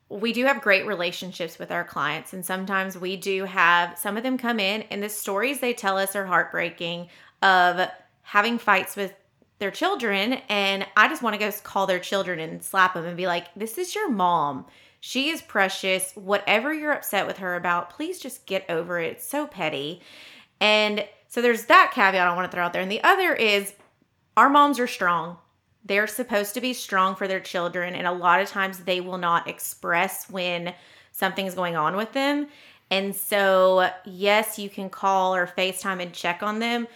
we 0.08 0.32
do 0.32 0.46
have 0.46 0.62
great 0.62 0.86
relationships 0.86 1.58
with 1.58 1.70
our 1.70 1.84
clients, 1.84 2.32
and 2.32 2.44
sometimes 2.44 2.98
we 2.98 3.16
do 3.16 3.44
have 3.44 3.96
some 3.96 4.16
of 4.16 4.22
them 4.22 4.38
come 4.38 4.58
in, 4.58 4.82
and 4.90 5.02
the 5.02 5.08
stories 5.08 5.60
they 5.60 5.74
tell 5.74 5.98
us 5.98 6.16
are 6.16 6.26
heartbreaking 6.26 7.08
of 7.42 7.88
having 8.22 8.58
fights 8.58 8.96
with 8.96 9.14
their 9.58 9.70
children 9.70 10.34
and 10.48 10.86
I 10.96 11.08
just 11.08 11.20
want 11.20 11.34
to 11.34 11.38
go 11.38 11.50
call 11.64 11.86
their 11.86 11.98
children 11.98 12.38
and 12.38 12.62
slap 12.62 12.94
them 12.94 13.04
and 13.04 13.16
be 13.16 13.26
like, 13.26 13.46
"This 13.56 13.76
is 13.76 13.92
your 13.94 14.08
mom. 14.08 14.66
She 15.00 15.30
is 15.30 15.42
precious. 15.42 16.12
Whatever 16.14 16.72
you're 16.74 16.92
upset 16.92 17.26
with 17.26 17.38
her 17.38 17.54
about, 17.54 17.90
please 17.90 18.18
just 18.18 18.46
get 18.46 18.64
over 18.68 18.98
it. 18.98 19.12
It's 19.12 19.28
so 19.28 19.46
petty." 19.46 20.00
And 20.60 21.06
so 21.28 21.42
there's 21.42 21.66
that 21.66 21.92
caveat 21.94 22.26
I 22.26 22.34
want 22.34 22.50
to 22.50 22.54
throw 22.54 22.64
out 22.64 22.72
there. 22.72 22.82
And 22.82 22.90
the 22.90 23.04
other 23.04 23.34
is 23.34 23.74
our 24.36 24.48
moms 24.48 24.80
are 24.80 24.86
strong. 24.86 25.36
They're 25.84 26.06
supposed 26.06 26.54
to 26.54 26.60
be 26.60 26.72
strong 26.72 27.14
for 27.14 27.28
their 27.28 27.40
children 27.40 27.94
and 27.94 28.06
a 28.06 28.12
lot 28.12 28.40
of 28.40 28.48
times 28.48 28.80
they 28.80 29.00
will 29.00 29.18
not 29.18 29.48
express 29.48 30.28
when 30.28 30.74
something's 31.12 31.54
going 31.54 31.76
on 31.76 31.96
with 31.96 32.12
them. 32.12 32.48
And 32.90 33.14
so, 33.14 33.90
yes, 34.04 34.58
you 34.58 34.70
can 34.70 34.88
call 34.88 35.34
or 35.34 35.46
FaceTime 35.46 36.00
and 36.00 36.12
check 36.12 36.42
on 36.42 36.58
them, 36.58 36.88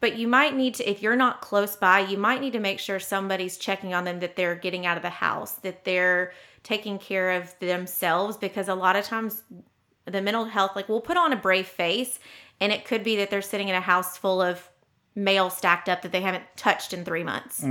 but 0.00 0.16
you 0.16 0.26
might 0.26 0.54
need 0.54 0.74
to 0.76 0.88
if 0.88 1.02
you're 1.02 1.16
not 1.16 1.40
close 1.40 1.76
by 1.76 2.00
you 2.00 2.16
might 2.18 2.40
need 2.40 2.52
to 2.52 2.60
make 2.60 2.78
sure 2.78 3.00
somebody's 3.00 3.56
checking 3.56 3.94
on 3.94 4.04
them 4.04 4.20
that 4.20 4.36
they're 4.36 4.54
getting 4.54 4.86
out 4.86 4.96
of 4.96 5.02
the 5.02 5.10
house 5.10 5.52
that 5.54 5.84
they're 5.84 6.32
taking 6.64 6.98
care 6.98 7.30
of 7.32 7.56
themselves 7.60 8.36
because 8.36 8.68
a 8.68 8.74
lot 8.74 8.96
of 8.96 9.04
times 9.04 9.44
the 10.06 10.20
mental 10.20 10.46
health 10.46 10.72
like 10.74 10.88
we'll 10.88 11.00
put 11.00 11.16
on 11.16 11.32
a 11.32 11.36
brave 11.36 11.68
face 11.68 12.18
and 12.60 12.72
it 12.72 12.84
could 12.84 13.04
be 13.04 13.16
that 13.16 13.30
they're 13.30 13.42
sitting 13.42 13.68
in 13.68 13.74
a 13.74 13.80
house 13.80 14.16
full 14.18 14.42
of 14.42 14.68
mail 15.14 15.48
stacked 15.50 15.88
up 15.88 16.02
that 16.02 16.10
they 16.10 16.22
haven't 16.22 16.44
touched 16.56 16.92
in 16.92 17.04
three 17.04 17.22
months 17.22 17.62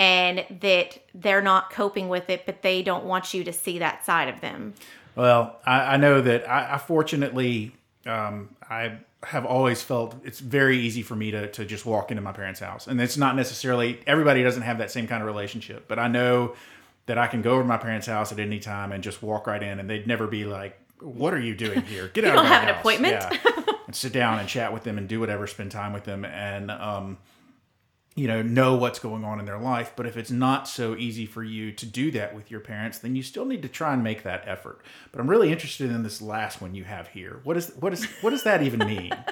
and 0.00 0.46
that 0.60 0.98
they're 1.14 1.42
not 1.42 1.70
coping 1.70 2.08
with 2.08 2.30
it 2.30 2.46
but 2.46 2.62
they 2.62 2.82
don't 2.82 3.04
want 3.04 3.34
you 3.34 3.44
to 3.44 3.52
see 3.52 3.78
that 3.80 4.06
side 4.06 4.28
of 4.28 4.40
them. 4.40 4.72
Well, 5.16 5.58
I, 5.66 5.94
I 5.94 5.96
know 5.96 6.20
that 6.22 6.48
I, 6.48 6.74
I 6.74 6.78
fortunately 6.78 7.72
um, 8.06 8.56
I 8.70 8.98
have 9.24 9.44
always 9.44 9.82
felt 9.82 10.14
it's 10.24 10.38
very 10.38 10.78
easy 10.78 11.02
for 11.02 11.16
me 11.16 11.32
to 11.32 11.48
to 11.50 11.64
just 11.64 11.84
walk 11.84 12.10
into 12.12 12.22
my 12.22 12.32
parents' 12.32 12.60
house, 12.60 12.86
and 12.86 13.00
it's 13.00 13.16
not 13.16 13.34
necessarily 13.34 14.00
everybody 14.06 14.44
doesn't 14.44 14.62
have 14.62 14.78
that 14.78 14.92
same 14.92 15.08
kind 15.08 15.22
of 15.22 15.26
relationship, 15.26 15.88
but 15.88 15.98
I 15.98 16.06
know 16.06 16.54
that 17.08 17.18
I 17.18 17.26
can 17.26 17.42
go 17.42 17.52
over 17.52 17.62
to 17.62 17.68
my 17.68 17.76
parents' 17.76 18.06
house 18.06 18.30
at 18.32 18.38
any 18.38 18.60
time 18.60 18.92
and 18.92 19.02
just 19.02 19.22
walk 19.22 19.46
right 19.46 19.62
in, 19.62 19.80
and 19.80 19.90
they'd 19.90 20.06
never 20.06 20.26
be 20.26 20.44
like, 20.44 20.78
"What 21.00 21.34
are 21.34 21.40
you 21.40 21.54
doing 21.54 21.82
here? 21.82 22.08
Get 22.08 22.24
out 22.26 22.34
don't 22.34 22.46
of 22.46 22.50
have 22.52 22.62
an 22.62 22.74
appointment? 22.76 23.14
Yeah. 23.14 23.62
and 23.86 23.94
sit 23.96 24.12
down 24.12 24.38
and 24.38 24.48
chat 24.48 24.72
with 24.72 24.84
them 24.84 24.96
and 24.96 25.08
do 25.08 25.18
whatever, 25.18 25.46
spend 25.46 25.72
time 25.72 25.92
with 25.92 26.04
them, 26.04 26.24
and 26.24 26.70
um, 26.70 27.18
you 28.18 28.26
know 28.26 28.42
know 28.42 28.74
what's 28.74 28.98
going 28.98 29.24
on 29.24 29.38
in 29.38 29.46
their 29.46 29.58
life. 29.58 29.92
But 29.96 30.06
if 30.06 30.16
it's 30.16 30.30
not 30.30 30.68
so 30.68 30.96
easy 30.96 31.24
for 31.24 31.42
you 31.42 31.72
to 31.72 31.86
do 31.86 32.10
that 32.10 32.34
with 32.34 32.50
your 32.50 32.60
parents 32.60 32.98
then 32.98 33.14
you 33.14 33.22
still 33.22 33.44
need 33.44 33.62
to 33.62 33.68
try 33.68 33.94
and 33.94 34.02
make 34.02 34.24
that 34.24 34.42
effort. 34.46 34.80
But 35.12 35.20
i'm 35.20 35.30
really 35.30 35.52
interested 35.52 35.90
in 35.90 36.02
this 36.02 36.20
last 36.20 36.60
one 36.60 36.74
you 36.74 36.84
have 36.84 37.08
here. 37.08 37.40
What 37.44 37.56
is 37.56 37.72
what 37.78 37.92
is 37.92 38.04
what 38.20 38.30
does 38.30 38.42
that 38.42 38.62
even 38.62 38.80
mean? 38.80 39.12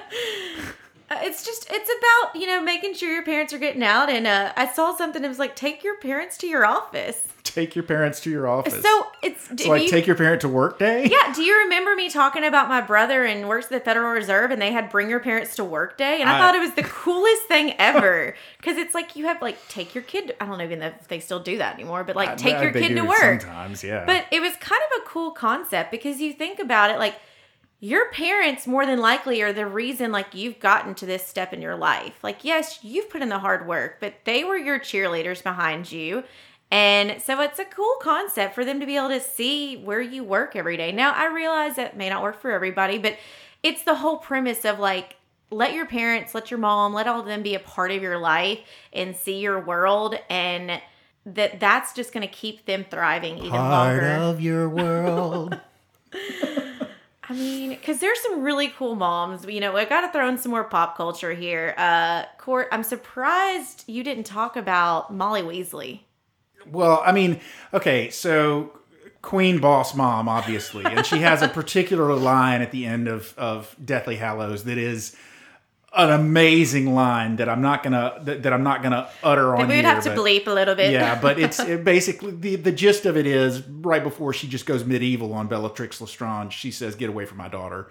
Uh, 1.09 1.19
it's 1.21 1.45
just 1.45 1.65
it's 1.71 1.89
about 1.99 2.35
you 2.35 2.45
know 2.45 2.61
making 2.61 2.93
sure 2.93 3.09
your 3.09 3.23
parents 3.23 3.53
are 3.53 3.57
getting 3.57 3.81
out. 3.81 4.09
And 4.09 4.27
uh, 4.27 4.51
i 4.57 4.67
saw 4.67 4.93
something 4.93 5.21
that 5.21 5.29
was 5.29 5.39
like 5.39 5.55
take 5.55 5.81
your 5.81 5.97
parents 5.99 6.37
to 6.39 6.47
your 6.47 6.65
office 6.65 7.27
take 7.57 7.75
your 7.75 7.83
parents 7.83 8.19
to 8.21 8.29
your 8.29 8.47
office. 8.47 8.81
So 8.81 9.07
it's 9.23 9.63
so 9.63 9.69
like 9.69 9.83
you- 9.83 9.89
take 9.89 10.05
your 10.05 10.15
parent 10.15 10.41
to 10.41 10.49
work 10.49 10.77
day? 10.79 11.05
Yeah 11.05 11.33
do 11.33 11.41
you 11.43 11.57
remember 11.59 11.95
me 11.95 12.09
talking 12.09 12.43
about 12.43 12.69
my 12.69 12.81
brother 12.81 13.25
and 13.25 13.47
works 13.47 13.65
at 13.65 13.71
the 13.71 13.79
federal 13.79 14.11
reserve 14.11 14.51
and 14.51 14.61
they 14.61 14.71
had 14.71 14.89
bring 14.89 15.09
your 15.09 15.19
parents 15.19 15.55
to 15.55 15.63
work 15.63 15.97
day? 15.97 16.21
And 16.21 16.29
i, 16.29 16.35
I- 16.35 16.39
thought 16.39 16.55
it 16.55 16.59
was 16.59 16.73
the 16.73 16.83
coolest 16.83 17.43
thing 17.43 17.73
ever 17.79 18.35
because 18.57 18.77
it's 18.77 18.93
like 18.93 19.15
you 19.15 19.25
have 19.25 19.41
like 19.41 19.57
take 19.67 19.95
your 19.95 20.03
kid 20.03 20.35
i 20.39 20.45
don't 20.45 20.57
know 20.57 20.63
even 20.63 20.81
if 20.83 21.07
they 21.07 21.19
still 21.19 21.39
do 21.39 21.57
that 21.57 21.73
anymore 21.75 22.03
but 22.03 22.15
like 22.15 22.29
I- 22.29 22.35
take 22.35 22.55
I- 22.55 22.63
your 22.63 22.71
kid 22.71 22.95
to 22.95 23.01
work. 23.01 23.41
sometimes 23.41 23.83
yeah. 23.83 24.05
But 24.05 24.25
it 24.31 24.39
was 24.39 24.53
kind 24.57 24.81
of 24.91 25.01
a 25.01 25.05
cool 25.07 25.31
concept 25.31 25.91
because 25.91 26.19
you 26.21 26.33
think 26.33 26.59
about 26.59 26.91
it 26.91 26.99
like 26.99 27.15
your 27.79 28.09
parents 28.11 28.65
more 28.65 28.85
than 28.85 28.99
likely 28.99 29.41
are 29.43 29.53
the 29.53 29.65
reason 29.65 30.11
like 30.11 30.33
you've 30.33 30.59
gotten 30.59 30.95
to 30.95 31.05
this 31.05 31.25
step 31.25 31.53
in 31.53 31.61
your 31.61 31.75
life. 31.75 32.15
Like 32.23 32.43
yes, 32.43 32.79
you've 32.83 33.09
put 33.09 33.21
in 33.21 33.29
the 33.29 33.37
hard 33.39 33.67
work, 33.67 33.97
but 33.99 34.13
they 34.25 34.43
were 34.43 34.57
your 34.57 34.79
cheerleaders 34.79 35.43
behind 35.43 35.91
you. 35.91 36.23
And 36.69 37.21
so 37.21 37.39
it's 37.41 37.59
a 37.59 37.65
cool 37.65 37.95
concept 38.01 38.53
for 38.53 38.65
them 38.65 38.79
to 38.79 38.85
be 38.85 38.97
able 38.97 39.09
to 39.09 39.21
see 39.21 39.77
where 39.77 40.01
you 40.01 40.23
work 40.23 40.55
every 40.55 40.75
day. 40.75 40.91
Now, 40.91 41.13
I 41.13 41.27
realize 41.27 41.77
that 41.77 41.95
may 41.95 42.09
not 42.09 42.21
work 42.21 42.41
for 42.41 42.51
everybody, 42.51 42.97
but 42.97 43.17
it's 43.63 43.83
the 43.83 43.95
whole 43.95 44.17
premise 44.17 44.65
of 44.65 44.79
like 44.79 45.15
let 45.49 45.73
your 45.73 45.85
parents, 45.85 46.35
let 46.35 46.51
your 46.51 46.57
mom, 46.59 46.93
let 46.93 47.07
all 47.07 47.21
of 47.21 47.25
them 47.25 47.41
be 47.41 47.55
a 47.55 47.59
part 47.59 47.91
of 47.91 48.01
your 48.01 48.17
life 48.17 48.59
and 48.91 49.15
see 49.15 49.39
your 49.39 49.61
world 49.61 50.15
and 50.29 50.81
that 51.25 51.59
that's 51.59 51.93
just 51.93 52.13
going 52.13 52.25
to 52.25 52.33
keep 52.33 52.65
them 52.65 52.85
thriving 52.89 53.37
even 53.37 53.51
longer. 53.51 54.01
of 54.01 54.39
your 54.39 54.69
world 54.69 55.59
I 57.29 57.33
mean, 57.33 57.71
because 57.71 57.99
there's 57.99 58.21
some 58.21 58.41
really 58.41 58.69
cool 58.69 58.95
moms. 58.95 59.45
You 59.45 59.59
know, 59.59 59.75
I 59.75 59.83
got 59.83 60.01
to 60.01 60.11
throw 60.13 60.29
in 60.29 60.37
some 60.37 60.51
more 60.51 60.63
pop 60.63 60.95
culture 60.95 61.33
here. 61.33 61.75
Uh, 61.77 62.23
Court, 62.37 62.69
I'm 62.71 62.83
surprised 62.83 63.83
you 63.87 64.01
didn't 64.01 64.23
talk 64.23 64.55
about 64.55 65.13
Molly 65.13 65.41
Weasley. 65.41 66.01
Well, 66.71 67.01
I 67.05 67.11
mean, 67.11 67.39
okay, 67.73 68.09
so 68.09 68.71
Queen 69.21 69.59
Boss 69.59 69.95
Mom, 69.95 70.29
obviously, 70.29 70.85
and 70.85 71.05
she 71.05 71.19
has 71.19 71.41
a 71.41 71.47
particular 71.59 72.13
line 72.15 72.61
at 72.61 72.71
the 72.71 72.85
end 72.85 73.07
of 73.07 73.33
of 73.37 73.75
Deathly 73.83 74.17
Hallows 74.17 74.63
that 74.65 74.77
is 74.77 75.15
an 75.95 76.11
amazing 76.11 76.93
line 76.93 77.37
that 77.37 77.49
I'm 77.49 77.61
not 77.61 77.81
gonna 77.81 78.19
that, 78.23 78.43
that 78.43 78.53
I'm 78.53 78.63
not 78.63 78.83
gonna 78.83 79.09
utter 79.23 79.55
on 79.55 79.61
we 79.61 79.65
would 79.67 79.73
here, 79.75 79.83
have 79.83 80.03
to 80.03 80.09
but- 80.11 80.17
bleep 80.19 80.45
a 80.47 80.51
little 80.51 80.75
bit. 80.75 80.91
Yeah, 80.91 81.19
but 81.19 81.39
it's 81.45 81.59
it 81.59 81.83
basically 81.83 82.31
the 82.31 82.55
the 82.57 82.71
gist 82.71 83.05
of 83.05 83.17
it 83.17 83.25
is 83.25 83.61
right 83.67 84.03
before 84.03 84.33
she 84.33 84.47
just 84.47 84.65
goes 84.65 84.83
medieval 84.85 85.33
on 85.33 85.47
Bellatrix 85.47 85.99
Lestrange, 85.99 86.53
she 86.53 86.71
says, 86.71 86.95
"Get 86.95 87.09
away 87.09 87.25
from 87.25 87.37
my 87.37 87.47
daughter." 87.47 87.89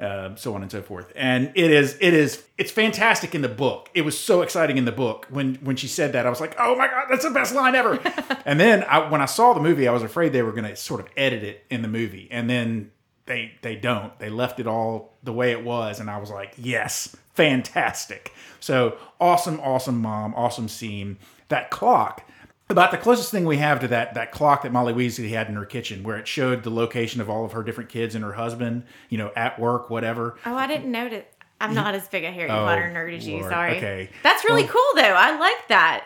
Uh, 0.00 0.34
so 0.34 0.54
on 0.54 0.62
and 0.62 0.70
so 0.70 0.82
forth, 0.82 1.12
and 1.14 1.52
it 1.54 1.70
is 1.70 1.96
it 2.00 2.12
is 2.12 2.42
it's 2.58 2.72
fantastic 2.72 3.34
in 3.34 3.42
the 3.42 3.48
book. 3.48 3.88
It 3.94 4.02
was 4.02 4.18
so 4.18 4.42
exciting 4.42 4.76
in 4.76 4.84
the 4.84 4.92
book 4.92 5.26
when 5.30 5.56
when 5.56 5.76
she 5.76 5.86
said 5.86 6.12
that. 6.14 6.26
I 6.26 6.30
was 6.30 6.40
like, 6.40 6.56
oh 6.58 6.74
my 6.74 6.88
god, 6.88 7.06
that's 7.08 7.24
the 7.24 7.30
best 7.30 7.54
line 7.54 7.74
ever. 7.74 8.00
and 8.44 8.58
then 8.58 8.84
I, 8.84 9.08
when 9.10 9.20
I 9.20 9.26
saw 9.26 9.52
the 9.52 9.60
movie, 9.60 9.86
I 9.86 9.92
was 9.92 10.02
afraid 10.02 10.32
they 10.32 10.42
were 10.42 10.52
going 10.52 10.64
to 10.64 10.74
sort 10.74 11.00
of 11.00 11.08
edit 11.16 11.44
it 11.44 11.64
in 11.70 11.82
the 11.82 11.88
movie, 11.88 12.26
and 12.30 12.50
then 12.50 12.90
they 13.26 13.52
they 13.62 13.76
don't. 13.76 14.18
They 14.18 14.30
left 14.30 14.58
it 14.58 14.66
all 14.66 15.14
the 15.22 15.32
way 15.32 15.52
it 15.52 15.62
was, 15.62 16.00
and 16.00 16.10
I 16.10 16.18
was 16.18 16.30
like, 16.30 16.54
yes, 16.56 17.14
fantastic. 17.34 18.32
So 18.60 18.96
awesome, 19.20 19.60
awesome 19.60 20.00
mom, 20.00 20.34
awesome 20.34 20.68
scene. 20.68 21.18
That 21.48 21.70
clock. 21.70 22.26
About 22.72 22.90
the 22.90 22.98
closest 22.98 23.30
thing 23.30 23.44
we 23.44 23.58
have 23.58 23.80
to 23.80 23.88
that 23.88 24.14
that 24.14 24.32
clock 24.32 24.62
that 24.62 24.72
Molly 24.72 24.92
Weasley 24.92 25.28
had 25.28 25.48
in 25.48 25.54
her 25.54 25.64
kitchen, 25.66 26.02
where 26.02 26.16
it 26.16 26.26
showed 26.26 26.62
the 26.64 26.70
location 26.70 27.20
of 27.20 27.30
all 27.30 27.44
of 27.44 27.52
her 27.52 27.62
different 27.62 27.90
kids 27.90 28.14
and 28.14 28.24
her 28.24 28.32
husband, 28.32 28.84
you 29.08 29.18
know, 29.18 29.30
at 29.36 29.58
work, 29.60 29.90
whatever. 29.90 30.36
Oh, 30.46 30.54
I 30.56 30.66
didn't 30.66 30.90
notice. 30.90 31.24
I'm 31.60 31.74
not 31.74 31.94
as 31.94 32.08
big 32.08 32.24
a 32.24 32.30
Harry 32.32 32.50
Oh, 32.50 32.54
Potter 32.64 32.92
nerd 32.92 33.16
as 33.16 33.28
you. 33.28 33.38
Lord. 33.38 33.52
Sorry. 33.52 33.76
Okay. 33.76 34.10
That's 34.24 34.44
really 34.44 34.64
Well- 34.64 34.72
cool, 34.72 35.02
though. 35.02 35.14
I 35.14 35.38
like 35.38 35.68
that. 35.68 36.04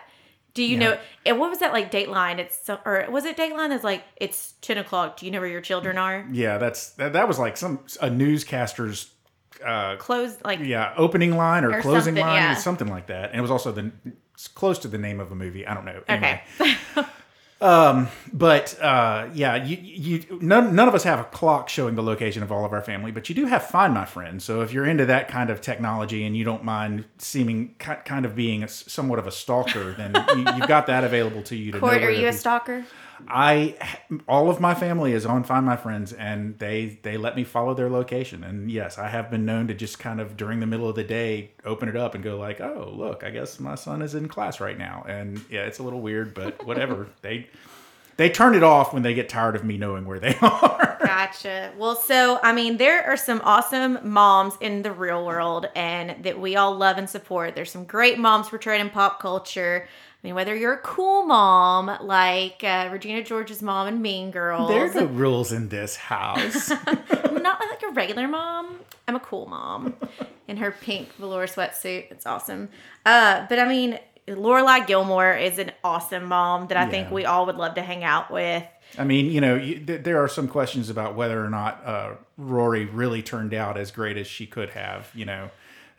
Do 0.52 0.62
you 0.62 0.76
Yeah. 0.76 0.78
know? 0.90 0.98
And 1.24 1.38
what 1.38 1.48
was 1.50 1.60
that 1.60 1.72
like? 1.72 1.90
Dateline. 1.90 2.38
It's 2.38 2.58
so, 2.64 2.78
or 2.84 3.06
was 3.10 3.24
it 3.24 3.36
Dateline? 3.36 3.68
That's 3.70 3.84
like 3.84 4.02
it's 4.16 4.52
ten 4.60 4.76
o'clock. 4.78 5.16
Do 5.18 5.24
you 5.26 5.32
know 5.32 5.40
where 5.40 5.48
your 5.48 5.60
children 5.60 5.96
are? 5.98 6.26
Yeah, 6.32 6.58
that's 6.58 6.90
that, 6.94 7.12
that 7.14 7.26
was 7.28 7.38
like 7.38 7.56
some 7.56 7.80
a 8.02 8.10
newscaster's 8.10 9.12
uh, 9.64 9.96
Close. 9.96 10.36
Like 10.44 10.60
yeah 10.60 10.92
opening 10.96 11.36
line 11.36 11.64
or, 11.64 11.72
Or 11.78 11.80
closing 11.80 12.14
line, 12.16 12.34
yeah. 12.36 12.54
something 12.54 12.88
like 12.88 13.06
that. 13.06 13.30
And 13.30 13.38
it 13.38 13.42
was 13.42 13.50
also 13.50 13.72
the 13.72 13.90
it's 14.36 14.48
close 14.48 14.78
to 14.80 14.88
the 14.88 14.98
name 14.98 15.18
of 15.18 15.32
a 15.32 15.34
movie. 15.34 15.66
I 15.66 15.72
don't 15.72 15.86
know. 15.86 16.02
okay. 16.08 16.42
Anyway. 16.58 17.08
But 18.34 18.78
uh, 18.82 19.30
yeah, 19.32 19.56
you, 19.64 19.78
you 19.80 20.38
none, 20.42 20.74
none 20.74 20.88
of 20.88 20.94
us 20.94 21.04
have 21.04 21.18
a 21.18 21.24
clock 21.24 21.70
showing 21.70 21.94
the 21.94 22.02
location 22.02 22.42
of 22.42 22.52
all 22.52 22.66
of 22.66 22.72
our 22.74 22.82
family, 22.82 23.12
but 23.12 23.30
you 23.30 23.34
do 23.34 23.46
have 23.46 23.64
Find 23.66 23.94
My 23.94 24.04
Friend. 24.04 24.42
So 24.42 24.60
if 24.60 24.74
you're 24.74 24.84
into 24.84 25.06
that 25.06 25.28
kind 25.28 25.48
of 25.48 25.62
technology 25.62 26.24
and 26.26 26.36
you 26.36 26.44
don't 26.44 26.64
mind 26.64 27.06
seeming 27.16 27.74
kind 27.78 28.26
of 28.26 28.36
being 28.36 28.62
a, 28.62 28.68
somewhat 28.68 29.18
of 29.18 29.26
a 29.26 29.32
stalker, 29.32 29.94
then 29.94 30.14
you, 30.36 30.44
you've 30.54 30.68
got 30.68 30.86
that 30.88 31.02
available 31.02 31.42
to 31.44 31.56
you 31.56 31.72
to 31.72 31.80
Court, 31.80 32.00
where 32.00 32.08
are 32.08 32.12
you 32.12 32.28
a 32.28 32.32
stalker? 32.32 32.84
I 33.28 33.76
all 34.28 34.50
of 34.50 34.60
my 34.60 34.74
family 34.74 35.12
is 35.12 35.26
on 35.26 35.44
Find 35.44 35.64
My 35.66 35.76
Friends, 35.76 36.12
and 36.12 36.58
they 36.58 36.98
they 37.02 37.16
let 37.16 37.36
me 37.36 37.44
follow 37.44 37.74
their 37.74 37.90
location. 37.90 38.44
And 38.44 38.70
yes, 38.70 38.98
I 38.98 39.08
have 39.08 39.30
been 39.30 39.44
known 39.44 39.68
to 39.68 39.74
just 39.74 39.98
kind 39.98 40.20
of 40.20 40.36
during 40.36 40.60
the 40.60 40.66
middle 40.66 40.88
of 40.88 40.96
the 40.96 41.04
day 41.04 41.52
open 41.64 41.88
it 41.88 41.96
up 41.96 42.14
and 42.14 42.22
go 42.22 42.38
like, 42.38 42.60
oh 42.60 42.92
look, 42.94 43.24
I 43.24 43.30
guess 43.30 43.58
my 43.60 43.74
son 43.74 44.02
is 44.02 44.14
in 44.14 44.28
class 44.28 44.60
right 44.60 44.78
now. 44.78 45.04
And 45.08 45.44
yeah, 45.50 45.62
it's 45.64 45.78
a 45.78 45.82
little 45.82 46.00
weird, 46.00 46.34
but 46.34 46.64
whatever. 46.66 47.08
they 47.22 47.48
they 48.16 48.30
turn 48.30 48.54
it 48.54 48.62
off 48.62 48.92
when 48.94 49.02
they 49.02 49.12
get 49.14 49.28
tired 49.28 49.56
of 49.56 49.64
me 49.64 49.76
knowing 49.76 50.06
where 50.06 50.18
they 50.18 50.34
are. 50.42 50.96
Gotcha. 51.04 51.72
Well, 51.76 51.96
so 51.96 52.40
I 52.42 52.52
mean, 52.52 52.78
there 52.78 53.04
are 53.06 53.16
some 53.16 53.40
awesome 53.44 53.98
moms 54.02 54.54
in 54.60 54.82
the 54.82 54.92
real 54.92 55.24
world, 55.26 55.66
and 55.74 56.24
that 56.24 56.40
we 56.40 56.56
all 56.56 56.74
love 56.74 56.98
and 56.98 57.08
support. 57.08 57.54
There's 57.54 57.70
some 57.70 57.84
great 57.84 58.18
moms 58.18 58.48
portrayed 58.48 58.80
in 58.80 58.90
pop 58.90 59.20
culture. 59.20 59.88
Mean, 60.26 60.34
whether 60.34 60.56
you're 60.56 60.72
a 60.72 60.78
cool 60.78 61.24
mom 61.24 61.98
like 62.00 62.64
uh, 62.64 62.88
Regina 62.90 63.22
George's 63.22 63.62
mom 63.62 63.86
in 63.86 64.02
Mean 64.02 64.32
Girls, 64.32 64.68
There 64.68 64.90
are 64.90 64.92
no 64.92 65.04
rules 65.06 65.52
in 65.52 65.68
this 65.68 65.94
house. 65.94 66.72
I'm 66.72 67.34
not 67.44 67.60
like 67.60 67.80
a 67.84 67.92
regular 67.92 68.26
mom. 68.26 68.80
I'm 69.06 69.14
a 69.14 69.20
cool 69.20 69.46
mom 69.46 69.94
in 70.48 70.56
her 70.56 70.72
pink 70.72 71.12
velour 71.14 71.46
sweatsuit. 71.46 72.10
It's 72.10 72.26
awesome. 72.26 72.70
Uh, 73.04 73.46
but 73.48 73.60
I 73.60 73.68
mean, 73.68 74.00
Lorelai 74.26 74.84
Gilmore 74.84 75.32
is 75.32 75.60
an 75.60 75.70
awesome 75.84 76.24
mom 76.24 76.66
that 76.66 76.76
I 76.76 76.86
think 76.90 77.12
we 77.12 77.24
all 77.24 77.46
would 77.46 77.54
love 77.54 77.76
to 77.76 77.82
hang 77.82 78.02
out 78.02 78.28
with. 78.28 78.64
I 78.98 79.04
mean, 79.04 79.30
you 79.30 79.40
know, 79.40 79.54
you, 79.54 79.78
th- 79.78 80.02
there 80.02 80.20
are 80.20 80.28
some 80.28 80.48
questions 80.48 80.90
about 80.90 81.14
whether 81.14 81.44
or 81.44 81.50
not 81.50 81.86
uh, 81.86 82.14
Rory 82.36 82.84
really 82.84 83.22
turned 83.22 83.54
out 83.54 83.78
as 83.78 83.92
great 83.92 84.16
as 84.16 84.26
she 84.26 84.48
could 84.48 84.70
have. 84.70 85.08
You 85.14 85.26
know, 85.26 85.50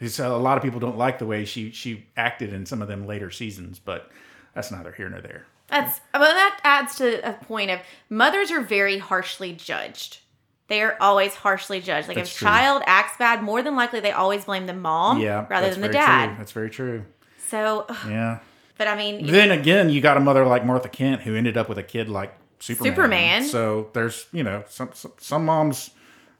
So 0.05 0.31
uh, 0.33 0.37
a 0.37 0.39
lot 0.39 0.57
of 0.57 0.63
people 0.63 0.79
don't 0.79 0.97
like 0.97 1.19
the 1.19 1.25
way 1.25 1.45
she 1.45 1.71
she 1.71 2.05
acted 2.15 2.53
in 2.53 2.65
some 2.65 2.81
of 2.81 2.87
them 2.87 3.07
later 3.07 3.31
seasons, 3.31 3.79
but 3.79 4.11
that's 4.53 4.71
neither 4.71 4.91
here 4.91 5.09
nor 5.09 5.21
there. 5.21 5.45
That's 5.67 5.99
well, 6.13 6.21
that 6.33 6.59
adds 6.63 6.95
to 6.97 7.27
a 7.27 7.33
point 7.33 7.71
of 7.71 7.79
mothers 8.09 8.51
are 8.51 8.61
very 8.61 8.99
harshly 8.99 9.53
judged. 9.53 10.19
They 10.67 10.81
are 10.81 10.97
always 10.99 11.33
harshly 11.33 11.79
judged. 11.79 12.07
Like 12.07 12.17
That's 12.17 12.31
if 12.31 12.41
a 12.41 12.45
child 12.45 12.83
acts 12.85 13.17
bad, 13.17 13.41
more 13.41 13.61
than 13.63 13.75
likely 13.75 13.99
they 13.99 14.11
always 14.11 14.45
blame 14.45 14.65
the 14.65 14.73
mom 14.73 15.21
Yeah, 15.21 15.45
rather 15.49 15.69
than 15.69 15.81
the 15.81 15.89
dad. 15.89 16.27
True. 16.27 16.35
That's 16.37 16.51
very 16.51 16.69
true. 16.69 17.05
So, 17.47 17.85
Yeah. 18.07 18.39
but 18.77 18.87
I 18.87 18.95
mean, 18.97 19.25
Then 19.25 19.51
again, 19.51 19.89
you 19.89 20.01
got 20.01 20.17
a 20.17 20.19
mother 20.19 20.45
like 20.45 20.65
Martha 20.65 20.89
Kent 20.89 21.21
who 21.21 21.35
ended 21.35 21.57
up 21.57 21.69
with 21.69 21.77
a 21.77 21.83
kid 21.83 22.09
like 22.09 22.33
Superman. 22.59 22.91
Superman. 22.91 23.43
So 23.45 23.89
there's 23.93 24.27
you 24.31 24.43
know 24.43 24.63
some 24.67 24.89
some, 24.93 25.13
some 25.17 25.45
moms. 25.45 25.91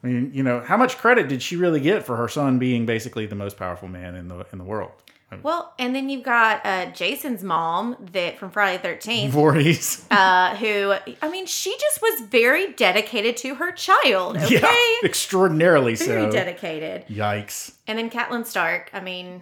I 0.04 0.08
mean, 0.08 0.32
you 0.34 0.44
know, 0.44 0.60
how 0.62 0.78
much 0.78 0.98
credit 0.98 1.28
did 1.28 1.42
she 1.42 1.56
really 1.56 1.80
get 1.80 2.06
for 2.06 2.16
her 2.18 2.28
son 2.28 2.60
being 2.60 2.86
basically 2.86 3.26
the 3.26 3.36
most 3.36 3.58
powerful 3.58 3.88
man 3.88 4.16
in 4.16 4.28
the 4.28 4.46
in 4.52 4.58
the 4.60 4.64
world? 4.64 4.92
well, 5.44 5.74
and 5.78 5.94
then 5.94 6.08
you've 6.08 6.24
got 6.24 6.66
uh, 6.66 6.86
Jason's 6.92 7.44
mom 7.44 7.98
that 8.14 8.38
from 8.38 8.50
Friday 8.50 8.82
Thirteenth, 8.82 9.34
Forties. 9.34 10.06
uh, 10.12 10.56
who 10.56 10.94
I 11.22 11.30
mean, 11.30 11.46
she 11.46 11.76
just 11.78 12.02
was 12.02 12.22
very 12.30 12.72
dedicated 12.74 13.36
to 13.38 13.56
her 13.56 13.72
child. 13.74 14.38
Okay, 14.38 14.60
Yeah, 14.62 14.74
extraordinarily 15.04 15.96
very 15.96 16.24
so. 16.24 16.32
dedicated. 16.32 17.06
Yikes. 17.08 17.74
And 17.88 18.00
then 18.00 18.10
Catelyn 18.10 18.46
Stark. 18.46 18.90
I 18.94 19.02
mean, 19.02 19.42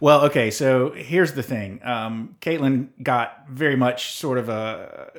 Well, 0.00 0.24
okay, 0.26 0.50
so 0.50 0.92
here's 0.92 1.32
the 1.32 1.42
thing. 1.42 1.80
Um, 1.84 2.36
Catelyn 2.40 2.88
got 3.02 3.48
very 3.50 3.76
much 3.76 4.12
sort 4.14 4.38
of 4.38 4.48
a. 4.48 5.10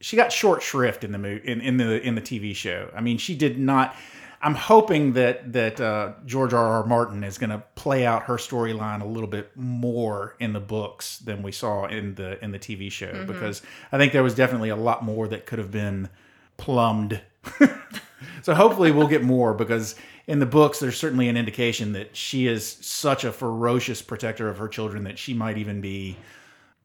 She 0.00 0.16
got 0.16 0.32
short 0.32 0.62
shrift 0.62 1.04
in 1.04 1.12
the 1.12 1.18
mo- 1.18 1.40
in, 1.44 1.60
in 1.60 1.76
the 1.76 2.00
in 2.00 2.14
the 2.14 2.20
TV 2.20 2.54
show. 2.54 2.90
I 2.94 3.00
mean, 3.00 3.18
she 3.18 3.34
did 3.34 3.58
not. 3.58 3.94
I'm 4.42 4.54
hoping 4.54 5.12
that 5.14 5.52
that 5.52 5.80
uh, 5.80 6.12
George 6.24 6.54
R. 6.54 6.64
R. 6.64 6.86
Martin 6.86 7.22
is 7.22 7.36
going 7.36 7.50
to 7.50 7.62
play 7.74 8.06
out 8.06 8.22
her 8.22 8.36
storyline 8.36 9.02
a 9.02 9.06
little 9.06 9.28
bit 9.28 9.54
more 9.54 10.36
in 10.40 10.54
the 10.54 10.60
books 10.60 11.18
than 11.18 11.42
we 11.42 11.52
saw 11.52 11.86
in 11.86 12.14
the 12.14 12.42
in 12.42 12.50
the 12.50 12.58
TV 12.58 12.90
show 12.90 13.24
because 13.26 13.60
I 13.92 13.98
think 13.98 14.12
there 14.12 14.22
was 14.22 14.34
definitely 14.34 14.70
a 14.70 14.76
lot 14.76 15.04
more 15.04 15.28
that 15.28 15.44
could 15.44 15.58
have 15.58 15.70
been 15.70 16.08
plumbed. 16.56 17.20
so 18.42 18.54
hopefully 18.54 18.92
we'll 18.92 19.08
get 19.08 19.22
more 19.22 19.52
because 19.52 19.94
in 20.26 20.38
the 20.38 20.46
books 20.46 20.80
there's 20.80 20.96
certainly 20.96 21.28
an 21.28 21.36
indication 21.36 21.92
that 21.92 22.16
she 22.16 22.46
is 22.46 22.66
such 22.80 23.24
a 23.24 23.32
ferocious 23.32 24.00
protector 24.00 24.48
of 24.48 24.58
her 24.58 24.68
children 24.68 25.04
that 25.04 25.18
she 25.18 25.34
might 25.34 25.58
even 25.58 25.80
be 25.80 26.16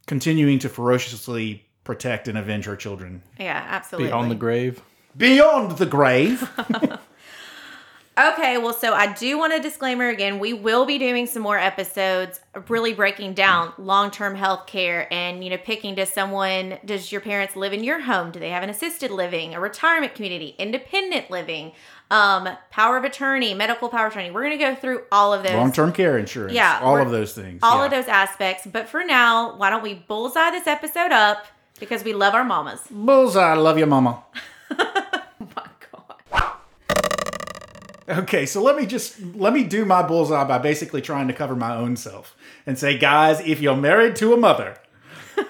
continuing 0.08 0.60
to 0.60 0.70
ferociously 0.70 1.66
protect 1.86 2.28
and 2.28 2.38
avenge 2.38 2.66
her 2.66 2.76
children 2.76 3.22
yeah, 3.40 3.66
absolutely. 3.70 4.10
Beyond 4.10 4.32
the 4.32 4.36
grave. 4.36 4.82
beyond 5.16 5.78
the 5.78 5.86
grave. 5.86 6.50
Okay, 8.18 8.58
well, 8.58 8.74
so 8.74 8.94
I 8.94 9.12
do 9.12 9.38
want 9.38 9.52
a 9.52 9.60
disclaimer 9.60 10.08
again. 10.08 10.40
We 10.40 10.54
will 10.54 10.86
be 10.86 10.98
doing 10.98 11.28
some 11.28 11.42
more 11.42 11.58
episodes, 11.60 12.40
really 12.70 12.94
breaking 12.94 13.34
down 13.34 13.74
long 13.78 14.10
term 14.10 14.36
health 14.36 14.68
care 14.68 15.12
and, 15.14 15.44
you 15.44 15.50
know, 15.50 15.58
picking 15.58 15.96
does 15.96 16.14
someone, 16.14 16.78
does 16.86 17.12
your 17.12 17.20
parents 17.20 17.58
live 17.58 17.74
in 17.74 17.84
your 17.84 18.00
home? 18.00 18.32
Do 18.32 18.40
they 18.40 18.52
have 18.52 18.64
an 18.64 18.70
assisted 18.70 19.12
living, 19.12 19.54
a 19.54 19.60
retirement 19.60 20.16
community, 20.16 20.56
independent 20.58 21.30
living, 21.30 21.74
um, 22.10 22.48
power 22.72 22.96
of 22.96 23.04
attorney, 23.04 23.54
medical 23.54 23.90
power 23.90 24.06
of 24.06 24.14
attorney? 24.14 24.32
We're 24.32 24.44
going 24.44 24.58
to 24.58 24.64
go 24.64 24.76
through 24.76 25.02
all 25.12 25.34
of 25.34 25.44
those. 25.44 25.52
Long-term 25.52 25.92
care 25.92 26.18
insurance. 26.18 26.54
Yeah, 26.54 26.80
all 26.82 26.98
of 26.98 27.12
those 27.12 27.34
things. 27.34 27.60
all 27.64 27.80
yeah. 27.80 27.86
of 27.86 27.92
those 27.92 28.08
aspects. 28.08 28.66
But 28.66 28.88
for 28.88 29.04
now, 29.04 29.58
why 29.58 29.70
don't 29.70 29.84
we 29.84 29.94
bullseye 29.94 30.52
this 30.52 30.68
episode 30.68 31.12
up 31.12 31.48
because 31.80 32.04
we 32.04 32.14
love 32.14 32.34
our 32.34 32.44
mamas. 32.44 32.82
Bullseye, 32.90 33.52
I 33.52 33.56
love 33.56 33.78
you, 33.78 33.86
mama. 33.86 34.24
Oh 35.38 35.48
my 35.56 35.68
God. 35.92 36.54
Okay, 38.20 38.46
so 38.46 38.62
let 38.62 38.76
me 38.78 38.86
just 38.86 39.20
let 39.36 39.54
me 39.54 39.64
do 39.64 39.86
my 39.86 40.02
bullseye 40.02 40.44
by 40.46 40.58
basically 40.58 41.02
trying 41.02 41.28
to 41.28 41.34
cover 41.34 41.56
my 41.56 41.76
own 41.76 41.96
self 41.98 42.36
and 42.66 42.80
say, 42.80 42.98
guys, 42.98 43.42
if 43.42 43.60
you're 43.62 43.76
married 43.76 44.16
to 44.18 44.34
a 44.34 44.38
mother, 44.38 44.78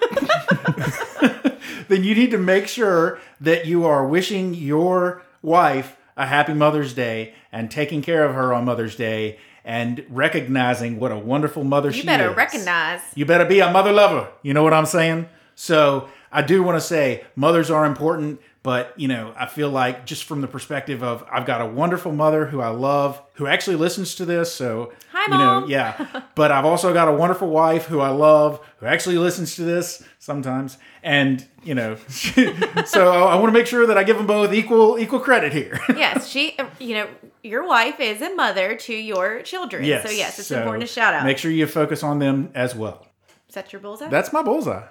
then 1.88 2.02
you 2.04 2.14
need 2.14 2.30
to 2.32 2.38
make 2.38 2.66
sure 2.66 3.20
that 3.40 3.66
you 3.66 3.84
are 3.84 4.06
wishing 4.06 4.54
your 4.54 5.22
wife 5.42 5.96
a 6.16 6.26
happy 6.26 6.54
Mother's 6.54 6.94
Day 6.94 7.34
and 7.52 7.70
taking 7.70 8.02
care 8.02 8.24
of 8.24 8.34
her 8.34 8.52
on 8.52 8.64
Mother's 8.64 8.96
Day 8.96 9.38
and 9.64 10.04
recognizing 10.08 10.98
what 10.98 11.12
a 11.12 11.18
wonderful 11.18 11.64
mother 11.64 11.88
You 11.90 12.00
she 12.00 12.06
better 12.06 12.30
is. 12.30 12.36
recognize. 12.36 13.00
You 13.14 13.26
better 13.26 13.44
be 13.44 13.60
a 13.60 13.70
mother 13.70 13.92
lover. 13.92 14.28
You 14.42 14.54
know 14.54 14.62
what 14.62 14.72
I'm 14.74 14.86
saying? 14.86 15.28
So 15.58 16.08
I 16.30 16.42
do 16.42 16.62
want 16.62 16.76
to 16.76 16.80
say 16.80 17.24
mothers 17.34 17.70
are 17.70 17.84
important, 17.86 18.40
but 18.62 18.92
you 18.96 19.08
know, 19.08 19.32
I 19.36 19.46
feel 19.46 19.70
like 19.70 20.04
just 20.04 20.24
from 20.24 20.42
the 20.42 20.46
perspective 20.46 21.02
of 21.02 21.24
I've 21.32 21.46
got 21.46 21.62
a 21.62 21.66
wonderful 21.66 22.12
mother 22.12 22.46
who 22.46 22.60
I 22.60 22.68
love, 22.68 23.20
who 23.34 23.46
actually 23.46 23.76
listens 23.76 24.14
to 24.16 24.26
this. 24.26 24.52
So 24.52 24.92
Hi, 25.12 25.22
you 25.24 25.30
know, 25.30 25.60
Mom. 25.62 25.70
yeah. 25.70 26.22
But 26.34 26.52
I've 26.52 26.66
also 26.66 26.92
got 26.92 27.08
a 27.08 27.12
wonderful 27.12 27.48
wife 27.48 27.86
who 27.86 28.00
I 28.00 28.10
love, 28.10 28.60
who 28.78 28.84
actually 28.86 29.16
listens 29.16 29.56
to 29.56 29.62
this 29.62 30.04
sometimes, 30.18 30.76
and 31.02 31.46
you 31.64 31.74
know, 31.74 31.96
so 32.08 33.10
I, 33.10 33.32
I 33.32 33.36
want 33.36 33.46
to 33.46 33.52
make 33.52 33.66
sure 33.66 33.86
that 33.86 33.96
I 33.96 34.04
give 34.04 34.18
them 34.18 34.26
both 34.26 34.52
equal 34.52 34.98
equal 34.98 35.20
credit 35.20 35.54
here. 35.54 35.80
yes, 35.88 36.28
she, 36.28 36.58
you 36.78 36.94
know, 36.96 37.08
your 37.42 37.66
wife 37.66 37.98
is 38.00 38.20
a 38.20 38.34
mother 38.34 38.76
to 38.76 38.94
your 38.94 39.40
children. 39.40 39.84
Yes, 39.84 40.04
So, 40.04 40.10
yes, 40.10 40.38
it's 40.38 40.48
so 40.48 40.58
important 40.58 40.82
to 40.82 40.86
shout 40.86 41.14
out. 41.14 41.24
Make 41.24 41.38
sure 41.38 41.50
you 41.50 41.66
focus 41.66 42.02
on 42.02 42.18
them 42.18 42.50
as 42.54 42.74
well. 42.74 43.06
Is 43.48 43.54
that 43.54 43.72
your 43.72 43.80
bullseye? 43.80 44.08
That's 44.10 44.32
my 44.34 44.42
bullseye. 44.42 44.82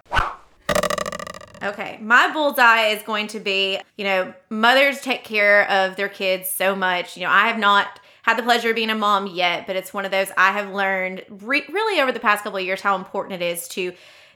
Okay. 1.65 1.99
My 2.01 2.31
bullseye 2.31 2.87
is 2.87 3.03
going 3.03 3.27
to 3.27 3.39
be, 3.39 3.79
you 3.97 4.03
know, 4.03 4.33
mothers 4.49 5.01
take 5.01 5.23
care 5.23 5.69
of 5.69 5.95
their 5.95 6.09
kids 6.09 6.49
so 6.49 6.75
much. 6.75 7.17
You 7.17 7.23
know, 7.23 7.31
I 7.31 7.47
have 7.47 7.59
not 7.59 7.99
had 8.23 8.37
the 8.37 8.43
pleasure 8.43 8.69
of 8.69 8.75
being 8.75 8.89
a 8.89 8.95
mom 8.95 9.27
yet, 9.27 9.67
but 9.67 9.75
it's 9.75 9.93
one 9.93 10.05
of 10.05 10.11
those 10.11 10.31
I 10.37 10.51
have 10.51 10.73
learned 10.73 11.23
re- 11.29 11.65
really 11.69 12.01
over 12.01 12.11
the 12.11 12.19
past 12.19 12.43
couple 12.43 12.57
of 12.57 12.65
years 12.65 12.81
how 12.81 12.95
important 12.95 13.41
it 13.41 13.45
is 13.45 13.67
to 13.69 13.93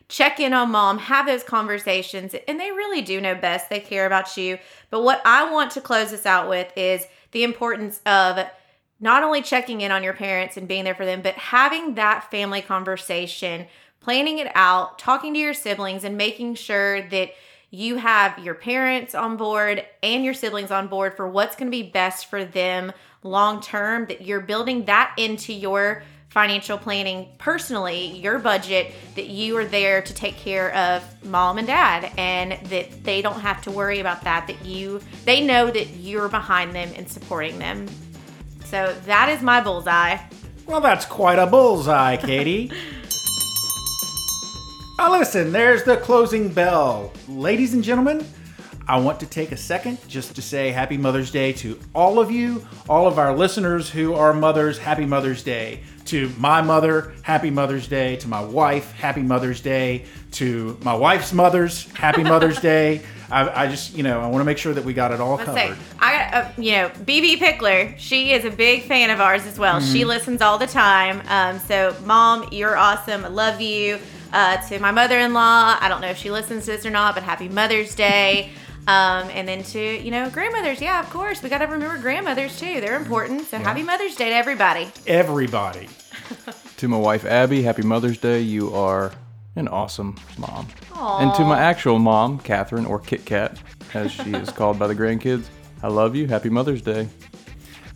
check 0.10 0.40
in 0.40 0.54
on 0.54 0.72
mom, 0.72 0.98
have 0.98 1.28
those 1.28 1.44
conversations, 1.44 2.36
and 2.48 2.60
they 2.60 2.72
really 2.72 3.02
do 3.02 3.22
know 3.22 3.36
best. 3.36 3.70
They 3.70 3.80
care 3.80 4.06
about 4.06 4.36
you. 4.38 4.58
But 4.90 5.04
what 5.04 5.22
I 5.24 5.52
want 5.52 5.72
to 5.72 5.82
close 5.82 6.12
this 6.12 6.26
out 6.26 6.50
with 6.50 6.72
is 6.76 7.06
the 7.32 7.44
importance 7.44 8.02
of 8.06 8.40
not 9.00 9.24
only 9.24 9.42
checking 9.42 9.82
in 9.82 9.92
on 9.92 10.04
your 10.04 10.14
parents 10.14 10.58
and 10.58 10.68
being 10.68 10.84
there 10.84 10.96
for 10.96 11.06
them, 11.06 11.22
but 11.22 11.36
having 11.36 11.96
that 11.96 12.30
family 12.30 12.62
conversation, 12.62 13.68
planning 14.02 14.40
it 14.40 14.52
out, 14.56 15.00
talking 15.00 15.34
to 15.34 15.40
your 15.40 15.54
siblings, 15.54 16.04
and 16.04 16.18
making 16.18 16.56
sure 16.56 17.02
that 17.10 17.32
you 17.72 17.98
have 17.98 18.40
your 18.40 18.56
parents 18.56 19.14
on 19.14 19.38
board 19.38 19.86
and 20.02 20.26
your 20.26 20.34
siblings 20.34 20.72
on 20.72 20.88
board 20.88 21.16
for 21.16 21.28
what's 21.28 21.56
going 21.56 21.68
to 21.68 21.72
be 21.72 21.84
best 21.84 22.26
for 22.26 22.44
them 22.44 22.92
long 23.24 23.62
term, 23.62 24.06
that 24.08 24.22
you're 24.22 24.40
building 24.40 24.86
that 24.86 25.14
into 25.18 25.54
your 25.54 26.04
financial 26.30 26.78
planning 26.78 27.28
personally, 27.38 28.08
your 28.20 28.38
budget, 28.40 28.94
that 29.16 29.28
you 29.28 29.58
are 29.58 29.66
there 29.66 30.02
to 30.02 30.14
take 30.14 30.36
care 30.36 30.74
of 30.76 31.04
mom 31.26 31.58
and 31.58 31.68
dad 31.68 32.12
and 32.18 32.52
that 32.70 33.04
they 33.04 33.22
don't 33.22 33.40
have 33.40 33.62
to 33.64 33.72
worry 33.72 34.00
about 34.00 34.24
that, 34.24 34.46
that 34.48 34.64
you, 34.64 35.02
they 35.26 35.42
know 35.42 35.70
that 35.70 35.88
you're 35.98 36.30
behind 36.30 36.74
them 36.74 36.92
and 36.96 37.10
supporting 37.10 37.58
them. 37.58 37.88
So 38.66 38.96
that 39.06 39.30
is 39.30 39.42
my 39.42 39.60
bullseye. 39.60 40.18
Well, 40.68 40.82
that's 40.82 41.06
quite 41.06 41.40
a 41.40 41.48
bullseye, 41.48 42.18
Katie. 42.18 42.72
Now, 45.00 45.18
listen, 45.18 45.54
there's 45.54 45.84
the 45.84 45.96
closing 45.96 46.50
bell. 46.50 47.14
Ladies 47.30 47.74
and 47.74 47.82
gentlemen, 47.82 48.28
I 48.86 49.00
want 49.00 49.18
to 49.22 49.26
take 49.26 49.54
a 49.54 49.58
second 49.58 49.98
just 50.10 50.36
to 50.36 50.42
say 50.42 50.72
Happy 50.72 50.98
Mother's 50.98 51.32
Day 51.32 51.54
to 51.54 51.80
all 51.96 52.20
of 52.20 52.30
you, 52.30 52.68
all 52.90 53.08
of 53.08 53.18
our 53.18 53.34
listeners 53.34 53.90
who 53.90 54.14
are 54.14 54.34
mothers. 54.34 54.78
Happy 54.78 55.06
Mother's 55.06 55.42
Day. 55.42 55.84
To 56.08 56.30
my 56.38 56.62
mother, 56.62 57.14
Happy 57.22 57.50
Mother's 57.50 57.88
Day. 57.88 58.18
To 58.18 58.28
my 58.28 58.44
wife, 58.44 58.92
Happy 58.92 59.22
Mother's 59.22 59.62
Day. 59.62 60.04
To 60.34 60.78
my 60.84 60.94
wife's 60.94 61.32
mothers, 61.32 61.90
Happy 61.94 62.24
Mother's 62.24 62.60
Day. 62.62 63.02
I, 63.32 63.64
I 63.64 63.68
just, 63.70 63.96
you 63.96 64.04
know, 64.04 64.20
I 64.20 64.28
want 64.28 64.42
to 64.42 64.46
make 64.46 64.58
sure 64.58 64.74
that 64.74 64.84
we 64.84 64.94
got 64.94 65.14
it 65.14 65.22
all 65.22 65.38
Let's 65.38 65.54
say, 65.54 65.70
covered. 65.70 65.78
I 66.02 66.18
got, 66.18 66.34
uh, 66.34 66.52
you 66.62 66.72
know, 66.74 66.90
BB 66.90 67.38
Pickler. 67.38 67.98
She 67.98 68.34
is 68.34 68.44
a 68.44 68.52
big 68.52 68.84
fan 68.84 69.12
of 69.12 69.22
ours 69.22 69.46
as 69.46 69.58
well. 69.58 69.80
She 69.80 70.04
listens 70.04 70.42
all 70.42 70.58
the 70.58 70.68
time. 70.68 71.22
Um, 71.30 71.58
so, 71.60 71.96
mom, 72.04 72.50
you're 72.52 72.76
awesome. 72.76 73.24
I 73.24 73.30
love 73.30 73.62
you. 73.62 73.98
Uh, 74.32 74.58
to 74.68 74.80
my 74.80 74.92
mother-in-law, 74.92 75.78
I 75.80 75.88
don't 75.90 76.02
know 76.02 76.10
if 76.10 76.18
she 76.18 76.32
listens 76.32 76.66
to 76.66 76.72
this 76.72 76.86
or 76.86 76.90
not, 76.92 77.16
but 77.16 77.24
happy 77.24 77.50
Mother's 77.50 77.96
Day. 77.96 78.52
Um, 78.88 79.30
and 79.32 79.48
then 79.48 79.64
to 79.64 79.80
you 79.80 80.10
know 80.10 80.30
grandmothers, 80.30 80.82
yeah, 80.82 81.00
of 81.00 81.10
course, 81.10 81.44
we 81.44 81.50
got 81.50 81.60
to 81.60 81.66
remember 81.66 81.98
grandmothers 82.02 82.58
too. 82.60 82.82
They're 82.82 82.96
important. 82.96 83.46
So 83.48 83.58
happy 83.58 83.84
Mother's 83.84 84.16
Day 84.16 84.30
to 84.30 84.36
everybody. 84.36 84.88
Everybody. 85.08 85.88
To 86.80 86.88
my 86.88 86.96
wife 86.96 87.26
Abby, 87.26 87.62
happy 87.62 87.82
Mother's 87.82 88.18
Day. 88.18 88.40
You 88.40 88.74
are 88.74 89.12
an 89.58 89.68
awesome 89.68 90.16
mom. 90.38 90.66
Aww. 90.92 91.22
And 91.24 91.34
to 91.36 91.44
my 91.44 91.60
actual 91.60 92.00
mom, 92.00 92.40
Catherine, 92.40 92.86
or 92.86 93.00
Kit 93.00 93.26
Kat, 93.26 93.62
as 93.94 94.14
she 94.14 94.32
is 94.32 94.50
called 94.50 94.80
by 94.80 94.88
the 94.88 94.96
grandkids, 94.96 95.48
I 95.84 95.90
love 95.90 96.16
you. 96.16 96.28
Happy 96.28 96.48
Mother's 96.50 96.82
Day. 96.82 97.10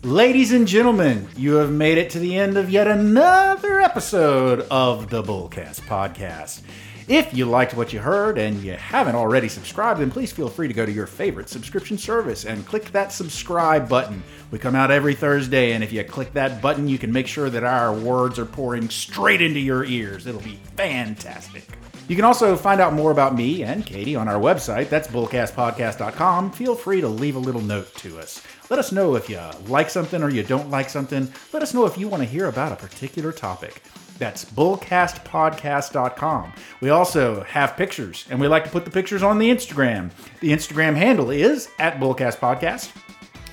Ladies 0.04 0.52
and 0.52 0.68
gentlemen, 0.68 1.28
you 1.34 1.54
have 1.54 1.72
made 1.72 1.96
it 1.96 2.10
to 2.10 2.18
the 2.18 2.36
end 2.36 2.58
of 2.58 2.68
yet 2.68 2.86
another 2.86 3.80
episode 3.80 4.60
of 4.70 5.08
the 5.08 5.22
Bullcast 5.22 5.80
podcast. 5.86 6.60
If 7.06 7.34
you 7.34 7.44
liked 7.44 7.74
what 7.74 7.92
you 7.92 8.00
heard 8.00 8.38
and 8.38 8.62
you 8.62 8.72
haven't 8.72 9.14
already 9.14 9.48
subscribed, 9.48 10.00
then 10.00 10.10
please 10.10 10.32
feel 10.32 10.48
free 10.48 10.68
to 10.68 10.74
go 10.74 10.86
to 10.86 10.92
your 10.92 11.06
favorite 11.06 11.50
subscription 11.50 11.98
service 11.98 12.46
and 12.46 12.66
click 12.66 12.86
that 12.92 13.12
subscribe 13.12 13.90
button. 13.90 14.22
We 14.50 14.58
come 14.58 14.74
out 14.74 14.90
every 14.90 15.14
Thursday, 15.14 15.72
and 15.72 15.84
if 15.84 15.92
you 15.92 16.02
click 16.04 16.32
that 16.32 16.62
button, 16.62 16.88
you 16.88 16.96
can 16.96 17.12
make 17.12 17.26
sure 17.26 17.50
that 17.50 17.62
our 17.62 17.92
words 17.92 18.38
are 18.38 18.46
pouring 18.46 18.88
straight 18.88 19.42
into 19.42 19.60
your 19.60 19.84
ears. 19.84 20.26
It'll 20.26 20.40
be 20.40 20.58
fantastic. 20.76 21.66
You 22.08 22.16
can 22.16 22.24
also 22.24 22.56
find 22.56 22.80
out 22.80 22.94
more 22.94 23.10
about 23.10 23.34
me 23.34 23.64
and 23.64 23.84
Katie 23.84 24.16
on 24.16 24.26
our 24.26 24.40
website. 24.40 24.88
That's 24.88 25.08
bullcastpodcast.com. 25.08 26.52
Feel 26.52 26.74
free 26.74 27.02
to 27.02 27.08
leave 27.08 27.36
a 27.36 27.38
little 27.38 27.62
note 27.62 27.94
to 27.96 28.18
us. 28.18 28.42
Let 28.70 28.78
us 28.78 28.92
know 28.92 29.14
if 29.14 29.28
you 29.28 29.40
like 29.66 29.90
something 29.90 30.22
or 30.22 30.30
you 30.30 30.42
don't 30.42 30.70
like 30.70 30.88
something. 30.88 31.30
Let 31.52 31.62
us 31.62 31.74
know 31.74 31.84
if 31.84 31.98
you 31.98 32.08
want 32.08 32.22
to 32.22 32.28
hear 32.28 32.46
about 32.46 32.72
a 32.72 32.76
particular 32.76 33.30
topic. 33.30 33.82
That's 34.18 34.44
bullcastpodcast.com. 34.44 36.52
We 36.80 36.90
also 36.90 37.44
have 37.44 37.76
pictures, 37.76 38.26
and 38.30 38.40
we 38.40 38.48
like 38.48 38.64
to 38.64 38.70
put 38.70 38.84
the 38.84 38.90
pictures 38.90 39.22
on 39.22 39.38
the 39.38 39.50
Instagram. 39.50 40.10
The 40.40 40.52
Instagram 40.52 40.96
handle 40.96 41.30
is 41.30 41.70
at 41.78 41.98
bullcastpodcast. 41.98 42.92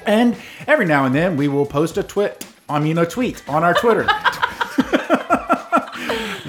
And 0.05 0.35
every 0.67 0.85
now 0.85 1.05
and 1.05 1.15
then 1.15 1.37
we 1.37 1.47
will 1.47 1.65
post 1.65 1.97
a 1.97 2.03
twit, 2.03 2.45
I 2.67 2.79
mean 2.79 2.97
a 2.97 3.05
tweet 3.05 3.47
on 3.49 3.63
our 3.63 3.73
Twitter. 3.73 4.03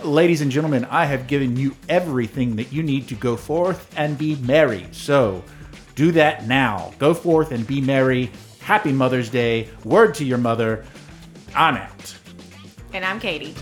Ladies 0.04 0.42
and 0.42 0.50
gentlemen, 0.50 0.84
I 0.86 1.04
have 1.06 1.26
given 1.26 1.56
you 1.56 1.74
everything 1.88 2.56
that 2.56 2.72
you 2.72 2.82
need 2.82 3.08
to 3.08 3.14
go 3.14 3.36
forth 3.36 3.90
and 3.96 4.18
be 4.18 4.36
merry. 4.36 4.86
So 4.92 5.42
do 5.94 6.12
that 6.12 6.46
now. 6.46 6.92
Go 6.98 7.14
forth 7.14 7.52
and 7.52 7.66
be 7.66 7.80
merry. 7.80 8.30
Happy 8.60 8.92
Mother's 8.92 9.30
Day. 9.30 9.70
Word 9.84 10.14
to 10.16 10.24
your 10.24 10.38
mother. 10.38 10.84
I'm 11.56 11.76
out. 11.76 12.14
And 12.92 13.02
I'm 13.02 13.18
Katie. 13.18 13.54